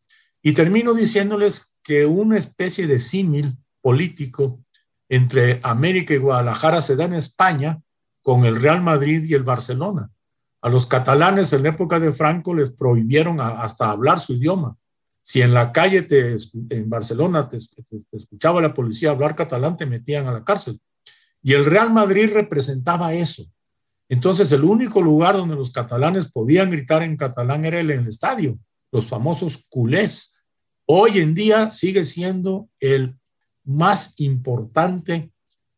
Y 0.42 0.52
termino 0.52 0.94
diciéndoles 0.94 1.74
que 1.82 2.06
una 2.06 2.38
especie 2.38 2.86
de 2.86 3.00
símil 3.00 3.56
político 3.80 4.60
entre 5.08 5.62
América 5.64 6.14
y 6.14 6.18
Guadalajara 6.18 6.82
se 6.82 6.98
da 6.98 7.06
en 7.06 7.14
España 7.14 7.82
con 8.22 8.44
el 8.44 8.62
Real 8.62 8.82
Madrid 8.82 9.24
y 9.24 9.36
el 9.36 9.44
Barcelona. 9.44 10.12
A 10.62 10.68
los 10.68 10.86
catalanes 10.86 11.54
en 11.54 11.64
la 11.64 11.70
época 11.70 12.02
de 12.02 12.12
Franco 12.12 12.54
les 12.54 12.72
prohibieron 12.72 13.40
hasta 13.40 13.90
hablar 13.90 14.20
su 14.20 14.34
idioma. 14.34 14.76
Si 15.24 15.42
en 15.42 15.54
la 15.54 15.72
calle 15.72 16.02
te, 16.02 16.36
en 16.70 16.90
Barcelona 16.90 17.48
te, 17.48 17.58
escuchaba 18.12 18.62
la 18.62 18.74
policía 18.74 19.12
hablar 19.12 19.36
catalán, 19.36 19.78
te 19.78 19.86
metían 19.86 20.28
a 20.28 20.34
la 20.34 20.44
cárcel. 20.44 20.80
Y 21.42 21.54
el 21.54 21.66
Real 21.66 21.92
Madrid 21.92 22.30
representaba 22.34 23.14
eso. 23.14 23.44
Entonces, 24.10 24.52
el 24.52 24.66
único 24.66 25.02
lugar 25.02 25.36
donde 25.36 25.56
los 25.56 25.72
catalanes 25.72 26.30
podían 26.30 26.70
gritar 26.70 27.04
en 27.04 27.16
catalán 27.16 27.64
era 27.64 27.80
en 27.80 27.90
el 27.90 28.08
estadio, 28.08 28.60
los 28.92 29.08
famosos 29.08 29.66
culés. 29.70 30.36
Hoy 30.86 31.20
en 31.20 31.34
día 31.34 31.72
sigue 31.72 32.04
siendo 32.04 32.70
el 32.82 33.16
más 33.64 34.14
importante 34.18 35.32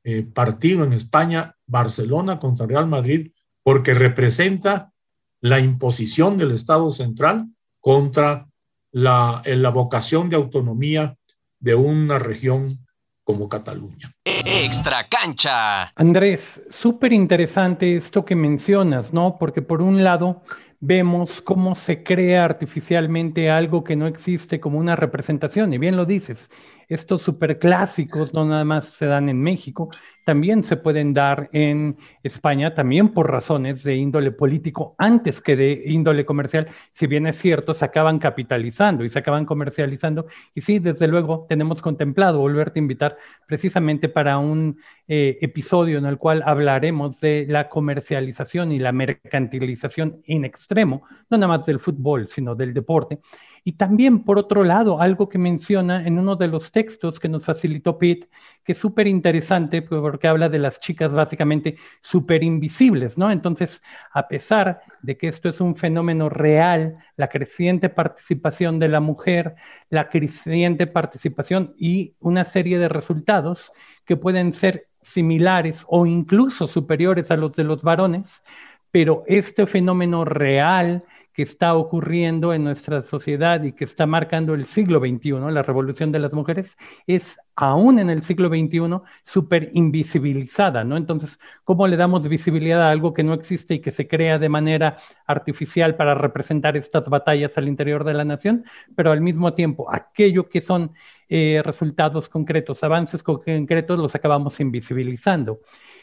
eh, 0.04 0.24
partido 0.24 0.84
en 0.84 0.94
España, 0.94 1.56
Barcelona 1.68 2.40
contra 2.40 2.66
Real 2.66 2.88
Madrid, 2.88 3.32
porque 3.64 3.94
representa 3.94 4.92
la 5.40 5.60
imposición 5.60 6.38
del 6.38 6.52
Estado 6.52 6.90
central 6.90 7.48
contra 7.80 8.48
la, 8.96 9.42
la 9.46 9.70
vocación 9.72 10.30
de 10.30 10.38
autonomía 10.38 11.18
de 11.60 11.76
una 11.76 12.18
región 12.18 12.80
como 13.26 13.50
Cataluña. 13.50 14.10
Extra 14.24 15.06
cancha. 15.10 15.92
Andrés, 15.96 16.62
súper 16.70 17.12
interesante 17.12 17.98
esto 17.98 18.24
que 18.24 18.36
mencionas, 18.36 19.12
¿no? 19.12 19.36
Porque 19.38 19.62
por 19.62 19.82
un 19.82 20.02
lado 20.02 20.44
vemos 20.80 21.42
cómo 21.42 21.76
se 21.76 22.04
crea 22.04 22.46
artificialmente 22.46 23.50
algo 23.50 23.84
que 23.84 23.98
no 23.98 24.08
existe 24.08 24.62
como 24.62 24.80
una 24.80 24.96
representación, 24.96 25.74
y 25.74 25.78
bien 25.78 25.98
lo 25.98 26.06
dices, 26.06 26.50
estos 26.88 27.22
superclásicos 27.22 28.34
no 28.34 28.46
nada 28.46 28.64
más 28.64 28.86
se 28.86 29.08
dan 29.08 29.28
en 29.28 29.42
México, 29.42 29.90
también 30.26 30.64
se 30.64 30.76
pueden 30.76 31.14
dar 31.14 31.50
en 31.54 31.98
España, 32.24 32.74
también 32.74 33.10
por 33.10 33.32
razones 33.32 33.84
de 33.84 33.96
índole 33.96 34.32
político 34.32 34.96
antes 34.98 35.40
que 35.40 35.56
de 35.56 35.84
índole 35.86 36.26
comercial, 36.26 36.68
si 36.92 37.08
bien 37.08 37.28
es 37.28 37.38
cierto, 37.38 37.74
se 37.74 37.86
acaban 37.86 38.20
capitalizando 38.20 39.04
y 39.04 39.10
se 39.10 39.20
acaban 39.20 39.46
comercializando. 39.46 40.26
Y 40.54 40.62
sí, 40.62 40.80
desde 40.80 41.08
luego, 41.08 41.46
tenemos 41.48 41.82
contemplado 41.82 42.40
volverte 42.40 42.80
a 42.80 42.82
invitar 42.82 43.18
precisamente 43.48 44.10
para 44.10 44.40
un 44.40 44.80
eh, 45.08 45.38
episodio 45.42 46.00
en 46.00 46.06
el 46.06 46.18
cual 46.18 46.42
hablaremos 46.44 47.20
de 47.20 47.46
la 47.48 47.70
comercialización 47.70 48.72
y 48.72 48.80
la 48.80 48.92
mercantilización 48.92 50.24
en 50.26 50.44
extremo, 50.44 51.04
no 51.30 51.38
nada 51.38 51.56
más 51.58 51.66
del 51.68 51.80
fútbol, 51.80 52.28
sino 52.28 52.56
del 52.56 52.74
deporte. 52.74 53.20
Y 53.68 53.74
también, 53.74 54.24
por 54.24 54.38
otro 54.38 54.64
lado, 54.64 55.02
algo 55.02 55.28
que 55.28 55.40
menciona 55.40 56.06
en 56.06 56.20
uno 56.20 56.36
de 56.36 56.48
los 56.48 56.72
textos 56.72 57.20
que 57.20 57.28
nos 57.28 57.46
facilitó 57.46 57.98
Pete, 57.98 58.30
que 58.64 58.74
es 58.74 58.78
súper 58.78 59.08
interesante 59.08 59.82
porque 59.82 60.28
habla 60.28 60.50
de 60.50 60.60
las 60.60 60.80
chicas 60.80 61.12
básicamente 61.12 61.76
súper 62.04 62.44
invisibles, 62.44 63.18
¿no? 63.18 63.32
Entonces, 63.32 63.82
a 64.14 64.28
pesar 64.28 64.82
de 65.02 65.18
que 65.18 65.30
esto 65.30 65.50
es 65.50 65.60
un 65.62 65.76
fenómeno 65.76 66.30
real, 66.30 66.94
la 67.18 67.28
creciente 67.28 67.90
participación 67.90 68.78
de 68.78 68.88
la 68.88 69.00
mujer, 69.00 69.56
la 69.90 70.10
creciente 70.10 70.86
participación 70.86 71.74
y 71.76 72.14
una 72.20 72.44
serie 72.44 72.78
de 72.78 72.88
resultados 72.88 73.72
que 74.06 74.16
pueden 74.16 74.54
ser 74.54 74.90
similares 75.02 75.84
o 75.88 76.06
incluso 76.06 76.68
superiores 76.68 77.32
a 77.32 77.36
los 77.36 77.54
de 77.54 77.64
los 77.64 77.82
varones, 77.82 78.44
pero 78.92 79.24
este 79.26 79.66
fenómeno 79.66 80.24
real 80.24 81.02
que 81.36 81.44
está 81.44 81.76
ocurriendo 81.76 82.54
en 82.54 82.64
nuestra 82.64 83.04
sociedad 83.04 83.62
y 83.62 83.74
que 83.74 83.84
está 83.84 84.06
marcando 84.06 84.54
el 84.54 84.64
siglo 84.66 85.02
XXI, 85.02 85.52
la 85.52 85.64
revolución 85.64 86.14
de 86.14 86.20
las 86.20 86.32
mujeres, 86.32 86.78
es 87.08 87.38
aún 87.58 88.00
en 88.00 88.10
el 88.10 88.24
siglo 88.24 88.48
XXI 88.48 89.02
súper 89.24 89.70
invisibilizada, 89.74 90.86
¿no? 90.86 90.96
Entonces, 90.96 91.38
¿cómo 91.66 91.88
le 91.88 91.98
damos 91.98 92.26
visibilidad 92.30 92.82
a 92.82 92.90
algo 92.90 93.14
que 93.14 93.24
no 93.24 93.34
existe 93.34 93.74
y 93.76 93.82
que 93.82 93.92
se 93.92 94.08
crea 94.08 94.40
de 94.40 94.48
manera 94.48 94.96
artificial 95.28 95.96
para 95.98 96.16
representar 96.16 96.78
estas 96.78 97.10
batallas 97.10 97.58
al 97.58 97.68
interior 97.68 98.06
de 98.06 98.14
la 98.14 98.24
nación? 98.24 98.64
Pero 98.96 99.12
al 99.12 99.20
mismo 99.20 99.54
tiempo, 99.54 99.94
aquello 99.94 100.48
que 100.48 100.62
son 100.62 100.94
eh, 101.28 101.62
resultados 101.66 102.30
concretos, 102.30 102.82
avances 102.82 103.24
concretos, 103.24 104.00
los 104.00 104.16
acabamos 104.16 104.58
invisibilizando. 104.62 105.60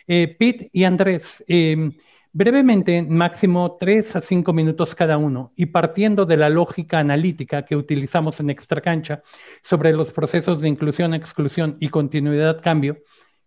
Eh, 0.06 0.36
Pete 0.38 0.68
y 0.74 0.84
Andrés, 0.84 1.42
eh, 1.48 1.90
Brevemente, 2.34 3.02
máximo 3.02 3.76
tres 3.78 4.16
a 4.16 4.22
cinco 4.22 4.54
minutos 4.54 4.94
cada 4.94 5.18
uno, 5.18 5.52
y 5.54 5.66
partiendo 5.66 6.24
de 6.24 6.38
la 6.38 6.48
lógica 6.48 6.98
analítica 6.98 7.66
que 7.66 7.76
utilizamos 7.76 8.40
en 8.40 8.48
Extracancha 8.48 9.22
sobre 9.62 9.92
los 9.92 10.14
procesos 10.14 10.62
de 10.62 10.68
inclusión, 10.70 11.12
exclusión 11.12 11.76
y 11.78 11.90
continuidad-cambio, 11.90 12.96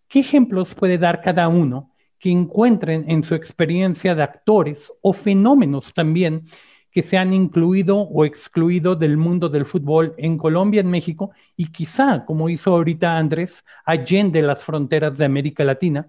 ¿qué 0.08 0.20
ejemplos 0.20 0.76
puede 0.76 1.00
dar 1.00 1.22
cada 1.22 1.48
uno 1.48 1.94
que 2.20 2.30
encuentren 2.30 3.10
en 3.10 3.24
su 3.24 3.34
experiencia 3.34 4.14
de 4.14 4.22
actores 4.22 4.94
o 5.02 5.14
fenómenos 5.14 5.92
también 5.92 6.46
que 6.92 7.02
se 7.02 7.18
han 7.18 7.34
incluido 7.34 7.98
o 7.98 8.24
excluido 8.24 8.96
del 8.96 9.18
mundo 9.18 9.50
del 9.50 9.66
fútbol 9.66 10.14
en 10.20 10.38
Colombia, 10.38 10.82
en 10.82 10.92
México 10.92 11.32
y 11.58 11.72
quizá, 11.72 12.24
como 12.24 12.50
hizo 12.50 12.76
ahorita 12.76 13.18
Andrés, 13.18 13.66
allende 13.84 14.44
las 14.44 14.64
fronteras 14.64 15.18
de 15.18 15.26
América 15.26 15.64
Latina, 15.64 16.08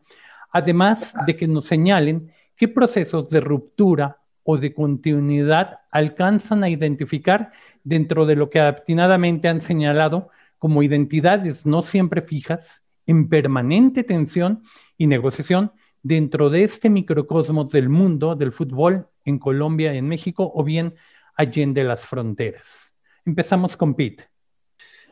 además 0.51 1.15
de 1.27 1.37
que 1.37 1.49
nos 1.49 1.65
señalen 1.65 2.36
¿Qué 2.57 2.69
procesos 2.69 3.29
de 3.31 3.41
ruptura 3.41 4.19
o 4.43 4.57
de 4.57 4.73
continuidad 4.73 5.81
alcanzan 5.91 6.65
a 6.65 6.71
identificar 6.71 7.53
dentro 7.85 8.25
de 8.25 8.37
lo 8.37 8.49
que 8.49 8.61
obstinadamente 8.61 9.49
han 9.49 9.61
señalado 9.61 10.31
como 10.59 10.83
identidades 10.83 11.67
no 11.67 11.83
siempre 11.83 12.23
fijas, 12.23 12.83
en 13.07 13.29
permanente 13.29 14.05
tensión 14.05 14.63
y 14.97 15.07
negociación 15.07 15.73
dentro 16.03 16.51
de 16.51 16.65
este 16.65 16.89
microcosmos 16.89 17.71
del 17.73 17.89
mundo 17.89 18.35
del 18.35 18.53
fútbol 18.53 19.07
en 19.25 19.39
Colombia 19.39 19.93
en 19.95 20.09
México 20.09 20.51
o 20.55 20.65
bien 20.65 20.95
allende 21.37 21.85
las 21.85 22.07
fronteras? 22.07 22.93
Empezamos 23.25 23.77
con 23.77 23.95
Pete. 23.95 24.29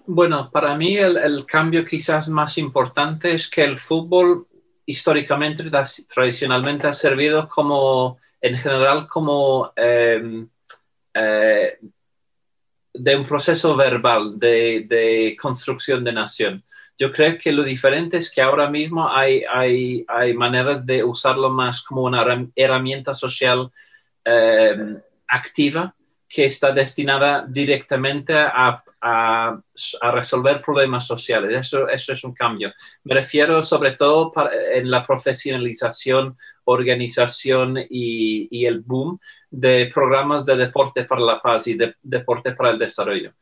Bueno, 0.07 0.51
para 0.51 0.76
mí 0.76 0.97
el, 0.97 1.45
cambio 1.47 1.84
quizás 1.84 2.28
más 2.28 2.59
importante 2.59 3.34
es 3.34 3.51
que 3.51 3.64
el 3.64 3.78
fútbol 3.78 4.47
históricamente, 4.87 5.64
tradicionalmente 6.12 6.87
ha 6.87 6.93
servido 6.93 7.49
como, 7.49 8.18
en 8.41 8.59
general, 8.59 9.09
como 9.09 9.72
em, 9.76 10.49
eh, 11.14 11.78
de 12.93 13.16
un 13.16 13.26
proceso 13.26 13.74
verbal 13.74 14.39
de, 14.39 15.37
construcción 15.41 16.05
de 16.05 16.12
nación. 16.12 16.62
Yo 16.97 17.11
creo 17.11 17.37
que 17.39 17.53
lo 17.53 17.64
diferente 17.64 18.18
es 18.18 18.30
que 18.30 18.41
ahora 18.41 18.70
mismo 18.70 19.09
hay, 19.09 19.43
hay, 19.53 20.05
hay 20.07 20.32
maneras 20.35 20.87
de 20.87 21.03
usarlo 21.03 21.51
más 21.51 21.82
como 21.82 22.03
una 22.03 22.24
herramienta 22.55 23.14
social 23.14 23.72
em, 24.24 25.01
activa 25.26 25.95
que 26.28 26.45
está 26.45 26.72
destinada 26.72 27.45
directamente 27.49 28.35
a, 28.37 28.84
a, 29.05 29.61
resolver 30.12 30.62
problemas 30.62 31.07
sociales. 31.07 31.50
Eso, 31.55 31.88
eso 31.88 32.12
es 32.12 32.24
un 32.24 32.32
cambio. 32.32 32.72
Me 33.05 33.14
refiero 33.14 33.62
sobre 33.62 33.92
todo 33.92 34.32
en 34.72 34.90
la 34.90 35.02
profesionalización, 35.02 36.36
organización 36.64 37.78
y, 37.78 38.48
y, 38.50 38.64
el 38.64 38.80
boom 38.80 39.20
de 39.50 39.90
programas 39.92 40.46
de 40.46 40.57
deporte 40.57 41.05
para 41.05 41.20
la 41.20 41.42
paz 41.42 41.66
y 41.66 41.74
de 41.74 41.94
deporte 42.02 42.52
para 42.52 42.70
el 42.70 42.78
desarrollo. 42.78 43.34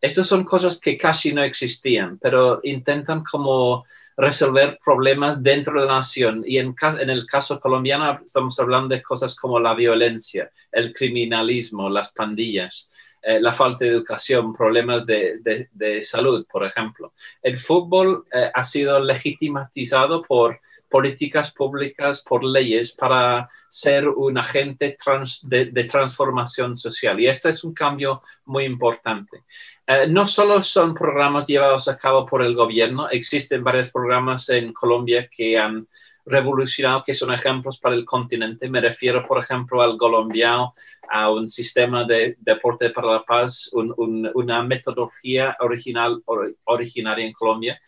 Estas 0.00 0.26
son 0.26 0.44
cosas 0.44 0.80
que 0.80 0.96
casi 0.96 1.34
no 1.34 1.42
existían, 1.42 2.18
pero 2.18 2.60
intentan 2.62 3.22
como 3.22 3.84
resolver 4.16 4.78
problemas 4.82 5.42
dentro 5.42 5.78
de 5.78 5.86
la 5.86 5.96
nación. 5.96 6.42
Y 6.46 6.56
en, 6.56 6.74
en, 7.00 7.10
el 7.10 7.26
caso 7.26 7.60
colombiano 7.60 8.20
estamos 8.24 8.58
hablando 8.58 8.94
de 8.94 9.02
cosas 9.02 9.36
como 9.36 9.60
la 9.60 9.74
violencia, 9.74 10.50
el 10.72 10.94
criminalismo, 10.94 11.90
las 11.90 12.12
pandillas, 12.12 12.90
eh, 13.22 13.40
la 13.40 13.52
falta 13.52 13.84
de 13.84 13.90
educación, 13.90 14.52
problemas 14.52 15.04
de, 15.04 15.68
de, 15.72 16.02
salud, 16.02 16.46
por 16.50 16.64
ejemplo. 16.64 17.12
El 17.42 17.58
fútbol 17.58 18.24
eh, 18.32 18.50
ha 18.52 18.64
sido 18.64 18.98
legitimizado 18.98 20.22
por 20.22 20.60
políticas 20.88 21.52
públicas, 21.52 22.22
por 22.26 22.42
leyes, 22.42 22.92
para 22.92 23.48
ser 23.68 24.08
un 24.08 24.38
agente 24.38 24.96
trans, 25.02 25.48
de, 25.48 25.84
transformación 25.84 26.76
social. 26.76 27.20
Y 27.20 27.28
esto 27.28 27.48
es 27.48 27.62
un 27.62 27.72
cambio 27.72 28.22
muy 28.46 28.64
importante. 28.64 29.44
Eh, 29.86 30.06
no 30.08 30.26
solo 30.26 30.60
son 30.62 30.94
programas 30.94 31.46
llevados 31.46 31.88
a 31.88 31.96
cabo 31.96 32.26
por 32.26 32.42
el 32.42 32.54
gobierno, 32.54 33.08
existen 33.08 33.62
varios 33.62 33.90
programas 33.90 34.48
en 34.48 34.72
Colombia 34.72 35.28
que 35.30 35.58
han 35.58 35.86
revolucionado 36.26 37.02
que 37.04 37.14
son 37.14 37.32
ejemplos 37.32 37.78
para 37.78 37.94
el 37.94 38.04
continente. 38.04 38.68
Me 38.68 38.80
refiero, 38.80 39.26
por 39.26 39.38
ejemplo, 39.38 39.82
al 39.82 39.96
colombiano, 39.96 40.74
a 41.08 41.30
un 41.30 41.48
sistema 41.48 42.04
de 42.04 42.36
deporte 42.38 42.90
para 42.90 43.12
la 43.12 43.24
paz, 43.24 43.70
una 43.72 44.62
metodología 44.62 45.56
original, 45.60 46.22
originaria 46.64 47.26
en 47.26 47.32
Colombia. 47.32 47.80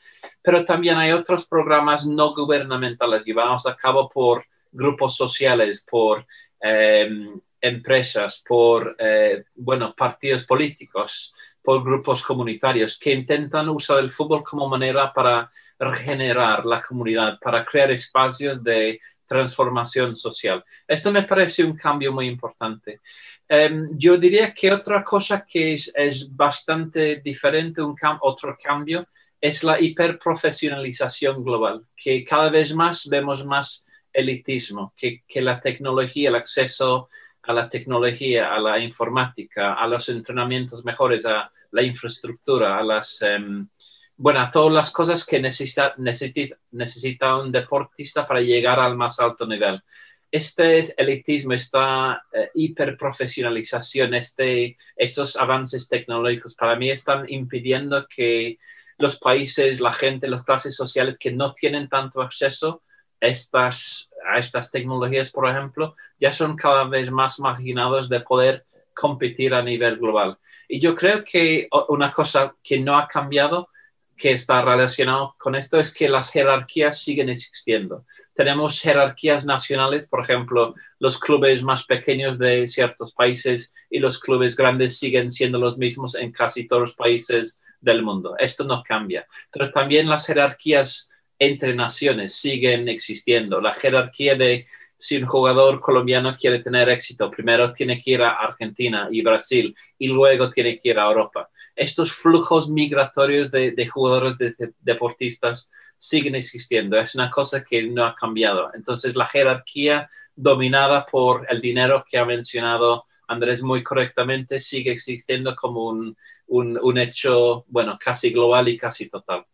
Pero 0.42 0.64
también 0.64 0.98
hay 0.98 1.12
otros 1.12 1.46
programas 1.46 2.06
no 2.06 2.34
gubernamentales 2.34 3.24
llevados 3.24 3.66
a 3.66 3.76
cabo 3.76 4.08
por 4.08 4.44
grupos 4.72 5.16
sociales, 5.16 5.86
por 5.88 6.26
em, 6.60 7.40
empresas, 7.60 8.42
por 8.46 8.96
eh, 8.98 9.44
bueno, 9.54 9.94
partidos 9.96 10.44
políticos, 10.44 11.32
por 11.62 11.84
grupos 11.84 12.24
comunitarios 12.24 12.98
que 12.98 13.12
intentan 13.12 13.68
usar 13.68 13.98
el 14.00 14.10
fútbol 14.10 14.42
como 14.42 14.68
manera 14.68 15.12
para 15.12 15.50
regenerar 15.78 16.66
la 16.66 16.82
comunidad, 16.82 17.38
para 17.40 17.64
crear 17.64 17.90
espacios 17.90 18.62
de 18.62 19.00
transformación 19.26 20.14
social. 20.14 20.62
Esto 20.86 21.10
me 21.10 21.22
parece 21.22 21.64
un 21.64 21.76
cambio 21.76 22.12
muy 22.12 22.26
importante. 22.26 23.00
Em, 23.48 23.88
yo 23.96 24.16
diría 24.16 24.52
que 24.52 24.72
otra 24.72 25.02
cosa 25.02 25.46
que 25.46 25.74
es, 25.74 25.92
es 25.94 26.34
bastante 26.34 27.22
diferente, 27.24 27.80
un 27.80 27.96
otro 28.20 28.56
cambio, 28.62 29.06
es 29.40 29.64
la 29.64 29.80
hiperprofesionalización 29.80 31.42
global, 31.42 31.84
que 31.96 32.24
cada 32.24 32.50
vez 32.50 32.74
más 32.74 33.08
vemos 33.08 33.44
más 33.44 33.84
elitismo, 34.12 34.92
que, 34.96 35.22
que 35.26 35.40
la 35.40 35.60
tecnología, 35.60 36.28
el 36.28 36.36
acceso 36.36 37.08
a 37.42 37.52
la 37.52 37.68
tecnología, 37.68 38.54
a 38.54 38.58
la 38.60 38.78
informática, 38.78 39.74
a 39.74 39.86
los 39.86 40.08
entrenamientos 40.08 40.84
mejores, 40.84 41.26
a 41.26 41.50
la 41.72 41.82
infraestructura, 41.82 42.78
a 42.78 42.82
las, 42.82 43.22
em, 43.22 43.68
bueno, 44.16 44.40
a 44.40 44.50
todas 44.50 44.72
las 44.72 44.90
cosas 44.92 45.26
que 45.26 45.40
necesita, 45.40 45.94
necesita, 45.98 47.36
un 47.36 47.50
deportista 47.50 48.26
para 48.26 48.40
llegar 48.40 48.78
al 48.78 48.96
más 48.96 49.18
alto 49.18 49.46
nivel. 49.46 49.82
Este 50.30 50.80
elitismo, 50.96 51.52
esta 51.52 52.22
eh, 52.32 52.50
hiperprofesionalización, 52.54 54.14
este, 54.14 54.78
estos 54.96 55.36
avances 55.36 55.88
tecnológicos, 55.88 56.54
para 56.54 56.76
mí 56.76 56.90
están 56.90 57.26
impidiendo 57.28 58.06
que 58.08 58.58
los 58.98 59.18
países, 59.18 59.80
la 59.80 59.92
gente, 59.92 60.28
las 60.28 60.44
clases 60.44 60.76
sociales 60.76 61.18
que 61.18 61.32
no 61.32 61.52
tienen 61.52 61.88
tanto 61.88 62.22
acceso 62.22 62.82
estas 63.28 64.10
a 64.24 64.38
estas 64.38 64.70
tecnologías, 64.70 65.30
por 65.30 65.48
ejemplo, 65.48 65.94
ya 66.18 66.32
son 66.32 66.56
cada 66.56 66.84
vez 66.84 67.10
más 67.10 67.38
marginados 67.40 68.08
de 68.08 68.20
poder 68.20 68.64
competir 68.94 69.54
a 69.54 69.62
nivel 69.62 69.98
global. 69.98 70.38
Y 70.68 70.80
yo 70.80 70.94
creo 70.94 71.24
que 71.24 71.68
una 71.88 72.12
cosa 72.12 72.54
que 72.62 72.78
no 72.78 72.98
ha 72.98 73.08
cambiado, 73.08 73.68
que 74.16 74.32
está 74.32 74.62
relacionado 74.62 75.34
con 75.38 75.54
esto, 75.54 75.80
es 75.80 75.92
que 75.92 76.08
las 76.08 76.30
jerarquías 76.30 77.02
siguen 77.02 77.28
existiendo. 77.28 78.04
Tenemos 78.34 78.80
jerarquías 78.80 79.44
nacionales, 79.44 80.06
por 80.06 80.22
ejemplo, 80.22 80.74
los 80.98 81.18
clubes 81.18 81.62
más 81.62 81.84
pequeños 81.84 82.38
de 82.38 82.66
ciertos 82.66 83.12
países 83.12 83.74
y 83.90 83.98
los 83.98 84.20
clubes 84.20 84.56
grandes 84.56 84.98
siguen 84.98 85.30
siendo 85.30 85.58
los 85.58 85.76
mismos 85.78 86.14
en 86.14 86.32
casi 86.32 86.68
todos 86.68 86.80
los 86.80 86.94
países 86.94 87.62
del 87.80 88.02
mundo. 88.02 88.36
Esto 88.38 88.64
no 88.64 88.82
cambia. 88.82 89.26
Pero 89.50 89.70
también 89.70 90.08
las 90.08 90.26
jerarquías 90.26 91.10
entre 91.44 91.74
naciones 91.74 92.36
siguen 92.36 92.88
existiendo. 92.88 93.60
La 93.60 93.72
jerarquía 93.72 94.36
de 94.36 94.66
si 94.96 95.16
un 95.16 95.26
jugador 95.26 95.80
colombiano 95.80 96.36
quiere 96.36 96.60
tener 96.60 96.88
éxito, 96.88 97.28
primero 97.28 97.72
tiene 97.72 98.00
que 98.00 98.12
ir 98.12 98.22
a 98.22 98.36
Argentina 98.36 99.08
y 99.10 99.22
Brasil 99.22 99.74
y 99.98 100.06
luego 100.06 100.48
tiene 100.50 100.78
que 100.78 100.90
ir 100.90 101.00
a 101.00 101.06
Europa. 101.06 101.50
Estos 101.74 102.12
flujos 102.12 102.70
migratorios 102.70 103.50
de, 103.50 103.88
jugadores 103.88 104.38
de, 104.38 104.54
deportistas 104.78 105.72
siguen 105.98 106.36
existiendo. 106.36 106.96
Es 106.96 107.16
una 107.16 107.28
cosa 107.28 107.64
que 107.64 107.82
no 107.82 108.04
ha 108.04 108.14
cambiado. 108.14 108.70
Entonces 108.74 109.16
la 109.16 109.26
jerarquía 109.26 110.08
dominada 110.36 111.04
por 111.06 111.44
el 111.50 111.60
dinero 111.60 112.04
que 112.08 112.18
ha 112.18 112.24
mencionado 112.24 113.04
Andrés 113.26 113.64
muy 113.64 113.82
correctamente 113.82 114.60
sigue 114.60 114.92
existiendo 114.92 115.56
como 115.56 115.88
un, 115.88 116.16
un 116.46 116.98
hecho, 116.98 117.64
bueno, 117.66 117.98
casi 118.00 118.30
global 118.30 118.68
y 118.68 118.78
casi 118.78 119.08
total. 119.08 119.44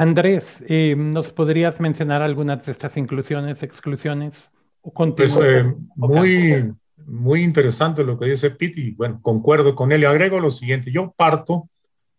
Andrés, 0.00 0.64
eh, 0.66 0.94
¿nos 0.96 1.30
podrías 1.30 1.78
mencionar 1.78 2.22
algunas 2.22 2.64
de 2.64 2.72
estas 2.72 2.96
inclusiones, 2.96 3.62
exclusiones? 3.62 4.48
O 4.80 4.94
pues, 5.14 5.36
eh, 5.42 5.74
muy, 5.94 6.72
muy 7.04 7.42
interesante 7.42 8.02
lo 8.02 8.18
que 8.18 8.30
dice 8.30 8.48
Pete 8.48 8.80
y 8.80 8.90
bueno, 8.92 9.20
concuerdo 9.20 9.74
con 9.74 9.92
él 9.92 10.00
y 10.00 10.04
agrego 10.06 10.40
lo 10.40 10.50
siguiente. 10.50 10.90
Yo 10.90 11.12
parto 11.14 11.68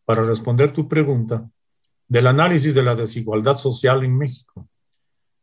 para 0.05 0.21
responder 0.21 0.71
tu 0.71 0.87
pregunta 0.87 1.49
del 2.07 2.27
análisis 2.27 2.75
de 2.75 2.83
la 2.83 2.93
desigualdad 2.93 3.57
social 3.57 4.03
en 4.03 4.15
México, 4.15 4.69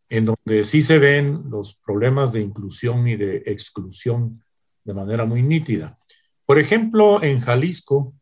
en 0.09 0.27
donde 0.27 0.65
sí 0.65 0.81
se 0.81 1.01
ven 1.01 1.43
los 1.51 1.75
problemas 1.75 2.33
de 2.33 2.43
inclusión 2.43 3.09
y 3.09 3.17
de 3.17 3.43
exclusión 3.47 4.45
de 4.85 4.95
manera 4.95 5.25
muy 5.25 5.43
nítida. 5.43 5.99
Por 6.47 6.61
ejemplo, 6.61 7.21
en 7.21 7.41
Jalisco 7.41 8.15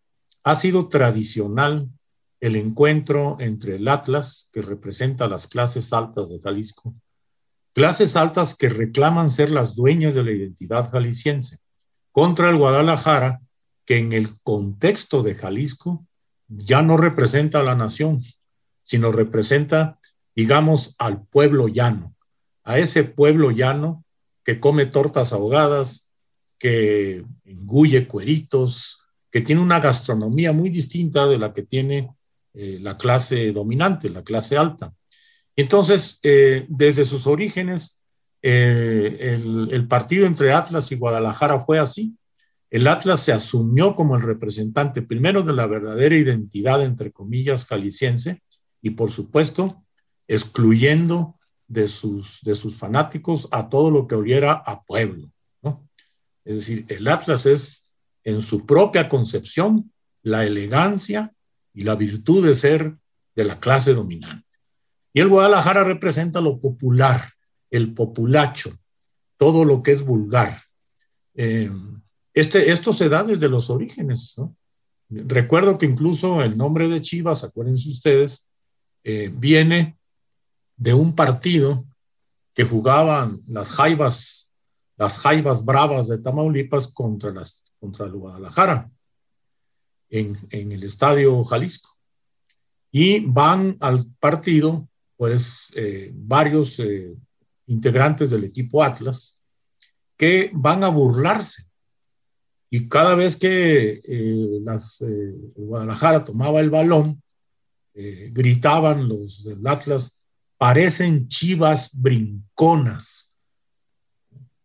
ha 0.43 0.55
sido 0.55 0.89
tradicional 0.89 1.91
el 2.47 2.57
encuentro 2.57 3.37
entre 3.41 3.77
el 3.77 3.89
Atlas, 3.89 4.51
que 4.53 4.63
representa 4.63 5.29
las 5.29 5.47
clases 5.47 5.93
altas 5.93 6.29
de 6.31 6.41
Jalisco, 6.41 6.95
clases 7.73 8.17
altas 8.17 8.55
que 8.55 8.69
reclaman 8.69 9.31
ser 9.31 9.51
las 9.51 9.75
dueñas 9.75 10.15
de 10.15 10.25
la 10.25 10.33
identidad 10.33 10.91
jalisciense, 10.91 11.59
contra 12.13 12.49
el 12.49 12.57
Guadalajara, 12.57 13.41
que 13.85 13.99
en 13.99 14.13
el 14.13 14.41
contexto 14.43 15.23
de 15.23 15.35
Jalisco 15.35 16.07
ya 16.49 16.83
no 16.83 16.97
representa 16.97 17.61
a 17.61 17.63
la 17.63 17.75
nación, 17.75 18.23
sino 18.83 19.13
representa, 19.13 19.99
digamos, 20.35 20.95
al 20.99 21.27
pueblo 21.27 21.69
llano, 21.69 22.15
a 22.65 22.79
ese 22.79 23.05
pueblo 23.05 23.51
llano 23.51 24.05
que 24.45 24.61
come 24.61 24.87
tortas 24.87 25.33
ahogadas, 25.33 26.13
que 26.59 27.25
engulle 27.45 28.07
cueritos, 28.07 29.07
que 29.31 29.43
tiene 29.43 29.61
una 29.61 29.81
gastronomía 29.81 30.53
muy 30.53 30.71
distinta 30.71 31.27
de 31.27 31.39
la 31.39 31.53
que 31.53 31.63
tiene 31.63 32.16
eh, 32.59 32.79
la 32.81 32.97
clase 32.97 33.53
dominante, 33.53 34.09
la 34.09 34.25
clase 34.25 34.57
alta. 34.57 34.91
Entonces, 35.55 36.21
eh, 36.23 36.65
desde 36.69 37.05
sus 37.05 37.27
orígenes, 37.27 38.03
eh, 38.41 39.39
el, 39.71 39.87
partido 39.89 40.25
entre 40.25 40.55
Atlas 40.55 40.91
y 40.91 40.97
Guadalajara 40.97 41.61
fue 41.61 41.79
así. 41.79 42.17
El 42.71 42.89
Atlas 42.89 43.21
se 43.21 43.33
asumió 43.33 43.95
como 43.95 44.17
el 44.17 44.23
representante 44.23 45.03
primero 45.03 45.43
de 45.43 45.53
la 45.53 45.67
verdadera 45.67 46.17
identidad, 46.17 46.83
entre 46.83 47.13
comillas, 47.13 47.67
jalisciense, 47.67 48.43
y 48.81 48.91
por 48.91 49.11
supuesto, 49.11 49.85
excluyendo 50.27 51.39
de 51.69 51.87
sus, 51.89 52.41
de 52.41 52.55
sus 52.55 52.75
fanáticos 52.75 53.49
a 53.51 53.69
todo 53.69 53.91
lo 53.91 54.07
que 54.07 54.15
oliera 54.15 54.53
a 54.53 54.83
pueblo. 54.83 55.31
Es 56.47 56.55
decir, 56.55 56.87
el 56.89 57.07
Atlas 57.09 57.45
es 57.45 57.93
en 58.25 58.41
su 58.41 58.65
propia 58.65 59.11
concepción 59.11 59.93
la 60.23 60.47
elegancia 60.47 61.35
y 61.77 61.85
la 61.85 61.95
virtud 61.95 62.45
de 62.45 62.57
ser 62.57 62.97
de 63.37 63.45
la 63.45 63.61
clase 63.61 63.93
dominante. 63.93 64.57
Y 65.13 65.21
el 65.21 65.29
Guadalajara 65.29 65.85
representa 65.85 66.41
lo 66.41 66.59
popular, 66.59 67.31
el 67.71 67.93
populacho, 67.93 68.73
todo 69.37 69.65
lo 69.65 69.83
que 69.83 69.93
es 69.93 70.03
vulgar. 70.03 70.63
Eh, 71.35 71.71
este, 72.33 72.73
esto 72.73 72.95
se 72.95 73.11
da 73.11 73.23
desde 73.23 73.51
los 73.51 73.69
orígenes. 73.69 74.37
Recuerdo 75.11 75.77
que 75.77 75.85
incluso 75.85 76.43
el 76.43 76.57
nombre 76.57 76.89
de 76.89 77.03
Chivas, 77.03 77.45
acuérdense 77.45 77.91
ustedes, 77.91 78.49
eh, 79.05 79.31
viene 79.33 79.99
de 80.77 80.95
un 80.95 81.15
partido 81.15 81.85
que 82.55 82.65
jugaban 82.65 83.43
las 83.47 83.73
jaivas, 83.73 84.55
las 84.97 85.19
jaivas 85.19 85.63
bravas 85.63 86.09
de 86.09 86.19
Tamaulipas 86.19 86.89
contra, 86.89 87.31
las, 87.33 87.65
contra 87.79 88.07
el 88.07 88.13
Guadalajara 88.13 88.91
en, 90.11 90.49
el 90.51 90.83
Estadio 90.83 91.43
Jalisco. 91.45 91.91
Y 92.91 93.21
van 93.27 93.77
al 93.81 94.07
partido, 94.19 94.89
pues, 95.17 95.73
eh, 95.77 96.13
varios 96.15 96.79
eh, 96.81 97.15
integrantes 97.67 98.31
del 98.31 98.45
equipo 98.45 98.83
Atlas 98.83 99.43
que 100.17 100.51
van 100.55 100.83
a 100.85 100.89
burlarse. 100.89 101.65
Y 102.71 102.89
cada 102.89 103.15
vez 103.15 103.37
que 103.37 104.01
eh, 104.03 104.61
las, 104.63 105.05
Guadalajara 105.55 106.25
tomaba 106.25 106.61
el 106.61 106.71
balón, 106.71 107.23
gritaban 107.95 109.09
los 109.09 109.43
del 109.45 109.67
Atlas, 109.67 110.21
parecen 110.59 111.29
chivas 111.29 111.91
brinconas. 111.95 113.35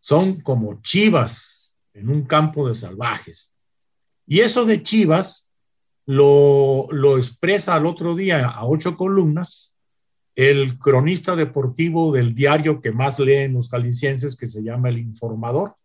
Son 0.01 0.41
como 0.41 0.81
chivas 0.81 1.77
en 1.93 2.09
un 2.09 2.23
campo 2.23 2.67
de 2.67 2.73
salvajes. 2.73 3.53
Y 4.31 4.39
eso 4.39 4.63
de 4.63 4.81
Chivas 4.81 5.51
lo, 6.05 6.87
expresa 7.17 7.75
al 7.75 7.85
otro 7.85 8.15
día 8.15 8.47
a 8.47 8.65
ocho 8.65 8.95
columnas 8.95 9.75
el 10.37 10.79
cronista 10.79 11.35
deportivo 11.35 12.13
del 12.13 12.33
diario 12.33 12.79
que 12.79 12.93
más 12.93 13.19
leen 13.19 13.55
los 13.55 13.67
calicienses, 13.67 14.37
que 14.37 14.47
se 14.47 14.63
llama 14.63 14.87
El 14.87 14.99
Informador, 14.99 15.75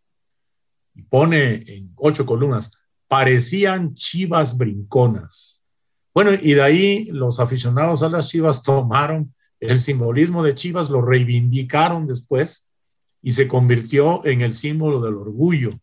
y 0.95 1.01
pone 1.01 1.65
en 1.67 1.91
ocho 1.97 2.25
columnas, 2.25 2.71
parecían 3.09 3.95
chivas 3.95 4.57
brinconas. 4.57 5.65
Bueno, 6.13 6.31
y 6.41 6.53
de 6.53 6.61
ahí 6.61 7.05
los 7.11 7.41
aficionados 7.41 8.01
a 8.01 8.07
las 8.07 8.29
chivas 8.29 8.63
tomaron 8.63 9.35
El 9.59 9.77
simbolismo 9.77 10.41
de 10.41 10.55
Chivas 10.55 10.89
lo 10.89 11.01
reivindicaron 11.01 12.07
después 12.07 12.69
y 13.21 13.33
se 13.33 13.49
convirtió 13.49 14.25
en 14.25 14.39
el 14.39 14.53
símbolo 14.53 15.01
del 15.01 15.15
orgullo, 15.15 15.77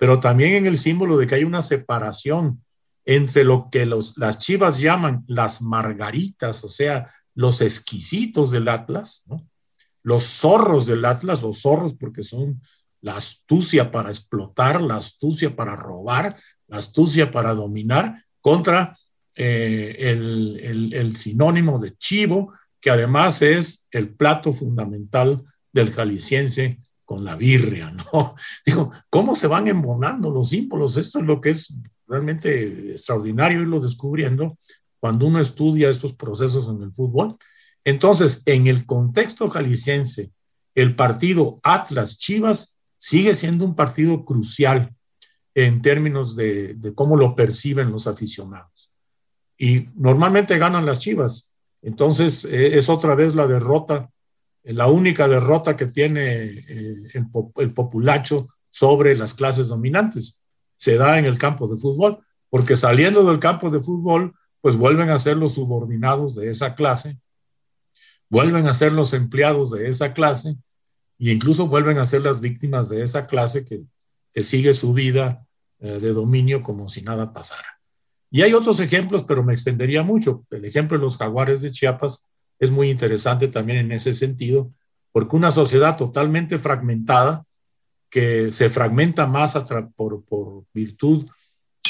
pero 0.00 0.18
también 0.18 0.54
en 0.54 0.66
el 0.66 0.78
símbolo 0.78 1.18
de 1.18 1.26
que 1.26 1.34
hay 1.34 1.44
una 1.44 1.60
separación 1.60 2.64
entre 3.04 3.44
lo 3.44 3.68
que 3.70 3.84
los, 3.84 4.16
las 4.16 4.38
Chivas 4.38 4.80
llaman 4.80 5.24
las 5.26 5.60
margaritas, 5.60 6.64
o 6.64 6.70
sea, 6.70 7.12
los 7.34 7.60
exquisitos 7.60 8.50
del 8.50 8.68
Atlas, 8.68 9.26
los 10.02 10.22
zorros 10.22 10.86
del 10.86 11.04
Atlas, 11.04 11.42
los 11.42 11.60
zorros 11.60 11.92
porque 12.00 12.22
son 12.22 12.62
la 13.02 13.16
astucia 13.16 13.90
para 13.90 14.08
explotar, 14.08 14.80
la 14.80 14.96
astucia 14.96 15.54
para 15.54 15.76
robar, 15.76 16.34
la 16.66 16.78
astucia 16.78 17.30
para 17.30 17.52
dominar, 17.52 18.24
contra 18.40 18.96
eh, 19.34 19.96
el, 20.00 21.14
sinónimo 21.14 21.78
de 21.78 21.94
chivo, 21.98 22.54
que 22.80 22.88
además 22.88 23.42
es 23.42 23.86
el 23.90 24.08
plato 24.14 24.54
fundamental 24.54 25.44
del 25.74 25.92
jalisciense 25.92 26.78
con 27.10 27.24
la 27.24 27.34
birria, 27.34 27.90
¿no? 27.90 28.36
Digo, 28.64 28.92
¿cómo 29.10 29.34
se 29.34 29.48
van 29.48 29.66
embonando 29.66 30.30
los 30.30 30.50
símbolos? 30.50 30.96
Esto 30.96 31.18
es 31.18 31.24
lo 31.24 31.40
que 31.40 31.50
es 31.50 31.74
realmente 32.06 32.92
extraordinario 32.92 33.62
irlo 33.62 33.80
descubriendo 33.80 34.56
cuando 35.00 35.26
uno 35.26 35.40
estudia 35.40 35.90
estos 35.90 36.12
procesos 36.12 36.68
en 36.68 36.80
el 36.84 36.92
fútbol. 36.92 37.36
Entonces, 37.82 38.44
en 38.46 38.68
el 38.68 38.86
contexto 38.86 39.50
jalisciense, 39.50 40.30
el 40.76 40.94
partido 40.94 41.58
Atlas 41.64 42.16
Chivas 42.16 42.78
sigue 42.96 43.34
siendo 43.34 43.64
un 43.64 43.74
partido 43.74 44.24
crucial 44.24 44.94
en 45.56 45.82
términos 45.82 46.36
de, 46.36 46.78
cómo 46.94 47.16
lo 47.16 47.34
perciben 47.34 47.90
los 47.90 48.06
aficionados. 48.06 48.92
Y 49.58 49.88
normalmente 49.96 50.58
ganan 50.58 50.86
las 50.86 51.00
Chivas. 51.00 51.56
Entonces 51.82 52.44
eh, 52.44 52.78
es 52.78 52.88
otra 52.88 53.16
vez 53.16 53.34
la 53.34 53.48
derrota, 53.48 54.10
la 54.72 54.88
única 54.88 55.28
derrota 55.28 55.76
que 55.76 55.86
tiene 55.86 56.44
eh, 56.44 56.96
el, 57.14 57.72
populacho 57.72 58.48
sobre 58.68 59.14
las 59.16 59.34
clases 59.34 59.68
dominantes. 59.68 60.42
Se 60.76 60.96
da 60.96 61.18
en 61.18 61.24
el 61.24 61.38
campo 61.38 61.68
de 61.68 61.78
fútbol, 61.78 62.18
porque 62.48 62.76
saliendo 62.76 63.24
del 63.24 63.38
campo 63.38 63.70
de 63.70 63.82
fútbol, 63.82 64.34
pues 64.60 64.76
vuelven 64.76 65.10
a 65.10 65.18
ser 65.18 65.36
los 65.36 65.54
subordinados 65.54 66.34
de 66.34 66.50
esa 66.50 66.74
clase, 66.74 67.18
vuelven 68.28 68.66
a 68.66 68.74
ser 68.74 68.92
los 68.92 69.12
empleados 69.12 69.70
de 69.70 69.88
esa 69.88 70.12
clase, 70.12 70.56
e 71.18 71.30
incluso 71.30 71.66
vuelven 71.66 71.98
a 71.98 72.06
ser 72.06 72.22
las 72.22 72.40
víctimas 72.40 72.88
de 72.88 73.02
esa 73.02 73.26
clase 73.26 73.64
que, 73.64 73.84
sigue 74.42 74.72
su 74.72 74.94
vida 74.94 75.44
eh, 75.80 75.98
de 75.98 76.12
dominio 76.14 76.62
como 76.62 76.88
si 76.88 77.02
nada 77.02 77.32
pasara. 77.32 77.80
Y 78.30 78.42
hay 78.42 78.54
otros 78.54 78.78
ejemplos, 78.80 79.24
pero 79.24 79.42
me 79.42 79.52
extendería 79.52 80.02
mucho. 80.02 80.46
El 80.50 80.64
ejemplo 80.64 80.96
de 80.96 81.04
los 81.04 81.18
jaguares 81.18 81.60
de 81.60 81.72
Chiapas 81.72 82.29
es 82.60 82.70
muy 82.70 82.90
interesante 82.90 83.48
también 83.48 83.78
en 83.78 83.92
ese 83.92 84.12
sentido, 84.14 84.70
porque 85.12 85.34
una 85.34 85.50
sociedad 85.50 85.96
totalmente 85.96 86.58
fragmentada, 86.58 87.44
que 88.10 88.52
se 88.52 88.68
fragmenta 88.68 89.26
más 89.26 89.56
por, 89.96 90.24
por, 90.24 90.64
virtud 90.74 91.26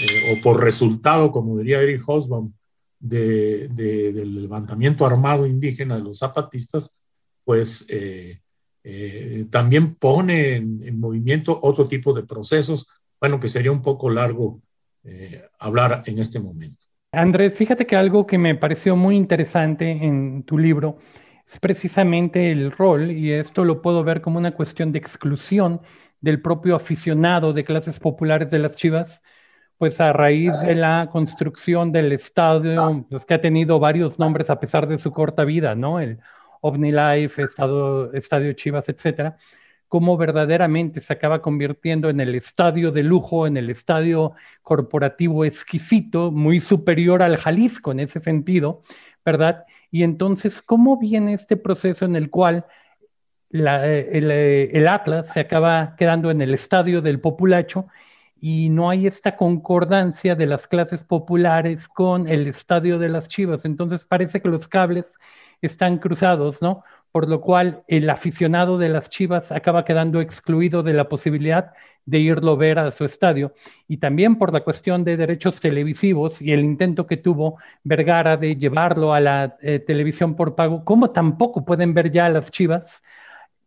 eh, 0.00 0.32
o 0.36 0.42
por 0.42 0.62
resultado, 0.62 1.32
como 1.32 1.58
diría 1.58 1.80
Eric 1.80 2.02
Hobsbawm, 2.06 2.52
de, 2.98 3.68
del 3.68 4.42
levantamiento 4.42 5.06
armado 5.06 5.46
indígena 5.46 5.96
de 5.96 6.02
los 6.02 6.18
zapatistas, 6.18 7.00
pues 7.42 7.86
eh, 7.88 8.40
eh, 8.84 9.46
también 9.50 9.94
pone 9.94 10.56
en, 10.56 11.00
movimiento 11.00 11.58
otro 11.62 11.88
tipo 11.88 12.12
de 12.12 12.22
procesos, 12.22 12.86
bueno, 13.18 13.40
que 13.40 13.48
sería 13.48 13.72
un 13.72 13.82
poco 13.82 14.08
largo 14.08 14.62
hablar 15.58 16.02
en 16.04 16.18
este 16.18 16.38
momento. 16.38 16.89
Andrés, 17.12 17.54
fíjate 17.56 17.86
que 17.86 17.96
algo 17.96 18.26
que 18.26 18.38
me 18.38 18.54
pareció 18.54 18.94
muy 18.94 19.16
interesante 19.16 19.90
en 19.90 20.44
tu 20.44 20.56
libro 20.58 20.98
es 21.44 21.58
precisamente 21.58 22.52
el 22.52 22.70
rol, 22.70 23.10
y 23.10 23.32
esto 23.32 23.64
lo 23.64 23.82
puedo 23.82 24.04
ver 24.04 24.20
como 24.20 24.38
una 24.38 24.54
cuestión 24.54 24.92
de 24.92 25.00
exclusión 25.00 25.80
del 26.20 26.40
propio 26.40 26.76
aficionado 26.76 27.52
de 27.52 27.64
clases 27.64 27.98
populares 27.98 28.50
de 28.50 28.60
las 28.60 28.76
Chivas, 28.76 29.22
pues 29.76 30.00
a 30.00 30.12
raíz 30.12 30.60
de 30.60 30.76
la 30.76 31.08
construcción 31.10 31.90
del 31.90 32.12
estadio, 32.12 33.06
pues 33.10 33.24
que 33.24 33.34
ha 33.34 33.40
tenido 33.40 33.80
varios 33.80 34.18
nombres 34.20 34.48
a 34.48 34.60
pesar 34.60 34.86
de 34.86 34.98
su 34.98 35.10
corta 35.10 35.44
vida, 35.44 35.74
¿no? 35.74 35.98
El 35.98 36.20
OmniLife, 36.60 37.42
Estadio, 37.42 38.12
Estadio 38.12 38.52
Chivas, 38.52 38.88
etcétera, 38.88 39.36
cómo 39.90 40.16
verdaderamente 40.16 41.00
se 41.00 41.12
acaba 41.12 41.42
convirtiendo 41.42 42.10
en 42.10 42.20
el 42.20 42.36
estadio 42.36 42.92
de 42.92 43.02
lujo, 43.02 43.48
en 43.48 43.56
el 43.56 43.70
estadio 43.70 44.34
corporativo 44.62 45.44
exquisito, 45.44 46.30
muy 46.30 46.60
superior 46.60 47.24
al 47.24 47.36
Jalisco 47.36 47.90
en 47.90 47.98
ese 47.98 48.20
sentido, 48.20 48.84
¿verdad? 49.24 49.64
Y 49.90 50.04
entonces, 50.04 50.62
¿cómo 50.62 50.96
viene 50.96 51.32
este 51.34 51.56
proceso 51.56 52.04
en 52.04 52.14
el 52.14 52.30
cual 52.30 52.66
el, 53.50 54.86
Atlas 54.88 55.32
se 55.32 55.40
acaba 55.40 55.96
quedando 55.96 56.30
en 56.30 56.40
el 56.40 56.54
estadio 56.54 57.02
del 57.02 57.20
populacho 57.20 57.88
y 58.40 58.68
no 58.68 58.90
hay 58.90 59.08
esta 59.08 59.34
concordancia 59.34 60.36
de 60.36 60.46
las 60.46 60.68
clases 60.68 61.02
populares 61.02 61.88
con 61.88 62.28
el 62.28 62.46
estadio 62.46 63.00
de 63.00 63.08
las 63.08 63.26
Chivas? 63.26 63.64
Entonces 63.64 64.04
parece 64.04 64.40
que 64.40 64.48
los 64.50 64.68
cables 64.68 65.06
están 65.60 65.98
cruzados, 65.98 66.62
¿no? 66.62 66.84
Por 67.12 67.28
lo 67.28 67.40
cual 67.40 67.82
el 67.88 68.08
aficionado 68.08 68.78
de 68.78 68.88
las 68.88 69.10
Chivas 69.10 69.50
acaba 69.50 69.84
quedando 69.84 70.20
excluido 70.20 70.82
de 70.82 70.92
la 70.92 71.08
posibilidad 71.08 71.72
de 72.06 72.18
irlo 72.18 72.56
ver 72.56 72.78
a 72.78 72.90
su 72.90 73.04
estadio. 73.04 73.52
Y 73.88 73.98
también 73.98 74.36
por 74.36 74.52
la 74.52 74.62
cuestión 74.62 75.04
de 75.04 75.16
derechos 75.16 75.60
televisivos 75.60 76.40
y 76.40 76.52
el 76.52 76.60
intento 76.60 77.06
que 77.06 77.16
tuvo 77.16 77.58
Vergara 77.82 78.36
de 78.36 78.56
llevarlo 78.56 79.12
a 79.12 79.20
la 79.20 79.56
eh, 79.62 79.78
televisión 79.80 80.36
por 80.36 80.54
pago, 80.54 80.84
como 80.84 81.10
tampoco 81.10 81.64
pueden 81.64 81.94
ver 81.94 82.12
ya 82.12 82.26
a 82.26 82.30
las 82.30 82.50
Chivas, 82.50 83.02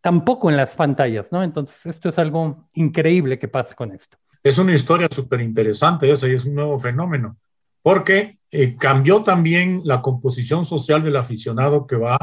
tampoco 0.00 0.50
en 0.50 0.56
las 0.56 0.70
pantallas, 0.74 1.30
¿no? 1.30 1.42
Entonces, 1.42 1.86
esto 1.86 2.08
es 2.08 2.18
algo 2.18 2.68
increíble 2.74 3.38
que 3.38 3.48
pasa 3.48 3.74
con 3.74 3.92
esto. 3.92 4.18
Es 4.42 4.58
una 4.58 4.74
historia 4.74 5.08
súper 5.10 5.40
interesante 5.40 6.10
esa 6.10 6.28
y 6.28 6.32
es 6.32 6.44
un 6.44 6.54
nuevo 6.54 6.78
fenómeno 6.78 7.36
porque 7.84 8.38
eh, 8.50 8.76
cambió 8.78 9.22
también 9.22 9.82
la 9.84 10.00
composición 10.00 10.64
social 10.64 11.04
del 11.04 11.16
aficionado 11.16 11.86
que 11.86 11.96
va 11.96 12.18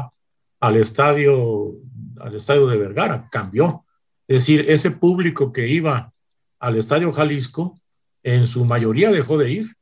al 0.62 0.76
estadio, 0.76 1.74
al 2.20 2.36
estadio 2.36 2.68
de 2.68 2.76
Vergara, 2.76 3.28
cambió. 3.32 3.84
Es 4.28 4.42
decir, 4.42 4.66
ese 4.68 4.92
público 4.92 5.52
que 5.52 5.66
iba 5.66 6.12
al 6.60 6.76
estadio 6.76 7.10
Jalisco, 7.10 7.80
en 8.22 8.46
su 8.46 8.64
mayoría 8.64 9.10
dejó 9.10 9.36
de 9.38 9.50
ir. 9.50 9.74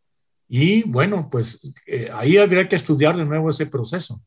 Y 0.49 0.83
bueno, 0.85 1.29
pues 1.31 1.75
eh, 1.87 2.09
ahí 2.15 2.39
habría 2.39 2.67
que 2.67 2.77
estudiar 2.77 3.15
de 3.19 3.27
nuevo 3.27 3.51
ese 3.51 3.67
proceso. 3.67 4.23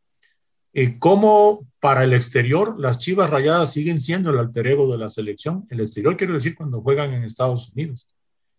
Eh, 0.74 1.00
cómo 1.00 1.68
para 1.80 2.04
el 2.04 2.14
exterior 2.14 2.80
las 2.80 3.00
Chivas 3.00 3.32
Rayadas 3.32 3.74
siguen 3.74 4.00
siendo 4.00 4.30
el 4.30 4.38
alter 4.38 4.68
ego 4.68 4.92
de 4.92 5.00
la 5.00 5.10
selección. 5.10 5.66
El 5.72 5.80
exterior 5.80 6.16
quiero 6.16 6.36
decir 6.36 6.54
cuando 6.54 6.82
juegan 6.82 7.16
en 7.16 7.24
Estados 7.24 7.72
Unidos. 7.74 8.08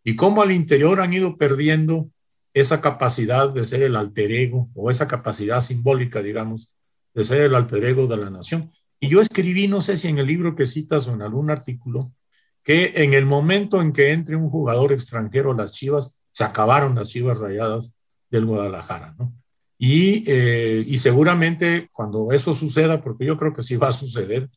Y 0.03 0.17
cómo 0.17 0.43
al 0.43 0.51
interior 0.51 1.01
han 1.01 1.15
ido 1.15 1.37
perdiendo 1.37 2.11
esa 2.55 2.81
capacidad 2.81 3.55
de 3.55 3.65
ser 3.65 3.85
el 3.85 3.95
alter 3.95 4.33
ego 4.33 4.69
o 4.75 4.91
esa 4.91 5.07
capacidad 5.07 5.61
simbólica, 5.61 6.23
digamos, 6.23 6.75
de 7.15 7.25
ser 7.25 7.43
el 7.43 7.55
alter 7.55 7.85
ego 7.85 8.07
de 8.07 8.17
la 8.17 8.31
nación. 8.31 8.73
Y 9.01 9.09
yo 9.09 9.21
escribí, 9.21 9.69
no 9.69 9.81
sé 9.81 9.97
si 9.97 10.09
en 10.09 10.19
el 10.19 10.27
libro 10.27 10.55
que 10.55 10.67
citas 10.67 11.07
o 11.09 11.15
en 11.15 11.23
algún 11.23 11.51
artículo, 11.51 12.13
que 12.63 12.93
en 12.97 13.13
el 13.13 13.27
momento 13.27 13.81
en 13.81 13.93
que 13.93 14.13
entre 14.13 14.37
un 14.37 14.51
jugador 14.51 14.93
extranjero 14.93 15.55
las 15.55 15.73
Chivas, 15.73 16.21
se 16.31 16.45
acabaron 16.45 16.95
las 16.95 17.09
Chivas 17.09 17.39
rayadas 17.39 17.99
del 18.31 18.47
Guadalajara, 18.47 19.15
¿no? 19.19 19.33
Y, 19.79 20.25
eh, 20.27 20.85
y 20.87 20.99
seguramente 20.99 21.89
cuando 21.93 22.33
eso 22.33 22.55
suceda, 22.55 23.03
porque 23.03 23.27
yo 23.27 23.37
creo 23.37 23.53
que 23.53 23.63
sí 23.63 23.77
va 23.77 23.89
a 23.89 23.93
suceder, 23.93 24.49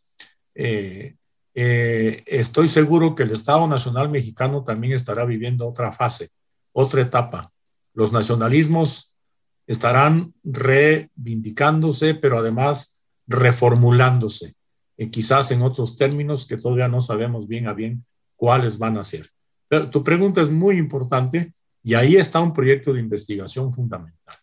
eh, 0.55 1.15
eh, 1.53 2.23
estoy 2.27 2.67
seguro 2.67 3.15
que 3.15 3.23
el 3.23 3.31
Estado 3.31 3.67
Nacional 3.67 4.09
Mexicano 4.09 4.63
también 4.63 4.93
estará 4.93 5.25
viviendo 5.25 5.67
otra 5.67 5.91
fase, 5.91 6.29
otra 6.71 7.01
etapa, 7.01 7.51
los 7.93 8.11
nacionalismos 8.11 9.16
estarán 9.67 10.33
reivindicándose, 10.43 12.15
pero 12.15 12.39
además 12.39 13.03
reformulándose, 13.27 14.55
y 14.97 15.09
quizás 15.09 15.51
en 15.51 15.61
otros 15.61 15.97
términos 15.97 16.47
que 16.47 16.57
todavía 16.57 16.87
no 16.87 17.01
sabemos 17.01 17.47
bien 17.47 17.67
a 17.67 17.73
bien 17.73 18.05
cuáles 18.35 18.79
van 18.79 18.97
a 18.97 19.03
ser. 19.03 19.29
Pero 19.67 19.89
tu 19.89 20.03
pregunta 20.03 20.41
es 20.41 20.49
muy 20.49 20.77
importante 20.77 21.53
y 21.83 21.93
ahí 21.93 22.15
está 22.15 22.39
un 22.39 22.53
proyecto 22.53 22.93
de 22.93 23.01
investigación 23.01 23.73
fundamental. 23.73 24.37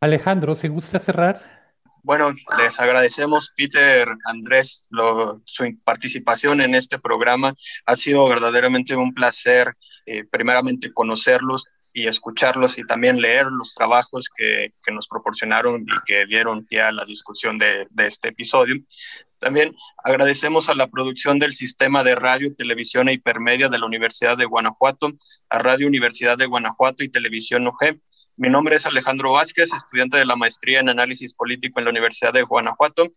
Alejandro, 0.00 0.56
¿se 0.56 0.68
gusta 0.68 0.98
cerrar? 0.98 1.62
Bueno, 2.02 2.34
les 2.58 2.80
agradecemos, 2.80 3.52
Peter, 3.56 4.08
Andrés, 4.24 4.88
su 5.44 5.64
participación 5.84 6.60
en 6.60 6.74
este 6.74 6.98
programa. 6.98 7.54
Ha 7.86 7.94
sido 7.94 8.28
verdaderamente 8.28 8.96
un 8.96 9.14
placer, 9.14 9.74
eh, 10.06 10.24
primeramente, 10.24 10.92
conocerlos, 10.92 11.68
y 11.92 12.06
escucharlos 12.06 12.78
y 12.78 12.86
también 12.86 13.20
leer 13.20 13.46
los 13.46 13.74
trabajos 13.74 14.28
que, 14.34 14.72
que 14.82 14.92
nos 14.92 15.06
proporcionaron 15.06 15.82
y 15.82 16.04
que 16.06 16.26
dieron 16.26 16.64
pie 16.64 16.82
a 16.82 16.92
la 16.92 17.04
discusión 17.04 17.58
de, 17.58 17.86
de, 17.90 18.06
este 18.06 18.28
episodio. 18.28 18.76
También 19.38 19.74
agradecemos 20.04 20.68
a 20.68 20.74
la 20.74 20.86
producción 20.86 21.38
del 21.38 21.52
Sistema 21.52 22.04
de 22.04 22.14
Radio, 22.14 22.54
Televisión 22.54 23.08
e 23.08 23.14
Hipermedia 23.14 23.68
de 23.68 23.78
la 23.78 23.86
Universidad 23.86 24.38
de 24.38 24.44
Guanajuato, 24.44 25.12
a 25.50 25.58
Radio 25.58 25.86
Universidad 25.86 26.38
de 26.38 26.46
Guanajuato 26.46 27.02
y 27.04 27.08
Televisión 27.08 27.66
UG, 27.66 27.98
Mi 28.36 28.48
nombre 28.48 28.76
es 28.76 28.86
Alejandro 28.86 29.32
Vázquez, 29.32 29.72
estudiante 29.74 30.16
de 30.16 30.24
la 30.24 30.36
maestría 30.36 30.80
en 30.80 30.88
análisis 30.88 31.34
político 31.34 31.78
en 31.78 31.84
la 31.84 31.90
Universidad 31.90 32.32
de 32.32 32.42
Guanajuato. 32.42 33.12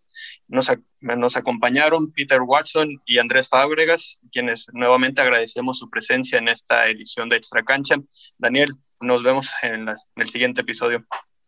Nos, 0.48 0.70
nos 1.00 1.38
acompañaron 1.38 2.12
Peter 2.12 2.42
Watson 2.42 3.02
y 3.06 3.20
Andrés 3.20 3.48
Fábregas, 3.48 4.20
quienes 4.34 4.68
nuevamente 4.74 5.22
agradecemos 5.22 5.80
su 5.80 5.90
presencia 5.90 6.38
en 6.38 6.50
esta 6.50 6.90
edición 6.90 7.30
de 7.30 7.38
Extra 7.38 7.64
Cancha. 7.64 7.96
Daniel, 8.38 8.76
nos 9.00 9.24
vemos 9.24 9.52
en, 9.62 9.88
en 9.88 9.96
el 10.18 10.30
siguiente 10.30 10.62
episodio. 10.62 11.06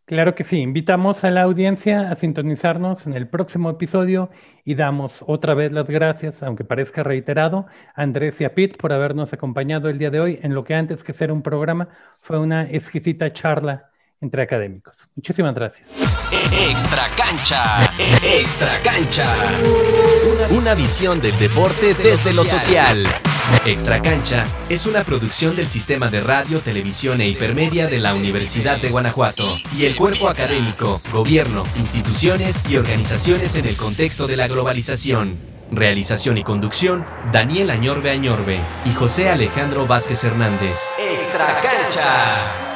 Claro 0.08 0.34
que 0.34 0.42
sí, 0.42 0.56
invitamos 0.60 1.22
a 1.22 1.30
la 1.30 1.42
audiencia 1.42 2.10
a 2.10 2.16
sintonizarnos 2.16 3.06
en 3.06 3.12
el 3.12 3.28
próximo 3.28 3.68
episodio 3.68 4.30
y 4.64 4.74
damos 4.74 5.22
otra 5.26 5.52
vez 5.52 5.70
las 5.70 5.86
gracias, 5.86 6.42
aunque 6.42 6.64
parezca 6.64 7.02
reiterado, 7.02 7.66
a 7.94 8.02
Andrés 8.04 8.40
y 8.40 8.44
a 8.44 8.54
Pete 8.54 8.78
por 8.78 8.94
habernos 8.94 9.34
acompañado 9.34 9.90
el 9.90 9.98
día 9.98 10.08
de 10.10 10.20
hoy 10.20 10.38
en 10.42 10.54
lo 10.54 10.64
que 10.64 10.74
antes 10.74 11.04
que 11.04 11.12
ser 11.12 11.30
un 11.30 11.42
programa 11.42 11.90
fue 12.20 12.38
una 12.38 12.62
exquisita 12.70 13.34
charla 13.34 13.90
entre 14.20 14.42
académicos. 14.42 14.96
Muchísimas 15.14 15.54
gracias. 15.54 15.88
Extra 16.52 17.02
cancha, 17.16 17.90
extra 18.22 18.80
cancha. 18.82 19.34
Una 20.50 20.74
visión 20.74 21.20
del 21.20 21.38
deporte 21.38 21.94
desde 21.94 22.32
lo 22.32 22.44
social. 22.44 23.06
Extra 23.64 24.02
Cancha 24.02 24.44
es 24.68 24.84
una 24.84 25.04
producción 25.04 25.56
del 25.56 25.70
Sistema 25.70 26.10
de 26.10 26.20
Radio, 26.20 26.60
Televisión 26.60 27.20
e 27.22 27.28
Hipermedia 27.28 27.86
de 27.86 27.98
la 27.98 28.14
Universidad 28.14 28.78
de 28.78 28.90
Guanajuato 28.90 29.56
y 29.76 29.86
el 29.86 29.96
cuerpo 29.96 30.28
académico, 30.28 31.00
gobierno, 31.12 31.64
instituciones 31.76 32.62
y 32.68 32.76
organizaciones 32.76 33.56
en 33.56 33.66
el 33.66 33.76
contexto 33.76 34.26
de 34.26 34.36
la 34.36 34.48
globalización. 34.48 35.38
Realización 35.70 36.36
y 36.38 36.42
conducción, 36.42 37.06
Daniel 37.32 37.70
Añorbe 37.70 38.10
Añorbe 38.10 38.60
y 38.84 38.92
José 38.92 39.30
Alejandro 39.30 39.86
Vázquez 39.86 40.24
Hernández. 40.24 40.78
Extra 40.98 41.60
Cancha. 41.60 42.67